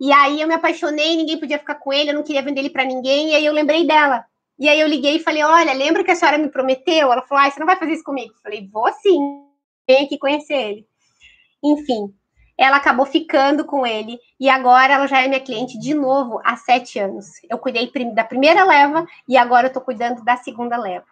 E 0.00 0.12
aí 0.12 0.40
eu 0.40 0.48
me 0.48 0.54
apaixonei, 0.54 1.16
ninguém 1.16 1.38
podia 1.38 1.58
ficar 1.58 1.74
com 1.74 1.92
ele, 1.92 2.10
eu 2.10 2.14
não 2.14 2.22
queria 2.22 2.42
vender 2.42 2.60
ele 2.60 2.70
para 2.70 2.84
ninguém, 2.84 3.30
e 3.30 3.34
aí 3.34 3.44
eu 3.44 3.52
lembrei 3.52 3.86
dela. 3.86 4.24
E 4.60 4.68
aí 4.68 4.78
eu 4.78 4.86
liguei 4.86 5.16
e 5.16 5.22
falei: 5.22 5.42
Olha, 5.42 5.72
lembra 5.72 6.04
que 6.04 6.10
a 6.10 6.14
senhora 6.14 6.36
me 6.36 6.50
prometeu? 6.50 7.10
Ela 7.10 7.22
falou: 7.22 7.42
Ah, 7.42 7.50
você 7.50 7.58
não 7.58 7.66
vai 7.66 7.76
fazer 7.76 7.92
isso 7.92 8.04
comigo? 8.04 8.34
Eu 8.34 8.42
falei: 8.42 8.68
Vou 8.70 8.92
sim, 8.92 9.18
vem 9.88 10.04
aqui 10.04 10.18
conhecer 10.18 10.54
ele. 10.54 10.86
Enfim, 11.64 12.14
ela 12.58 12.76
acabou 12.76 13.06
ficando 13.06 13.64
com 13.64 13.86
ele 13.86 14.18
e 14.38 14.50
agora 14.50 14.92
ela 14.92 15.06
já 15.06 15.22
é 15.22 15.28
minha 15.28 15.40
cliente 15.40 15.78
de 15.78 15.94
novo 15.94 16.42
há 16.44 16.58
sete 16.58 16.98
anos. 16.98 17.26
Eu 17.48 17.56
cuidei 17.56 17.90
da 18.14 18.22
primeira 18.22 18.62
leva 18.64 19.06
e 19.26 19.38
agora 19.38 19.68
eu 19.68 19.72
tô 19.72 19.80
cuidando 19.80 20.22
da 20.22 20.36
segunda 20.36 20.76
leva. 20.76 21.06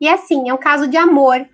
E 0.00 0.08
assim, 0.08 0.48
é 0.48 0.54
um 0.54 0.58
caso 0.58 0.88
de 0.88 0.96
amor. 0.96 1.48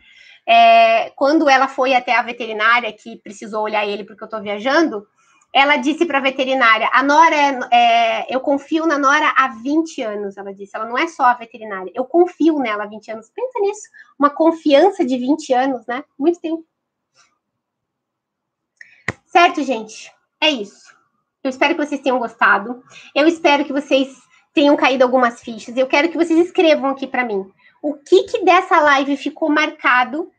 É, 0.46 1.10
quando 1.10 1.48
ela 1.48 1.68
foi 1.68 1.94
até 1.94 2.14
a 2.14 2.22
veterinária 2.22 2.92
que 2.92 3.16
precisou 3.16 3.62
olhar 3.62 3.86
ele 3.86 4.04
porque 4.04 4.24
eu 4.24 4.28
tô 4.28 4.40
viajando, 4.40 5.06
ela 5.54 5.76
disse 5.76 6.04
para 6.04 6.18
a 6.18 6.20
veterinária: 6.20 6.90
a 6.92 7.00
Nora, 7.00 7.36
é, 7.36 7.58
é, 7.70 8.26
eu 8.28 8.40
confio 8.40 8.86
na 8.86 8.98
Nora 8.98 9.32
há 9.36 9.48
20 9.62 10.02
anos. 10.02 10.36
Ela 10.36 10.52
disse: 10.52 10.74
ela 10.74 10.84
não 10.84 10.98
é 10.98 11.06
só 11.06 11.22
a 11.22 11.34
veterinária, 11.34 11.92
eu 11.94 12.04
confio 12.04 12.58
nela 12.58 12.82
há 12.82 12.86
20 12.88 13.12
anos. 13.12 13.30
Pensa 13.30 13.60
nisso, 13.60 13.88
uma 14.18 14.30
confiança 14.30 15.04
de 15.04 15.16
20 15.16 15.52
anos, 15.54 15.86
né? 15.86 16.02
Muito 16.18 16.40
tempo. 16.40 16.66
Certo, 19.26 19.62
gente? 19.62 20.12
É 20.40 20.50
isso. 20.50 20.92
Eu 21.42 21.50
espero 21.50 21.76
que 21.76 21.86
vocês 21.86 22.00
tenham 22.00 22.18
gostado. 22.18 22.82
Eu 23.14 23.28
espero 23.28 23.64
que 23.64 23.72
vocês 23.72 24.08
tenham 24.52 24.76
caído 24.76 25.04
algumas 25.04 25.40
fichas. 25.40 25.76
Eu 25.76 25.86
quero 25.86 26.08
que 26.08 26.16
vocês 26.16 26.38
escrevam 26.38 26.90
aqui 26.90 27.06
para 27.06 27.24
mim. 27.24 27.48
O 27.80 27.94
que, 27.94 28.24
que 28.24 28.44
dessa 28.44 28.80
live 28.80 29.16
ficou 29.16 29.50
marcado 29.50 30.32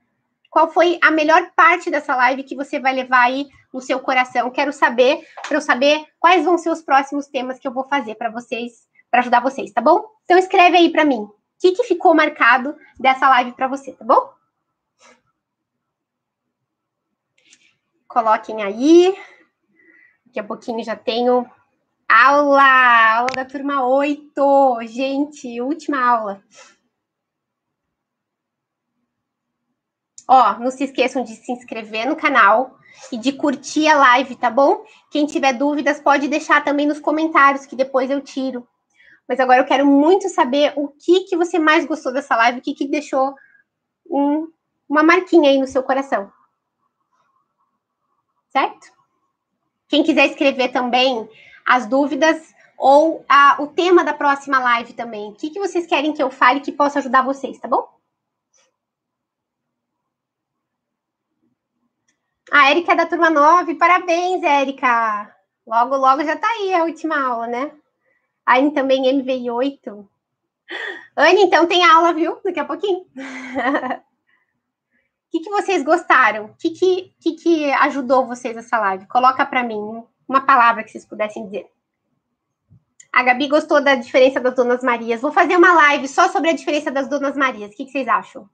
qual 0.56 0.72
foi 0.72 0.98
a 1.02 1.12
melhor 1.12 1.52
parte 1.54 1.92
dessa 1.92 2.16
live 2.16 2.42
que 2.42 2.56
você 2.56 2.80
vai 2.80 2.94
levar 2.94 3.24
aí 3.24 3.50
no 3.74 3.82
seu 3.82 4.00
coração? 4.00 4.50
Quero 4.50 4.72
saber, 4.72 5.20
para 5.46 5.58
eu 5.58 5.62
saber 5.62 6.06
quais 6.18 6.46
vão 6.46 6.58
ser 6.58 6.70
os 6.70 6.82
próximos 6.82 7.28
temas 7.28 7.60
que 7.60 7.68
eu 7.68 7.74
vou 7.74 7.84
fazer 7.84 8.16
para 8.16 8.30
vocês, 8.30 8.88
para 9.12 9.20
ajudar 9.20 9.42
vocês, 9.42 9.74
tá 9.74 9.82
bom? 9.82 10.06
Então 10.24 10.38
escreve 10.38 10.78
aí 10.78 10.90
para 10.90 11.04
mim. 11.04 11.20
O 11.20 11.36
que, 11.60 11.74
que 11.74 11.84
ficou 11.84 12.16
marcado 12.16 12.74
dessa 12.98 13.28
live 13.28 13.52
para 13.52 13.68
você, 13.68 13.92
tá 13.92 14.06
bom? 14.06 14.30
Coloquem 18.08 18.64
aí. 18.64 19.14
Daqui 20.26 20.40
a 20.40 20.44
pouquinho 20.46 20.82
já 20.86 20.96
tenho 20.96 21.46
aula, 22.08 23.18
aula 23.18 23.30
da 23.36 23.44
turma 23.44 23.86
8. 23.86 24.80
Gente, 24.84 25.60
última 25.60 26.02
aula. 26.02 26.42
Ó, 30.28 30.58
não 30.60 30.72
se 30.72 30.84
esqueçam 30.84 31.24
de 31.24 31.36
se 31.36 31.52
inscrever 31.52 32.08
no 32.08 32.16
canal 32.16 32.78
e 33.12 33.18
de 33.18 33.32
curtir 33.34 33.88
a 33.88 33.98
live, 33.98 34.36
tá 34.36 34.50
bom? 34.50 34.84
Quem 35.12 35.26
tiver 35.26 35.54
dúvidas 35.54 36.00
pode 36.00 36.28
deixar 36.28 36.64
também 36.64 36.88
nos 36.88 37.00
comentários 37.00 37.66
que 37.66 37.76
depois 37.76 38.10
eu 38.10 38.22
tiro. 38.22 38.68
Mas 39.28 39.40
agora 39.40 39.60
eu 39.60 39.66
quero 39.66 39.86
muito 39.86 40.30
saber 40.30 40.74
o 40.76 40.88
que 40.88 41.22
que 41.22 41.38
você 41.38 41.60
mais 41.60 41.86
gostou 41.86 42.14
dessa 42.14 42.36
live, 42.36 42.60
o 42.60 42.62
que 42.62 42.74
que 42.74 42.88
deixou 42.88 43.36
um, 44.10 44.48
uma 44.88 45.04
marquinha 45.04 45.50
aí 45.50 45.60
no 45.60 45.68
seu 45.68 45.84
coração. 45.84 46.32
Certo? 48.50 48.88
Quem 49.88 50.04
quiser 50.04 50.28
escrever 50.28 50.70
também 50.70 51.30
as 51.66 51.86
dúvidas 51.86 52.54
ou 52.78 53.26
a, 53.28 53.58
o 53.60 53.68
tema 53.68 54.04
da 54.04 54.14
próxima 54.14 54.60
live 54.60 54.94
também. 54.94 55.30
O 55.30 55.36
que, 55.36 55.50
que 55.50 55.60
vocês 55.60 55.88
querem 55.88 56.14
que 56.14 56.22
eu 56.22 56.30
fale 56.30 56.60
que 56.60 56.72
possa 56.72 57.00
ajudar 57.00 57.22
vocês, 57.24 57.60
tá 57.60 57.68
bom? 57.68 57.95
A 62.56 62.70
Érica 62.70 62.94
é 62.94 62.96
da 62.96 63.06
turma 63.06 63.30
9. 63.30 63.76
Parabéns, 63.76 64.42
Érica. 64.42 65.30
Logo, 65.68 65.98
logo 65.98 66.24
já 66.24 66.38
tá 66.38 66.48
aí 66.48 66.74
a 66.74 66.86
última 66.86 67.22
aula, 67.22 67.48
né? 67.48 67.74
Aí 68.46 68.72
também 68.72 69.14
MVI 69.14 69.52
8. 69.52 70.10
Anne, 71.18 71.42
então 71.42 71.68
tem 71.68 71.84
aula, 71.84 72.14
viu? 72.14 72.40
Daqui 72.46 72.62
a 72.62 72.64
pouquinho. 72.64 73.00
O 73.00 73.06
que, 75.30 75.42
que 75.42 75.50
vocês 75.50 75.84
gostaram? 75.84 76.46
O 76.46 76.56
que, 76.56 76.70
que, 76.70 77.14
que, 77.20 77.34
que 77.34 77.74
ajudou 77.74 78.26
vocês 78.26 78.56
essa 78.56 78.80
live? 78.80 79.06
Coloca 79.08 79.46
para 79.46 79.62
mim 79.62 80.06
uma 80.26 80.40
palavra 80.40 80.82
que 80.82 80.92
vocês 80.92 81.06
pudessem 81.06 81.44
dizer. 81.44 81.70
A 83.12 83.22
Gabi 83.22 83.50
gostou 83.50 83.84
da 83.84 83.96
diferença 83.96 84.40
das 84.40 84.56
Donas 84.56 84.82
Marias. 84.82 85.22
Vou 85.22 85.34
fazer 85.34 85.58
uma 85.58 85.74
live 85.74 86.08
só 86.08 86.30
sobre 86.30 86.52
a 86.52 86.56
diferença 86.56 86.90
das 86.90 87.10
Donas 87.10 87.36
Marias. 87.36 87.74
O 87.74 87.76
que, 87.76 87.84
que 87.84 87.92
vocês 87.92 88.08
acham? 88.08 88.50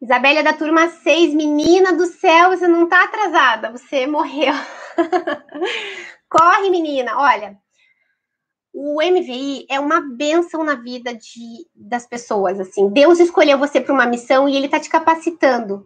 Isabelle 0.00 0.38
é 0.38 0.42
da 0.42 0.52
turma 0.52 0.88
6. 0.88 1.34
Menina 1.34 1.92
do 1.92 2.06
céu, 2.06 2.50
você 2.50 2.68
não 2.68 2.88
tá 2.88 3.02
atrasada, 3.02 3.72
você 3.72 4.06
morreu. 4.06 4.54
Corre, 6.30 6.70
menina. 6.70 7.18
Olha, 7.18 7.58
o 8.72 9.02
MVI 9.02 9.66
é 9.68 9.80
uma 9.80 10.00
benção 10.00 10.62
na 10.62 10.76
vida 10.76 11.12
de, 11.14 11.66
das 11.74 12.06
pessoas. 12.06 12.60
Assim, 12.60 12.88
Deus 12.88 13.18
escolheu 13.18 13.58
você 13.58 13.80
para 13.80 13.92
uma 13.92 14.06
missão 14.06 14.48
e 14.48 14.56
Ele 14.56 14.66
está 14.66 14.78
te 14.78 14.88
capacitando. 14.88 15.84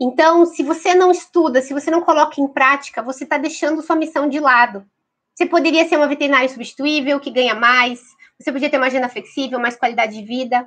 Então, 0.00 0.46
se 0.46 0.62
você 0.62 0.94
não 0.94 1.10
estuda, 1.10 1.60
se 1.60 1.74
você 1.74 1.90
não 1.90 2.00
coloca 2.00 2.40
em 2.40 2.48
prática, 2.48 3.02
você 3.02 3.24
está 3.24 3.36
deixando 3.36 3.82
sua 3.82 3.94
missão 3.94 4.26
de 4.26 4.40
lado. 4.40 4.86
Você 5.34 5.44
poderia 5.44 5.86
ser 5.86 5.96
uma 5.96 6.08
veterinária 6.08 6.48
substituível 6.48 7.20
que 7.20 7.30
ganha 7.30 7.54
mais. 7.54 8.00
Você 8.38 8.50
podia 8.50 8.70
ter 8.70 8.78
uma 8.78 8.86
agenda 8.86 9.10
flexível, 9.10 9.60
mais 9.60 9.76
qualidade 9.76 10.14
de 10.14 10.24
vida 10.24 10.66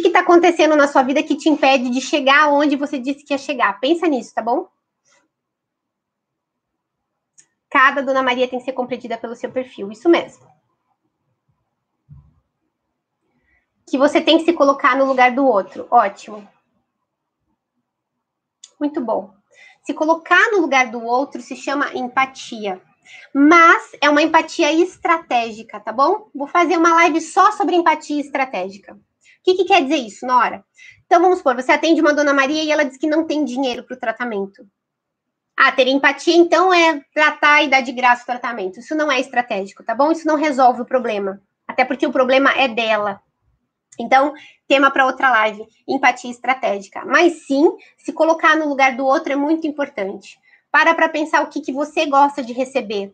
que 0.00 0.08
está 0.08 0.20
acontecendo 0.20 0.76
na 0.76 0.88
sua 0.88 1.02
vida 1.02 1.22
que 1.22 1.36
te 1.36 1.48
impede 1.48 1.90
de 1.90 2.00
chegar 2.00 2.48
onde 2.52 2.76
você 2.76 2.98
disse 2.98 3.24
que 3.24 3.34
ia 3.34 3.38
chegar? 3.38 3.78
Pensa 3.80 4.06
nisso, 4.06 4.34
tá 4.34 4.40
bom? 4.40 4.68
Cada 7.68 8.02
Dona 8.02 8.22
Maria 8.22 8.48
tem 8.48 8.58
que 8.58 8.64
ser 8.64 8.72
compreendida 8.72 9.18
pelo 9.18 9.34
seu 9.34 9.50
perfil, 9.50 9.90
isso 9.90 10.08
mesmo. 10.08 10.46
Que 13.88 13.98
você 13.98 14.20
tem 14.20 14.38
que 14.38 14.44
se 14.44 14.52
colocar 14.52 14.96
no 14.96 15.04
lugar 15.04 15.34
do 15.34 15.46
outro, 15.46 15.86
ótimo. 15.90 16.46
Muito 18.78 19.00
bom. 19.00 19.34
Se 19.84 19.92
colocar 19.92 20.50
no 20.52 20.60
lugar 20.60 20.90
do 20.90 21.02
outro 21.02 21.40
se 21.40 21.56
chama 21.56 21.92
empatia. 21.94 22.80
Mas 23.34 23.92
é 24.00 24.08
uma 24.08 24.22
empatia 24.22 24.72
estratégica, 24.72 25.80
tá 25.80 25.92
bom? 25.92 26.30
Vou 26.34 26.46
fazer 26.46 26.76
uma 26.76 26.94
live 26.94 27.20
só 27.20 27.52
sobre 27.52 27.76
empatia 27.76 28.20
estratégica. 28.20 28.98
O 29.42 29.44
que, 29.44 29.54
que 29.56 29.64
quer 29.64 29.82
dizer 29.82 29.96
isso, 29.96 30.24
Nora? 30.24 30.64
Então 31.04 31.20
vamos 31.20 31.38
supor, 31.38 31.56
você 31.56 31.72
atende 31.72 32.00
uma 32.00 32.14
dona 32.14 32.32
Maria 32.32 32.62
e 32.62 32.70
ela 32.70 32.84
diz 32.84 32.96
que 32.96 33.08
não 33.08 33.26
tem 33.26 33.44
dinheiro 33.44 33.82
para 33.82 33.96
o 33.96 34.00
tratamento. 34.00 34.64
Ah, 35.58 35.72
ter 35.72 35.88
empatia, 35.88 36.36
então, 36.36 36.72
é 36.72 37.02
tratar 37.12 37.62
e 37.62 37.68
dar 37.68 37.82
de 37.82 37.92
graça 37.92 38.22
o 38.22 38.26
tratamento. 38.26 38.78
Isso 38.78 38.94
não 38.94 39.12
é 39.12 39.20
estratégico, 39.20 39.84
tá 39.84 39.94
bom? 39.94 40.10
Isso 40.10 40.26
não 40.26 40.36
resolve 40.36 40.82
o 40.82 40.86
problema. 40.86 41.42
Até 41.68 41.84
porque 41.84 42.06
o 42.06 42.12
problema 42.12 42.52
é 42.52 42.68
dela. 42.68 43.20
Então, 43.98 44.32
tema 44.66 44.90
para 44.90 45.04
outra 45.04 45.30
live, 45.30 45.66
empatia 45.86 46.30
estratégica. 46.30 47.04
Mas 47.04 47.46
sim, 47.46 47.70
se 47.98 48.12
colocar 48.12 48.56
no 48.56 48.68
lugar 48.68 48.96
do 48.96 49.04
outro 49.04 49.32
é 49.32 49.36
muito 49.36 49.66
importante. 49.66 50.38
Para 50.70 50.94
para 50.94 51.08
pensar 51.08 51.42
o 51.42 51.48
que, 51.48 51.60
que 51.60 51.72
você 51.72 52.06
gosta 52.06 52.42
de 52.42 52.52
receber. 52.52 53.12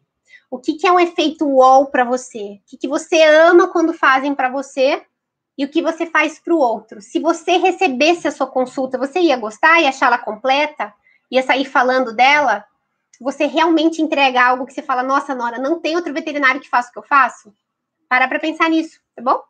O 0.51 0.59
que, 0.59 0.75
que 0.75 0.87
é 0.87 0.93
um 0.93 1.01
efeito 1.01 1.47
wall 1.47 1.87
para 1.87 2.05
você? 2.05 2.39
O 2.39 2.61
que, 2.67 2.77
que 2.77 2.89
você 2.89 3.23
ama 3.25 3.69
quando 3.69 3.93
fazem 3.93 4.35
para 4.35 4.49
você 4.49 5.03
e 5.59 5.65
o 5.65 5.69
que 5.69 5.83
você 5.83 6.07
faz 6.07 6.39
para 6.39 6.55
o 6.55 6.59
outro. 6.59 7.03
Se 7.03 7.19
você 7.19 7.57
recebesse 7.57 8.29
a 8.29 8.31
sua 8.31 8.47
consulta, 8.47 8.97
você 8.97 9.19
ia 9.19 9.37
gostar 9.37 9.81
e 9.81 9.89
achá-la 9.89 10.17
completa? 10.17 10.95
Ia 11.29 11.43
sair 11.43 11.65
falando 11.65 12.15
dela? 12.15 12.65
Você 13.21 13.47
realmente 13.47 14.01
entrega 14.01 14.41
algo 14.41 14.65
que 14.65 14.73
você 14.73 14.83
fala, 14.83 15.03
nossa, 15.03 15.35
Nora, 15.35 15.59
não 15.59 15.81
tem 15.81 15.97
outro 15.97 16.15
veterinário 16.15 16.61
que 16.61 16.69
faça 16.69 16.91
o 16.91 16.93
que 16.93 16.99
eu 17.01 17.03
faço? 17.03 17.53
Para 18.09 18.29
para 18.29 18.39
pensar 18.39 18.71
nisso, 18.71 19.01
tá 19.17 19.23
bom? 19.23 19.43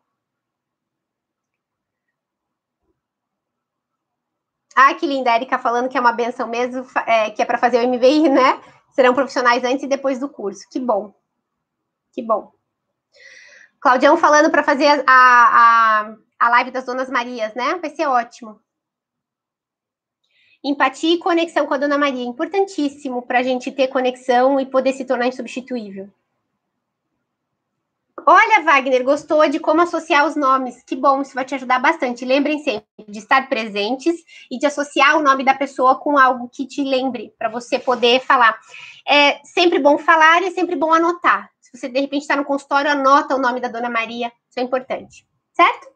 Ah, 4.75 4.95
que 4.95 5.05
linda, 5.05 5.31
a 5.31 5.35
Erika 5.35 5.59
falando 5.59 5.89
que 5.89 5.97
é 5.97 6.01
uma 6.01 6.11
benção 6.11 6.47
mesmo, 6.47 6.85
é, 7.05 7.29
que 7.29 7.41
é 7.41 7.45
para 7.45 7.57
fazer 7.57 7.77
o 7.77 7.87
MVI, 7.87 8.29
né? 8.29 8.61
Serão 8.95 9.13
profissionais 9.13 9.63
antes 9.63 9.83
e 9.83 9.87
depois 9.87 10.19
do 10.19 10.29
curso. 10.29 10.65
Que 10.71 10.79
bom. 10.79 11.13
Que 12.13 12.23
bom. 12.23 12.51
Claudião 13.79 14.17
falando 14.17 14.49
para 14.49 14.63
fazer 14.63 14.87
a, 14.87 15.03
a, 15.07 16.15
a 16.39 16.49
live 16.49 16.71
das 16.71 16.85
Donas 16.85 17.09
Marias, 17.09 17.53
né? 17.53 17.75
Vai 17.81 17.89
ser 17.89 18.07
ótimo. 18.07 18.59
Empatia 20.63 21.15
e 21.15 21.19
conexão 21.19 21.65
com 21.65 21.73
a 21.73 21.77
Dona 21.77 21.97
Maria. 21.97 22.25
Importantíssimo 22.25 23.21
para 23.21 23.39
a 23.39 23.43
gente 23.43 23.71
ter 23.71 23.87
conexão 23.87 24.59
e 24.59 24.65
poder 24.65 24.93
se 24.93 25.05
tornar 25.05 25.27
insubstituível. 25.27 26.09
Olha, 28.25 28.61
Wagner, 28.63 29.03
gostou 29.03 29.47
de 29.47 29.59
como 29.59 29.81
associar 29.81 30.27
os 30.27 30.35
nomes. 30.35 30.83
Que 30.83 30.95
bom, 30.95 31.21
isso 31.21 31.33
vai 31.33 31.45
te 31.45 31.55
ajudar 31.55 31.79
bastante. 31.79 32.25
Lembrem 32.25 32.59
sempre 32.59 32.85
de 33.07 33.19
estar 33.19 33.47
presentes 33.47 34.15
e 34.51 34.59
de 34.59 34.65
associar 34.65 35.17
o 35.17 35.23
nome 35.23 35.43
da 35.43 35.53
pessoa 35.53 35.95
com 35.95 36.17
algo 36.17 36.49
que 36.49 36.67
te 36.67 36.83
lembre, 36.83 37.33
para 37.39 37.49
você 37.49 37.79
poder 37.79 38.19
falar. 38.19 38.59
É 39.07 39.39
sempre 39.45 39.79
bom 39.79 39.97
falar 39.97 40.43
e 40.43 40.47
é 40.47 40.51
sempre 40.51 40.75
bom 40.75 40.93
anotar. 40.93 41.49
Se 41.71 41.77
você, 41.77 41.89
de 41.89 41.99
repente, 41.99 42.23
está 42.23 42.35
no 42.35 42.45
consultório, 42.45 42.91
anota 42.91 43.35
o 43.35 43.39
nome 43.39 43.59
da 43.59 43.67
Dona 43.67 43.89
Maria. 43.89 44.31
Isso 44.49 44.59
é 44.59 44.63
importante, 44.63 45.25
certo? 45.53 45.87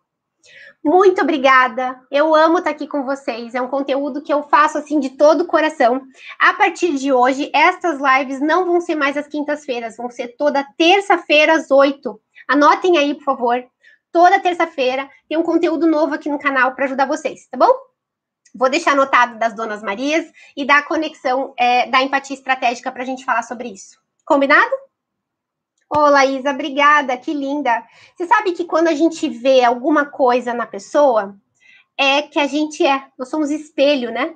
Muito 0.84 1.22
obrigada. 1.22 2.00
Eu 2.12 2.36
amo 2.36 2.58
estar 2.58 2.72
aqui 2.72 2.86
com 2.88 3.06
vocês. 3.06 3.56
É 3.56 3.62
um 3.62 3.70
conteúdo 3.70 4.22
que 4.22 4.34
eu 4.34 4.44
faço 4.44 4.78
assim 4.78 5.00
de 5.00 5.12
todo 5.12 5.42
o 5.42 5.48
coração. 5.48 6.02
A 6.38 6.54
partir 6.54 6.96
de 6.96 7.14
hoje, 7.14 7.50
estas 7.54 8.00
lives 8.02 8.42
não 8.42 8.66
vão 8.66 8.82
ser 8.82 8.96
mais 8.96 9.16
às 9.16 9.28
quintas-feiras, 9.28 9.96
vão 9.96 10.10
ser 10.10 10.36
toda 10.38 10.68
terça-feira 10.78 11.54
às 11.54 11.72
oito. 11.72 12.20
Anotem 12.48 12.98
aí, 12.98 13.16
por 13.16 13.24
favor. 13.24 13.64
Toda 14.12 14.40
terça-feira 14.40 15.10
tem 15.28 15.38
um 15.38 15.44
conteúdo 15.44 15.88
novo 15.88 16.14
aqui 16.14 16.30
no 16.30 16.38
canal 16.38 16.76
para 16.76 16.86
ajudar 16.86 17.08
vocês, 17.08 17.48
tá 17.50 17.58
bom? 17.58 17.74
Vou 18.54 18.70
deixar 18.70 18.92
anotado 18.92 19.40
das 19.40 19.56
Donas 19.56 19.82
Marias 19.82 20.30
e 20.56 20.66
da 20.66 20.84
conexão 20.84 21.54
é, 21.58 21.90
da 21.90 22.04
empatia 22.04 22.36
estratégica 22.36 22.92
para 22.92 23.02
a 23.02 23.06
gente 23.06 23.26
falar 23.26 23.42
sobre 23.42 23.70
isso. 23.70 23.98
Combinado? 24.26 24.72
Ô, 25.96 26.10
Laísa, 26.10 26.50
obrigada, 26.50 27.16
que 27.18 27.32
linda. 27.34 27.84
Você 28.16 28.26
sabe 28.26 28.54
que 28.54 28.66
quando 28.66 28.88
a 28.88 28.94
gente 28.94 29.30
vê 29.30 29.64
alguma 29.64 30.06
coisa 30.06 30.52
na 30.52 30.66
pessoa, 30.66 31.36
é 31.96 32.24
que 32.24 32.40
a 32.40 32.48
gente 32.48 32.84
é, 32.86 33.06
nós 33.18 33.30
somos 33.30 33.52
espelho, 33.52 34.12
né? 34.12 34.34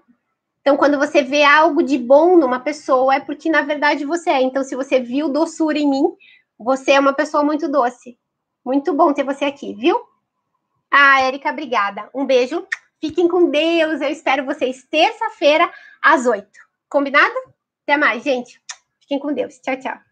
Então, 0.62 0.78
quando 0.78 1.00
você 1.00 1.24
vê 1.24 1.44
algo 1.44 1.82
de 1.82 1.98
bom 1.98 2.38
numa 2.38 2.60
pessoa, 2.60 3.16
é 3.16 3.20
porque 3.20 3.50
na 3.50 3.62
verdade 3.62 4.06
você 4.06 4.30
é. 4.30 4.42
Então, 4.42 4.64
se 4.64 4.76
você 4.76 5.00
viu 5.00 5.30
doçura 5.30 5.80
em 5.80 5.90
mim, 5.90 6.04
você 6.60 6.92
é 6.92 7.00
uma 7.00 7.14
pessoa 7.14 7.44
muito 7.44 7.68
doce. 7.68 8.20
Muito 8.64 8.94
bom 8.94 9.14
ter 9.14 9.24
você 9.24 9.46
aqui, 9.46 9.74
viu? 9.74 10.00
Ah, 10.92 11.22
Érica, 11.22 11.50
obrigada. 11.50 12.10
Um 12.14 12.26
beijo. 12.26 12.68
Fiquem 13.00 13.28
com 13.28 13.50
Deus. 13.50 14.02
Eu 14.02 14.10
espero 14.10 14.46
vocês 14.46 14.86
terça-feira 14.92 15.72
às 16.02 16.26
oito. 16.26 16.60
Combinado? 16.90 17.34
Até 17.84 17.98
mais, 17.98 18.24
gente. 18.24 18.62
Fiquem 19.00 19.20
com 19.20 19.34
Deus. 19.34 19.58
Tchau, 19.60 19.80
tchau. 19.80 20.07